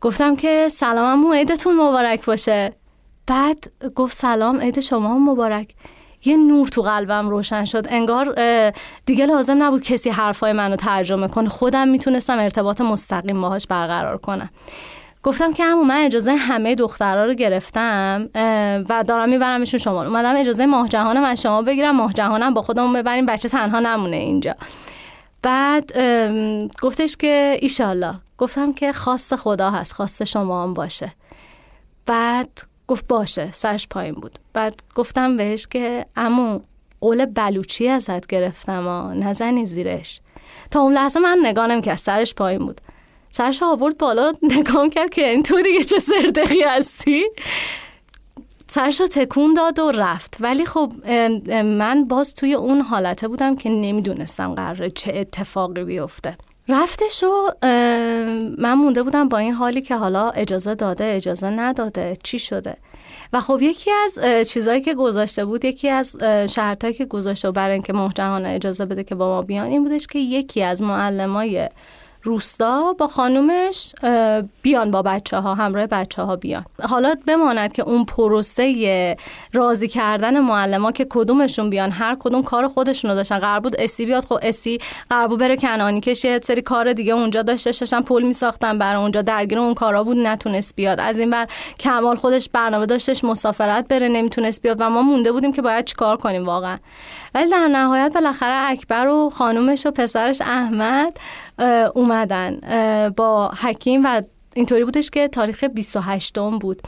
گفتم 0.00 0.36
که 0.36 0.68
سلامم 0.70 1.32
عیدتون 1.32 1.76
مبارک 1.76 2.26
باشه. 2.26 2.72
بعد 3.28 3.70
گفت 3.94 4.14
سلام 4.14 4.60
عید 4.60 4.80
شما 4.80 5.14
هم 5.14 5.30
مبارک. 5.30 5.74
یه 6.24 6.36
نور 6.36 6.68
تو 6.68 6.82
قلبم 6.82 7.28
روشن 7.28 7.64
شد. 7.64 7.86
انگار 7.88 8.34
دیگه 9.06 9.26
لازم 9.26 9.62
نبود 9.62 9.82
کسی 9.82 10.10
حرفای 10.10 10.52
منو 10.52 10.76
ترجمه 10.76 11.28
کنه. 11.28 11.48
خودم 11.48 11.88
می‌تونستم 11.88 12.38
ارتباط 12.38 12.80
مستقیم 12.80 13.40
باهاش 13.40 13.66
برقرار 13.66 14.18
کنم. 14.18 14.50
گفتم 15.22 15.52
که 15.52 15.64
همون 15.64 15.86
من 15.86 15.96
اجازه 15.96 16.34
همه 16.34 16.74
دخترها 16.74 17.24
رو 17.24 17.34
گرفتم 17.34 18.28
و 18.88 19.04
دارم 19.08 19.28
میبرمشون 19.28 19.78
شما 19.78 20.04
اومدم 20.04 20.36
اجازه 20.36 20.66
ماه 20.66 20.88
جهانم 20.88 21.24
از 21.24 21.42
شما 21.42 21.62
بگیرم. 21.62 21.96
ماه 21.96 22.12
جهانم 22.12 22.54
با 22.54 22.62
خودمون 22.62 22.92
ببریم. 22.92 23.26
بچه 23.26 23.48
تنها 23.48 23.80
نمونه 23.80 24.16
اینجا. 24.16 24.54
بعد 25.42 25.92
گفتش 26.82 27.16
که 27.16 27.58
ایشالله 27.60 28.14
گفتم 28.38 28.72
که 28.72 28.92
خواست 28.92 29.36
خدا 29.36 29.70
هست. 29.70 29.92
خواست 29.92 30.24
شما 30.24 30.62
هم 30.62 30.74
باشه. 30.74 31.12
بعد 32.06 32.48
گفت 32.88 33.06
باشه 33.06 33.52
سرش 33.52 33.88
پایین 33.88 34.14
بود. 34.14 34.38
بعد 34.52 34.82
گفتم 34.94 35.36
بهش 35.36 35.66
که 35.66 36.06
امو 36.16 36.60
قول 37.00 37.26
بلوچی 37.26 37.88
ازت 37.88 38.26
گرفتم 38.26 38.86
و 38.86 39.14
نزنی 39.14 39.66
زیرش. 39.66 40.20
تا 40.70 40.80
اون 40.80 40.92
لحظه 40.92 41.20
من 41.20 41.38
نگاه 41.42 41.80
که 41.80 41.96
سرش 41.96 42.34
پایین 42.34 42.66
بود. 42.66 42.80
سرش 43.30 43.62
آورد 43.62 43.98
بالا 43.98 44.32
نگاه 44.42 44.88
کرد 44.88 45.10
که 45.10 45.28
این 45.28 45.42
تو 45.42 45.62
دیگه 45.62 45.84
چه 45.84 45.98
سردقی 45.98 46.62
هستی؟ 46.62 47.24
سرش 48.66 48.96
تکون 48.96 49.54
داد 49.54 49.78
و 49.78 49.90
رفت. 49.90 50.36
ولی 50.40 50.66
خب 50.66 50.92
من 51.64 52.04
باز 52.08 52.34
توی 52.34 52.54
اون 52.54 52.80
حالته 52.80 53.28
بودم 53.28 53.56
که 53.56 53.70
نمی‌دونستم 53.70 54.54
قراره 54.54 54.90
چه 54.90 55.12
اتفاقی 55.16 55.84
بیفته. 55.84 56.36
رفتش 56.68 57.22
و 57.22 57.50
من 58.58 58.74
مونده 58.74 59.02
بودم 59.02 59.28
با 59.28 59.38
این 59.38 59.52
حالی 59.52 59.80
که 59.80 59.96
حالا 59.96 60.30
اجازه 60.30 60.74
داده 60.74 61.04
اجازه 61.04 61.50
نداده 61.50 62.16
چی 62.22 62.38
شده. 62.38 62.76
و 63.32 63.40
خب 63.40 63.58
یکی 63.62 63.90
از 63.90 64.18
چیزهایی 64.48 64.80
که 64.80 64.94
گذاشته 64.94 65.44
بود 65.44 65.64
یکی 65.64 65.88
از 65.88 66.16
شرطهایی 66.48 66.94
که 66.94 67.04
گذاشته 67.04 67.50
برای 67.50 67.72
اینکه 67.72 67.92
محجهان 67.92 68.46
اجازه 68.46 68.86
بده 68.86 69.04
که 69.04 69.14
با 69.14 69.28
ما 69.28 69.42
بیان 69.42 69.66
این 69.66 69.82
بودش 69.82 70.06
که 70.06 70.18
یکی 70.18 70.62
از 70.62 70.82
معلمای 70.82 71.68
روستا 72.22 72.92
با 72.98 73.06
خانومش 73.06 73.94
بیان 74.62 74.90
با 74.90 75.02
بچه 75.02 75.36
ها 75.36 75.54
همراه 75.54 75.86
بچه 75.86 76.22
ها 76.22 76.36
بیان. 76.36 76.64
حالا 76.82 77.14
بماند 77.26 77.72
که 77.72 77.82
اون 77.82 78.04
پروسه 78.04 79.16
راضی 79.52 79.88
کردن 79.88 80.40
معلم 80.40 80.90
که 80.90 81.06
کدومشون 81.10 81.70
بیان 81.70 81.90
هر 81.90 82.16
کدوم 82.20 82.42
کار 82.42 82.68
خودشون 82.68 83.10
رو 83.10 83.16
داشتن. 83.16 83.38
قرار 83.38 83.60
بود 83.60 83.76
اسی 83.78 84.06
بیاد 84.06 84.24
خب 84.24 84.38
اسی 84.42 84.78
قرار 85.10 85.28
بود 85.28 85.40
بره 85.40 85.56
کنانی 85.56 86.00
کشی 86.00 86.38
سری 86.42 86.62
کار 86.62 86.92
دیگه 86.92 87.12
اونجا 87.12 87.42
داشته 87.42 87.70
داشتن 87.70 88.00
پل 88.00 88.22
می 88.22 88.32
ساختن 88.32 88.78
برای 88.78 89.02
اونجا. 89.02 89.22
درگیر 89.22 89.58
اون 89.58 89.74
کارا 89.74 90.04
بود 90.04 90.16
نتونست 90.16 90.76
بیاد. 90.76 91.00
از 91.00 91.18
این 91.18 91.30
بر 91.30 91.46
کمال 91.80 92.16
خودش 92.16 92.48
برنامه 92.48 92.86
داشتش 92.86 93.24
مسافرت 93.24 93.88
بره 93.88 94.08
نمی‌تونست 94.08 94.62
بیاد 94.62 94.76
و 94.80 94.90
ما 94.90 95.02
مونده 95.02 95.32
بودیم 95.32 95.52
که 95.52 95.62
باید 95.62 95.84
چیکار 95.84 96.16
کنیم 96.16 96.46
واقعا. 96.46 96.78
ولی 97.34 97.50
در 97.50 97.68
نهایت 97.68 98.12
بالاخره 98.14 98.70
اکبر 98.70 99.06
و 99.08 99.30
خانومش 99.30 99.86
و 99.86 99.90
پسرش 99.90 100.40
احمد 100.40 101.16
اومدن 101.94 102.60
با 103.16 103.48
حکیم 103.48 104.02
و 104.04 104.22
اینطوری 104.54 104.84
بودش 104.84 105.10
که 105.10 105.28
تاریخ 105.28 105.64
28 105.64 106.38
بود. 106.38 106.82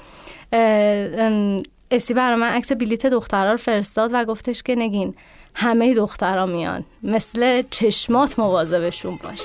اسی 1.91 2.15
برای 2.15 2.37
من 2.37 2.49
عکس 2.49 2.73
بلیت 2.73 3.07
دخترها 3.07 3.51
رو 3.51 3.57
فرستاد 3.57 4.11
و 4.13 4.25
گفتش 4.25 4.63
که 4.63 4.75
نگین 4.75 5.15
همه 5.55 5.95
دخترها 5.95 6.47
میان. 6.47 6.85
مثل 7.03 7.63
چشمات 7.71 8.39
مواظبشون 8.39 9.19
باش. 9.23 9.41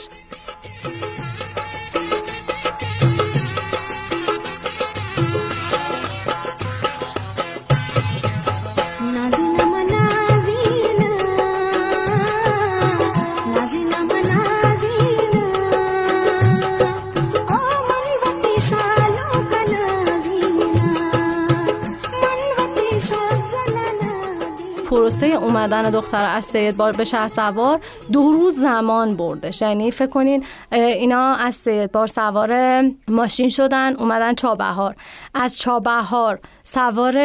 پروسه 24.96 25.26
اومدن 25.26 25.90
دختر 25.90 26.26
از 26.26 26.46
سید 26.46 26.78
بار 26.78 26.92
به 26.92 27.04
شهر 27.04 27.28
سوار 27.28 27.80
دو 28.12 28.32
روز 28.32 28.60
زمان 28.60 29.16
بردش. 29.16 29.62
یعنی 29.62 29.92
فکر 29.92 30.10
کنین 30.10 30.44
اینا 30.72 31.34
از 31.34 31.56
سید 31.56 31.92
بار 31.92 32.08
سوار 32.08 32.82
ماشین 33.08 33.50
شدن 33.50 33.96
اومدن 33.96 34.36
چابهار. 34.36 34.96
از 35.34 35.58
چابهار 35.58 36.40
سوار 36.68 37.18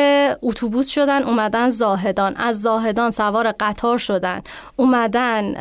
اتوبوس 0.43 0.89
شدن 0.89 1.23
اومدن 1.23 1.71
زاهدان. 1.71 2.37
از 2.37 2.63
زاهدان 2.63 3.11
سوار 3.11 3.53
قطار 3.61 3.99
شدن. 3.99 4.43
اومدن 4.77 5.55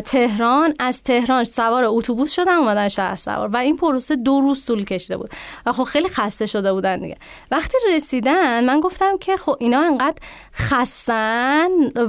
تهران. 0.00 0.74
از 0.78 1.02
تهران 1.02 1.44
سوار 1.44 1.84
اتوبوس 1.86 2.32
شدن 2.32 2.54
اومدن 2.54 2.88
شهر 2.88 3.16
سوار. 3.16 3.48
و 3.48 3.56
این 3.56 3.76
پروسه 3.76 4.16
دو 4.16 4.40
روز 4.40 4.66
طول 4.66 4.84
کشیده 4.84 5.16
بود. 5.16 5.30
و 5.66 5.72
خب 5.72 5.84
خیلی 5.84 6.08
خسته 6.08 6.46
شده 6.46 6.72
بودن 6.72 7.00
دیگه. 7.00 7.16
وقتی 7.50 7.78
رسیدن 7.94 8.64
من 8.64 8.80
گفتم 8.80 9.18
که 9.18 9.36
خب 9.36 9.56
اینا 9.60 9.80
انقدر 9.80 10.16
خستن. 10.54 11.68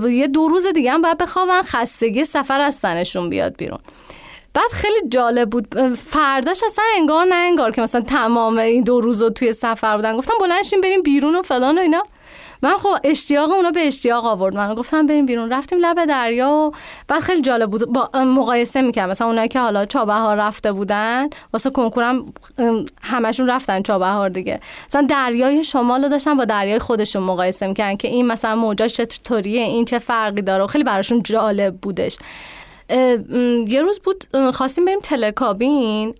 یه 0.09 0.27
دو 0.27 0.47
روز 0.47 0.65
دیگه 0.65 0.91
هم 0.91 1.01
باید 1.01 1.17
بخوابن. 1.17 1.61
خستگی 1.61 2.25
سفر 2.25 2.61
از 2.61 2.81
تنشون 2.81 3.29
بیاد 3.29 3.55
بیرون. 3.57 3.79
بعد 4.53 4.71
خیلی 4.71 5.09
جالب 5.09 5.49
بود. 5.49 5.95
فرداش 5.95 6.63
اصلا 6.65 6.85
انگار 6.97 7.25
نه 7.25 7.35
انگار 7.35 7.71
که 7.71 7.81
مثلا 7.81 8.01
تمام 8.01 8.57
این 8.57 8.83
دو 8.83 9.01
روز 9.01 9.21
رو 9.21 9.29
توی 9.29 9.53
سفر 9.53 9.95
بودن. 9.95 10.17
گفتم 10.17 10.33
بلنشیم 10.41 10.81
بریم 10.81 11.01
بیرون 11.01 11.35
و 11.35 11.41
فلان 11.41 11.77
و 11.77 11.81
اینا. 11.81 12.03
من 12.63 12.77
خب 12.77 12.89
اشتیاق 13.03 13.51
اونا 13.51 13.71
به 13.71 13.87
اشتیاق 13.87 14.25
آورد. 14.25 14.55
من 14.55 14.75
گفتم 14.75 15.05
بریم 15.05 15.25
بیرون. 15.25 15.53
رفتیم 15.53 15.79
لب 15.79 16.05
دریا 16.05 16.49
و 16.49 16.71
بعد 17.07 17.19
خیلی 17.19 17.41
جالب 17.41 17.69
بود. 17.69 17.85
با 17.85 18.09
مقایسه 18.23 18.81
می‌کنم 18.81 19.09
مثلا 19.09 19.27
اونایی 19.27 19.47
که 19.47 19.59
حالا 19.59 19.85
چابهار 19.85 20.35
رفته 20.37 20.71
بودن 20.71 21.29
واسه 21.53 21.69
کنکورم 21.69 22.33
همشون 23.03 23.49
رفتن 23.49 23.81
چابهار 23.81 24.29
دیگه. 24.29 24.59
مثلا 24.89 25.07
دریای 25.09 25.63
شمال 25.63 26.09
داشتن 26.09 26.37
با 26.37 26.45
دریای 26.45 26.79
خودشون 26.79 27.23
مقایسه 27.23 27.67
می‌کنن 27.67 27.97
که 27.97 28.07
این 28.07 28.27
مثلا 28.27 28.55
موجاش 28.55 28.93
چطوریه 28.93 29.61
این 29.61 29.85
چه 29.85 29.99
فرقی 29.99 30.41
داره 30.41 30.63
و 30.63 30.67
خیلی 30.67 30.83
براشون 30.83 31.23
جالب 31.23 31.77
بودش. 31.77 32.17
یه 33.67 33.81
روز 33.81 33.99
بود 33.99 34.23
خواستیم 34.53 34.85
بریم 34.85 34.99
تلکابین 34.99 36.13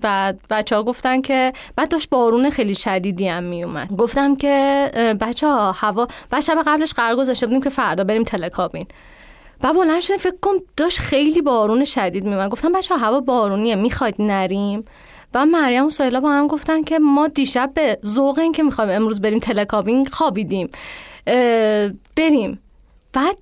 بعد 0.00 0.40
بچه 0.50 0.76
ها 0.76 0.82
گفتن 0.82 1.20
که 1.20 1.52
بعد 1.76 1.88
داشت 1.88 2.10
بارون 2.10 2.50
خیلی 2.50 2.74
شدیدی 2.74 3.28
هم 3.28 3.42
می 3.42 3.64
اومد 3.64 3.96
گفتم 3.96 4.36
که 4.36 4.90
بچه 5.20 5.46
ها 5.46 5.72
هوا 5.72 6.08
بعد 6.30 6.42
شب 6.42 6.58
قبلش 6.66 6.92
قرار 6.92 7.16
گذاشته 7.16 7.46
بودیم 7.46 7.62
که 7.62 7.70
فردا 7.70 8.04
بریم 8.04 8.22
تلکابین 8.22 8.86
بعد 9.60 9.74
بلند 9.74 10.00
شدیم 10.00 10.18
فکر 10.18 10.36
کنم 10.42 10.58
داشت 10.76 10.98
خیلی 10.98 11.42
بارون 11.42 11.84
شدید 11.84 12.24
میومد 12.24 12.50
گفتم 12.50 12.72
بچه 12.72 12.94
ها 12.94 13.06
هوا 13.06 13.20
بارونیه 13.20 13.74
می‌خواید 13.74 14.14
نریم؟ 14.18 14.84
و 15.34 15.46
مریم 15.46 15.86
و 15.86 15.90
سایلا 15.90 16.20
با 16.20 16.30
هم 16.30 16.46
گفتن 16.46 16.82
که 16.82 16.98
ما 16.98 17.28
دیشب 17.28 17.72
به 17.74 17.98
ذوق 18.06 18.38
این 18.38 18.52
که 18.52 18.62
می‌خوایم 18.62 18.90
امروز 18.90 19.20
بریم 19.20 19.38
تلکابین 19.38 20.04
خوابیدیم. 20.04 20.68
بریم. 22.16 22.58
بعد 23.12 23.36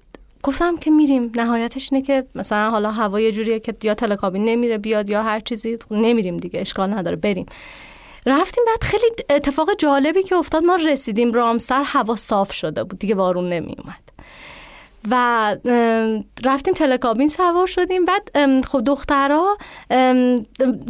گفتم 0.45 0.77
که 0.77 0.91
میریم. 0.91 1.33
نهایتش 1.37 1.89
اینه 1.93 2.05
که 2.05 2.27
مثلا 2.35 2.71
حالا 2.71 2.91
هوا 2.91 3.21
یه 3.21 3.33
جوریه 3.33 3.61
که 3.61 3.75
یا 3.83 3.95
تلکابین 3.95 4.45
نمیره 4.45 4.79
بیاد 4.79 5.11
یا 5.11 5.23
هر 5.23 5.41
چیزی. 5.41 5.79
نمیریم 5.91 6.37
دیگه 6.37 6.61
اشکال 6.61 6.95
نداره 6.95 7.17
بریم. 7.17 7.47
رفتیم 8.27 8.65
بعد 8.67 8.83
خیلی 8.83 9.05
اتفاق 9.31 9.69
جالبی 9.79 10.23
که 10.23 10.37
افتاد 10.37 10.65
ما 10.65 10.77
رسیدیم 10.77 11.33
رامسر 11.33 11.83
هوا 11.87 12.17
صاف 12.17 12.53
شده 12.53 12.85
بود. 12.85 12.99
دیگه 12.99 13.15
بارون 13.15 13.49
نمیومد 13.49 14.04
و 15.11 15.57
رفتیم 16.45 16.75
تلکابین 16.75 17.29
سوار 17.29 17.67
شدیم. 17.67 18.05
بعد 18.05 18.31
خب 18.67 18.85
دخترها 18.85 19.59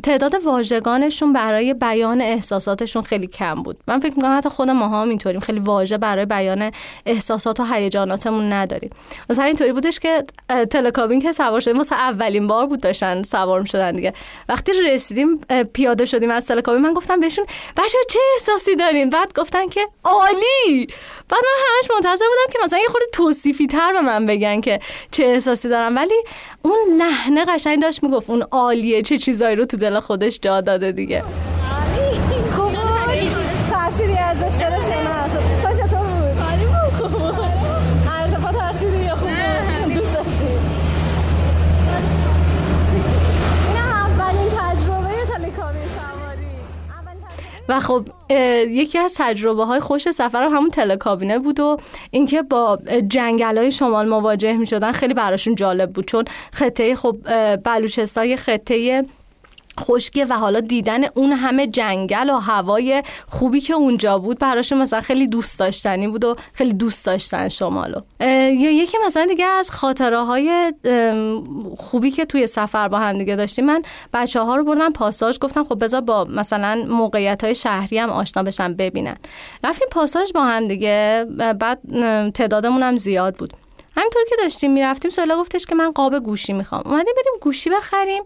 تعداد 0.03 0.35
واژگانشون 0.45 1.33
برای 1.33 1.75
بیان 1.75 2.21
احساساتشون 2.21 3.03
خیلی 3.03 3.27
کم 3.27 3.55
بود. 3.55 3.77
من 3.89 4.01
فکر 4.01 4.15
می‌کنم 4.15 4.39
حتی 4.39 4.49
خود 4.49 4.71
ماها 4.71 5.03
هم 5.03 5.09
اینطوریم. 5.09 5.41
خیلی 5.41 5.61
واژه 5.61 5.99
برای 5.99 6.27
بیان 6.27 6.71
احساسات 7.07 7.61
و 7.61 7.65
هیجاناتمون 7.65 8.53
نداریم. 8.53 8.91
مثلا 9.31 9.45
اینطوری 9.45 9.73
بودش 9.73 10.01
که 10.01 10.25
تلکابین 10.71 11.21
که 11.21 11.33
سوار 11.33 11.61
شدیم 11.61 11.77
مثلا 11.77 11.99
اولین 11.99 12.47
بار 12.47 12.67
بود 12.67 12.81
داشتن 12.81 13.23
سوار 13.23 13.65
شدن 13.65 13.93
دیگه. 13.97 14.13
وقتی 14.49 14.73
رسیدیم 14.73 15.41
پیاده 15.73 16.05
شدیم 16.05 16.31
از 16.31 16.47
تلکابین 16.47 16.83
من 16.83 16.93
گفتم 16.93 17.21
بهشون 17.21 17.47
بچه 17.77 17.99
چه 18.11 18.19
احساسی 18.35 18.77
دارین؟ 18.77 19.11
بعد 19.11 19.33
گفتن 19.35 19.69
که 19.69 19.81
عالی! 20.05 20.87
بعد 21.29 21.41
من 21.41 21.65
همش 21.69 21.91
منتظر 21.91 22.25
بودم 22.25 22.53
که 22.53 22.59
مثلا 22.65 22.79
یه 22.79 22.89
خورده 22.89 23.07
توصیفی 23.13 23.67
تر 23.67 23.93
به 23.93 24.01
من 24.01 24.27
بگن 24.27 24.61
که 24.61 24.81
چه 25.11 25.25
احساسی 25.25 25.69
دارم. 25.69 25.97
ولی 25.97 26.15
اون 26.63 26.79
لحنه 26.99 27.45
قشنگ 27.45 27.83
داشت 27.83 28.03
می‌گفت 28.03 28.31
اون 28.31 28.43
عالیه 28.43 29.03
چه 29.03 29.19
چیزایی 29.19 29.57
رو 29.57 29.65
تو 29.65 29.77
دل 29.77 30.01
خودش 30.01 30.41
جا 30.43 30.61
داده 30.61 30.93
دیگه. 30.93 31.25
و 47.69 47.81
خب 47.81 48.05
یکی 48.69 48.99
از 48.99 49.15
تجربه 49.19 49.65
های 49.65 49.81
خوش 49.81 50.11
سفر 50.11 50.43
همون 50.43 50.69
تلکابینه 50.69 51.39
بود 51.39 51.61
و 51.61 51.77
اینکه 52.11 52.43
با 52.43 52.79
جنگل 53.09 53.59
های 53.59 53.73
شمال 53.73 54.09
مواجه 54.09 54.57
می 54.57 54.67
شدن 54.67 54.93
خیلی 54.93 55.15
براشون 55.15 55.55
جالب 55.55 55.93
بود. 55.93 56.07
چون 56.07 56.25
خطه 56.53 56.97
خب 56.97 57.17
بلوچستان 57.57 58.37
خطه 58.37 59.05
خشکیه 59.81 60.25
و 60.25 60.33
حالا 60.33 60.61
دیدن 60.61 61.05
اون 61.15 61.33
همه 61.33 61.67
جنگل 61.67 62.31
و 62.31 62.37
هوای 62.39 63.03
خوبی 63.29 63.61
که 63.61 63.75
اونجا 63.75 64.19
بود 64.19 64.39
براشون 64.39 64.79
مثلا 64.79 65.01
خیلی 65.01 65.27
دوست 65.27 65.59
داشتنی 65.59 66.09
بود 66.09 66.25
و 66.25 66.37
خیلی 66.53 66.75
دوست 66.75 67.07
داشتن 67.07 67.49
شمالو 67.49 68.01
یا 68.21 68.71
یکی 68.71 68.97
مثلا 69.07 69.27
دیگه 69.27 69.47
از 69.47 69.71
خاطره 69.71 70.21
های 70.21 70.73
خوبی 71.77 72.11
که 72.11 72.25
توی 72.25 72.47
سفر 72.47 72.89
با 72.89 72.99
هم 72.99 73.19
دیگه 73.19 73.37
داشتیم 73.37 73.65
من 73.65 73.83
بچه 74.13 74.41
ها 74.41 74.57
رو 74.57 74.65
بردم 74.65 74.93
پاساژ 74.93 75.39
گفتم 75.39 75.65
خب 75.65 75.85
بذار 75.85 76.01
با 76.01 76.25
مثلا 76.25 76.85
موقعیت 76.89 77.45
های 77.45 77.55
شهری 77.55 77.99
هم 77.99 78.11
آشنا 78.11 78.43
بشن 78.43 78.75
ببینن. 78.75 79.17
رفتیم 79.65 79.89
پاساژ 79.91 80.33
با 80.33 80.45
هم 80.45 80.69
دیگه 80.69 81.27
بعد 81.59 81.81
تعدادمون 82.31 82.83
هم 82.83 82.97
زیاد 82.97 83.35
بود. 83.35 83.64
همینطور 83.97 84.23
که 84.29 84.37
داشتیم 84.39 84.73
می‌رفتیم 84.73 85.11
سولا 85.11 85.37
گفتش 85.41 85.67
که 85.67 85.75
من 85.75 85.91
قاب 85.91 86.19
گوشی 86.19 86.53
می‌خوام. 86.53 86.83
اومدیم 86.85 87.15
بریم 87.17 87.41
گوشی 87.41 87.71
بخریم 87.71 88.23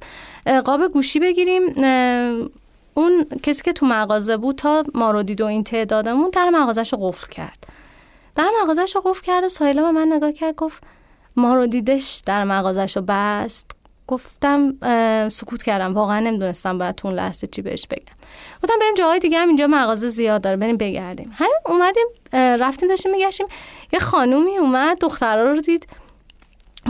قاب 0.64 0.88
گوشی 0.88 1.20
بگیریم 1.20 1.62
اون 2.94 3.26
کسی 3.42 3.62
که 3.62 3.72
تو 3.72 3.86
مغازه 3.86 4.36
بود 4.36 4.56
تا 4.56 4.84
ما 4.94 5.10
رو 5.10 5.22
دید 5.22 5.40
و 5.40 5.46
این 5.46 5.64
تعدادمون 5.64 6.30
در 6.30 6.50
مغازش 6.50 6.92
رو 6.92 6.98
قفل 7.08 7.28
کرد. 7.28 7.66
در 8.34 8.50
مغازش 8.62 8.94
رو 8.94 9.00
قفل 9.00 9.22
کرد 9.22 9.48
سایلا 9.48 9.82
به 9.82 9.90
من 9.90 10.12
نگاه 10.12 10.32
کرد 10.32 10.54
گفت 10.54 10.82
ما 11.36 11.54
رو 11.54 11.66
دیدش 11.66 12.22
در 12.26 12.44
مغازش 12.44 12.96
رو 12.96 13.02
بست. 13.08 13.70
گفتم 14.08 14.74
سکوت 15.28 15.62
کردم. 15.62 15.94
واقعا 15.94 16.20
نمی‌دونستم 16.20 16.78
باید 16.78 16.94
تو 16.94 17.10
لحظه 17.10 17.46
چی 17.46 17.62
بهش 17.62 17.86
بگم. 17.86 18.14
گفتم 18.62 18.74
بریم 18.80 18.94
جاهای 18.94 19.18
دیگه 19.18 19.38
هم 19.38 19.48
اینجا 19.48 19.66
مغازه 19.66 20.08
زیاد 20.08 20.40
داره 20.40 20.56
بریم 20.56 20.76
بگردیم. 20.76 21.32
همین 21.34 21.58
اومدیم 21.66 22.06
رفتیم 22.32 22.88
داشتیم 22.88 23.12
میگشتیم. 23.12 23.46
یه 23.92 23.98
خانومی 24.00 24.58
اومد 24.58 24.98
دخترها 24.98 25.42
رو 25.42 25.60
دید. 25.60 25.86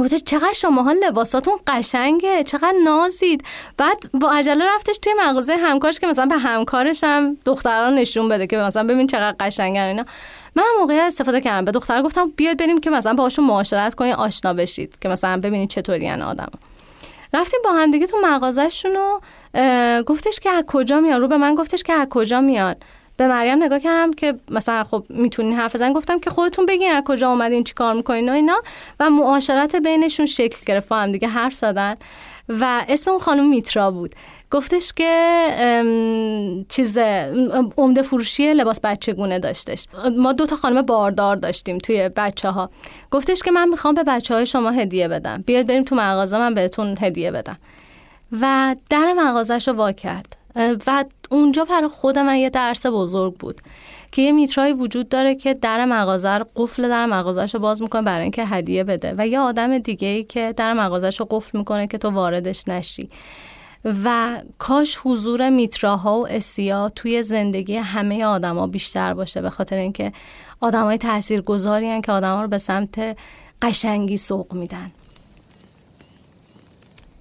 گفتش 0.01 0.23
چقدر 0.23 0.53
شماها 0.53 0.93
لباساتون 0.93 1.55
قشنگه 1.67 2.45
چقدر 2.45 2.75
نازید. 2.85 3.45
بعد 3.77 4.11
با 4.15 4.31
عجله 4.31 4.65
رفتش 4.75 4.99
توی 5.03 5.13
مغازه 5.19 5.57
همکارش 5.57 5.99
که 5.99 6.07
مثلا 6.07 6.27
به 6.27 6.37
همکارش 6.37 7.05
هم 7.05 7.37
دختران 7.45 7.95
نشون 7.95 8.29
بده 8.29 8.47
که 8.47 8.57
مثلا 8.57 8.85
ببین 8.85 9.07
چقدر 9.07 9.37
قشنگن 9.41 9.81
اینا. 9.81 10.05
من 10.55 10.65
موقع 10.81 10.95
استفاده 10.95 11.41
کردم. 11.41 11.65
به 11.65 11.71
دختر 11.71 12.03
گفتم 12.03 12.33
بیاید 12.37 12.59
بریم 12.59 12.81
که 12.81 12.91
مثلا 12.91 13.15
باهاشون 13.15 13.45
معاشرت 13.45 13.95
کنید 13.95 14.15
آشنا 14.15 14.55
بشید. 14.55 14.99
که 15.01 15.09
مثلا 15.09 15.41
ببینید 15.41 15.71
چطوری 15.71 16.11
آدم. 16.11 16.51
رفتیم 17.33 17.61
با 17.65 17.73
هم 17.73 17.91
دیگه 17.91 18.07
تو 18.07 18.17
مغازهشون 18.23 18.97
و 18.97 19.21
گفتش 20.03 20.41
که 20.41 20.51
از 20.51 20.65
کجا 20.67 21.01
میاد؟ 21.01 21.21
رو 21.21 21.29
به 21.29 21.37
من 21.37 21.55
گفتش 21.55 21.83
که 21.83 21.93
از 21.93 22.07
کجا 22.11 22.41
میاد. 22.41 22.77
به 23.17 23.29
مریم 23.29 23.63
نگاه 23.63 23.79
کردم 23.79 24.13
که 24.13 24.35
مثلا 24.51 24.85
خب 24.85 25.05
می‌تونین 25.09 25.57
حرف 25.57 25.75
بزنین. 25.75 25.93
گفتم 25.93 26.19
که 26.19 26.31
خودتون 26.31 26.67
بگین 26.67 26.93
از 26.93 27.03
کجا 27.07 27.31
اومدین 27.31 27.65
چی 27.65 27.75
کار 27.75 27.95
می‌کنین 27.95 28.29
و 28.29 28.33
اینا. 28.33 28.63
و 29.01 29.11
معاشرت 29.11 29.77
بینشون 29.77 30.27
شکل 30.27 30.59
گرفت. 30.67 30.93
هم 30.93 31.13
دیگه 31.13 31.29
حرف 31.29 31.55
زدن. 31.55 31.97
و 32.49 32.85
اسم 32.89 33.11
اون 33.11 33.21
خانم 33.21 33.49
میترا 33.49 33.91
بود. 33.91 34.15
گفتش 34.51 34.93
که 34.93 36.65
چیز 36.69 36.99
عمده 37.77 38.03
فروشی 38.03 38.55
لباس 38.55 38.81
بچگونه 38.81 39.39
داشتش. 39.39 39.87
ما 40.17 40.33
دو 40.33 40.47
تا 40.47 40.57
خانم 40.57 40.83
باردار 40.83 41.37
داشتیم 41.37 41.79
توی 41.79 42.09
بچه 42.09 42.51
ها 42.51 42.71
گفتش 43.11 43.43
که 43.43 43.51
من 43.51 43.69
می‌خوام 43.69 43.95
به 43.95 44.05
بچه 44.05 44.35
های 44.35 44.47
شما 44.47 44.71
هدیه 44.71 45.09
بدم. 45.09 45.43
بیاید 45.47 45.67
بریم 45.67 45.85
تو 45.85 45.97
مغازه 45.97 46.39
من 46.39 46.55
بهتون 46.55 46.97
هدیه 47.01 47.31
بدم. 47.31 47.59
و 48.41 48.77
در 48.91 49.13
مغازش 49.17 49.69
رو 49.69 49.75
وا 49.75 49.93
کرد. 49.93 50.37
و 50.87 51.05
اونجا 51.31 51.65
برای 51.65 51.89
خود 51.89 52.19
من 52.19 52.37
یه 52.37 52.51
درس 52.51 52.87
بزرگ 52.87 53.35
بود 53.35 53.61
که 54.13 54.23
یه 54.23 54.33
میترایی 54.33 54.73
وجود 54.73 55.09
داره 55.09 55.35
که 55.35 55.55
در 55.55 55.85
مغازه 55.85 56.29
رو 56.29 56.47
قفل 56.57 56.89
در 56.89 57.07
مغازش 57.07 57.55
رو 57.55 57.61
باز 57.61 57.83
می‌کنه 57.83 58.03
برای 58.03 58.23
اینکه 58.23 58.45
هدیه 58.45 58.85
بده. 58.85 59.15
و 59.19 59.27
یه 59.27 59.41
آدم 59.41 59.79
دیگه 59.79 60.09
ای 60.09 60.25
که 60.25 60.55
در 60.57 60.73
مغازش 60.73 61.21
رو 61.21 61.27
قفل 61.31 61.59
می‌کنه 61.59 61.87
که 61.87 61.99
تو 61.99 62.11
واردش 62.11 62.69
نشی. 62.69 63.11
و 63.85 64.39
کاش 64.59 64.99
حضور 65.05 65.51
میتراها 65.51 66.21
و 66.21 66.29
اسیا 66.29 66.89
توی 66.89 67.23
زندگی 67.23 67.77
همه 67.77 68.25
آدما 68.25 68.67
بیشتر 68.67 69.15
باشه 69.15 69.41
به 69.41 69.51
خاطر 69.51 69.77
اینکه 69.77 70.13
آدمای 70.61 70.99
تاثیرگذاری 70.99 72.01
که 72.01 72.13
آدما 72.13 72.43
رو 72.43 72.49
به 72.49 72.59
سمت 72.59 73.17
قشنگی 73.63 74.17
سوق 74.17 74.53
میدن. 74.53 74.91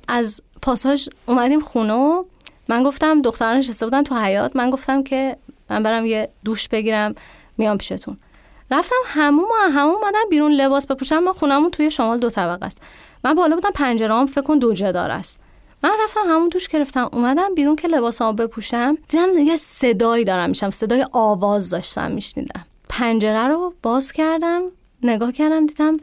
از 0.07 0.41
پاساژ 0.61 1.07
اومدیم 1.25 1.59
خونه 1.59 2.23
من 2.67 2.83
گفتم 2.83 3.21
دختران 3.21 3.57
نشسته 3.57 3.85
بودن 3.85 4.03
تو 4.03 4.15
حیات 4.15 4.55
من 4.55 4.69
گفتم 4.69 5.03
که 5.03 5.37
من 5.69 5.83
برم 5.83 6.05
یه 6.05 6.29
دوش 6.45 6.67
بگیرم 6.67 7.15
میام 7.57 7.77
پیشتون. 7.77 8.17
رفتم 8.71 8.95
هموم 9.05 9.45
و 9.45 9.71
هموم 9.71 9.95
اومدم 9.95 10.29
بیرون 10.29 10.51
لباس 10.51 10.87
بپوشم 10.87 11.19
ما 11.19 11.33
خونمون 11.33 11.71
توی 11.71 11.91
شمال 11.91 12.19
دو 12.19 12.29
طبقه 12.29 12.65
است. 12.65 12.81
من 13.23 13.33
بالا 13.33 13.55
بودم 13.55 13.71
پنجره 13.71 14.25
فکر 14.25 14.41
کن 14.41 14.59
دو 14.59 14.73
جدار 14.73 15.11
است. 15.11 15.39
من 15.83 15.91
رفتم 16.03 16.19
همون 16.27 16.49
دوش 16.49 16.67
گرفتم 16.67 17.09
اومدم 17.13 17.55
بیرون 17.55 17.75
که 17.75 17.87
لباسامو 17.87 18.33
بپوشم. 18.33 18.97
دیدم 19.09 19.37
یه 19.37 19.55
صدایی 19.55 20.23
دارم 20.23 20.49
میشم 20.49 20.69
صدای 20.69 21.05
آواز 21.11 21.69
داشتم 21.69 22.11
میشنیدم. 22.11 22.65
پنجره 22.89 23.47
رو 23.47 23.73
باز 23.83 24.11
کردم 24.11 24.61
نگاه 25.03 25.31
کردم 25.31 25.65
دیدم 25.65 25.97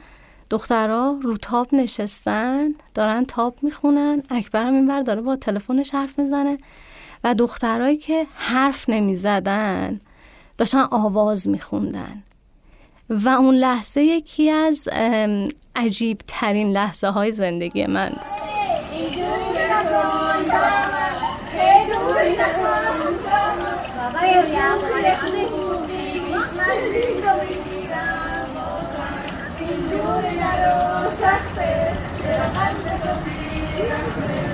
دخترها 0.50 1.18
رو 1.22 1.36
تاب 1.36 1.74
نشستن 1.74 2.74
دارن 2.94 3.24
تاب 3.24 3.56
می‌خونن. 3.62 4.22
اکبرم 4.30 4.74
اینور 4.74 5.02
داره 5.02 5.20
با 5.20 5.36
تلفنش 5.36 5.94
حرف 5.94 6.18
می‌زنه 6.18 6.58
و 7.24 7.34
دخترهایی 7.34 7.96
که 7.96 8.26
حرف 8.34 8.88
نمی‌زدن 8.88 10.00
داشتن 10.58 10.86
آواز 10.90 11.48
میخوندن. 11.48 12.22
و 13.10 13.28
اون 13.28 13.54
لحظه 13.54 14.02
یکی 14.02 14.50
از 14.50 14.88
عجیب 15.76 16.20
ترین 16.26 16.72
لحظه 16.72 17.06
های 17.06 17.32
زندگی 17.32 17.86
من 17.86 18.08
بود. 18.08 18.63
Sache, 31.24 31.96
der 32.22 32.44
Hand 32.52 32.84
des 32.84 33.02
Obliegen. 33.08 34.53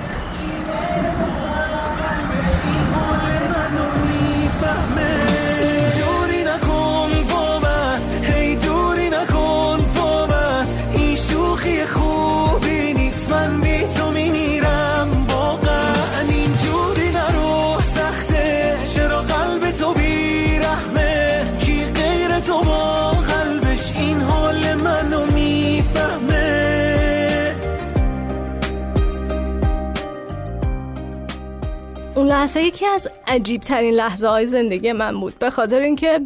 لحظه 32.41 32.61
یکی 32.61 32.85
از 32.85 33.09
عجیب 33.27 33.61
ترین 33.61 33.93
لحظه 33.93 34.27
های 34.27 34.47
زندگی 34.47 34.91
من 34.91 35.19
بود. 35.19 35.39
به 35.39 35.49
خاطر 35.49 35.79
اینکه 35.79 36.21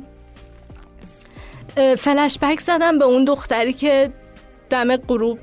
فلش 1.98 2.40
بک 2.42 2.60
زدم 2.60 3.00
به 3.00 3.06
اون 3.06 3.26
دختری 3.26 3.74
که 3.74 4.12
دم 4.70 4.98
غروب 4.98 5.40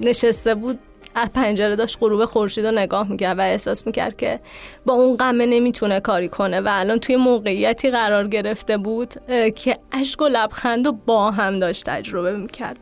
نشسته 0.00 0.54
بود. 0.54 0.78
از 1.14 1.28
پنجره 1.34 1.76
داشت 1.76 1.98
غروب 2.00 2.24
خورشید 2.24 2.66
رو 2.66 2.72
نگاه 2.72 3.08
می‌کرد 3.08 3.38
و 3.38 3.40
احساس 3.40 3.86
می‌کرد 3.86 4.16
که 4.16 4.40
با 4.86 4.94
اون 4.94 5.16
قمه 5.16 5.46
نمی‌تونه 5.46 6.00
کاری 6.00 6.28
کنه 6.28 6.60
و 6.60 6.68
الان 6.70 6.98
توی 6.98 7.16
موقعیتی 7.16 7.90
قرار 7.90 8.28
گرفته 8.28 8.76
بود 8.76 9.14
که 9.54 9.78
اشک 9.92 10.22
و 10.22 10.28
لبخند 10.28 10.86
و 10.86 10.92
با 10.92 11.30
هم 11.30 11.58
داشت 11.58 11.84
تجربه 11.84 12.36
می‌کرد. 12.36 12.78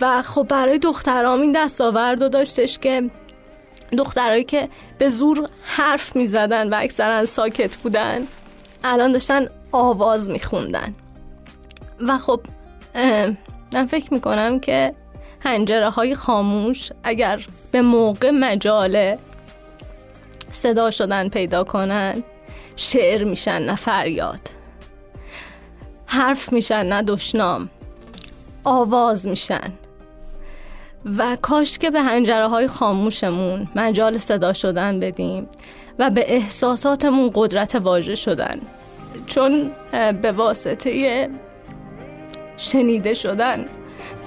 و 0.00 0.22
خب 0.22 0.46
برای 0.48 0.78
دخترام 0.78 1.40
این 1.40 1.52
دستاورد 1.52 2.22
رو 2.22 2.28
داشتش 2.28 2.78
که 2.78 3.10
دخترهایی 3.98 4.44
که 4.44 4.68
به 4.98 5.08
زور 5.08 5.48
حرف 5.62 6.16
می 6.16 6.28
زدن 6.28 6.68
و 6.68 6.74
اکثرا 6.78 7.24
ساکت 7.24 7.76
بودن 7.76 8.26
الان 8.84 9.12
داشتن 9.12 9.46
آواز 9.72 10.30
می 10.30 10.40
خوندن 10.40 10.94
و 12.00 12.18
خب 12.18 12.40
من 13.72 13.86
فکر 13.90 14.14
می 14.14 14.20
کنم 14.20 14.60
که 14.60 14.94
هنجره 15.40 15.90
های 15.90 16.14
خاموش 16.14 16.90
اگر 17.04 17.46
به 17.72 17.82
موقع 17.82 18.30
مجاله 18.30 19.18
صدا 20.50 20.90
شدن 20.90 21.28
پیدا 21.28 21.64
کنن 21.64 22.22
شعر 22.76 23.24
میشن 23.24 23.62
نه 23.62 23.74
فریاد. 23.74 24.40
حرف 26.06 26.52
میشن 26.52 26.86
نه 26.86 27.02
دشنام. 27.02 27.70
آواز 28.64 29.26
میشن. 29.26 29.72
و 31.18 31.36
کاش 31.42 31.78
که 31.78 31.90
به 31.90 32.00
هنجره 32.00 32.48
های 32.48 32.68
خاموشمون 32.68 33.68
مجال 33.76 34.18
صدا 34.18 34.52
شدن 34.52 35.00
بدیم 35.00 35.46
و 35.98 36.10
به 36.10 36.34
احساساتمون 36.34 37.30
قدرت 37.34 37.74
واژه 37.74 38.14
شدن. 38.14 38.60
چون 39.26 39.70
به 40.22 40.32
واسطه 40.32 41.28
شنیده 42.56 43.14
شدن 43.14 43.64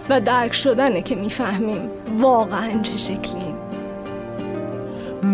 و 0.10 0.22
درک 0.22 0.54
شدنه 0.54 1.02
که 1.02 1.16
می‌فهمیم 1.16 1.90
واقعا 2.18 2.82
چه 2.82 2.98
شکلیم. 2.98 3.56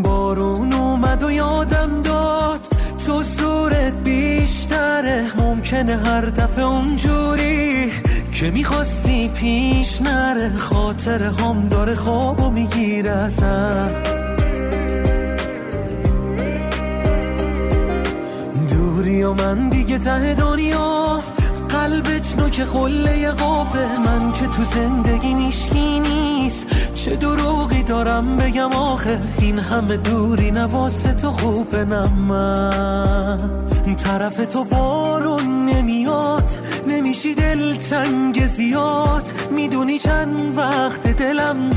بارون 0.03 0.73
اومد 0.73 1.23
و 1.23 1.31
یادم 1.31 2.01
داد 2.01 2.61
تو 3.05 3.21
صورت 3.21 3.93
بیشتره. 4.03 5.25
ممکنه 5.39 5.97
هر 5.97 6.25
دفعه 6.25 6.65
اونجوری 6.65 7.91
که 8.36 8.51
می‌خواستی 8.51 9.27
پیش 9.29 10.01
نره 10.01 10.53
خاطر 10.53 11.23
هم 11.23 11.67
داره 11.67 11.95
خواب 11.95 12.41
و 12.41 12.49
می‌گیره 12.49 13.11
ازم 13.11 13.91
دوری 18.69 19.23
و 19.23 19.33
من 19.33 19.69
دیگه 19.69 19.97
ته 19.97 20.33
دنیا 20.33 21.19
قلبت 21.69 22.36
نوک 22.39 22.61
قله 22.61 23.31
قابه 23.31 23.99
من 24.05 24.31
که 24.31 24.47
تو 24.47 24.63
زندگی 24.63 25.33
میشکی 25.33 25.99
نیست 25.99 26.67
چه 26.95 27.15
دروغی 27.15 27.83
دارم 27.83 28.38
بگم 28.38 28.71
آخه؟ 28.71 29.19
این 29.39 29.59
همه 29.59 29.97
دوری 29.97 30.51
نواسه 30.51 31.13
تو 31.13 31.31
خوبه 31.31 31.86
من. 31.86 33.65
طرف 33.95 34.45
تو 34.45 34.63
نمیاد 34.63 35.14
نمیشی 37.26 37.36
دل 37.36 37.76
تنگ 37.76 38.45
زیاد 38.45 39.34
می‌دونی 39.51 39.99
چند 39.99 40.57
وقت 40.57 41.07
دلم 41.07 41.69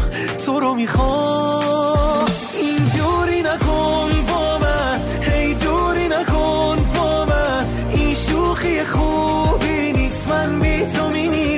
تو 0.47 0.61
رو 0.61 0.75
می‌خواد. 0.75 2.31
اینجوری 2.61 3.43
نکن 3.43 4.11
با 4.29 4.59
من 4.59 5.01
هی 5.21 5.55
دوری 5.55 6.09
نکن 6.09 6.77
با 6.97 7.25
من. 7.25 7.67
این 7.91 8.15
شوخی 8.15 8.85
خوبی 8.85 9.93
نیست 9.93 10.29
من 10.29 10.61
بی 10.61 10.87
تو 10.87 11.09
میمیرم 11.09 11.58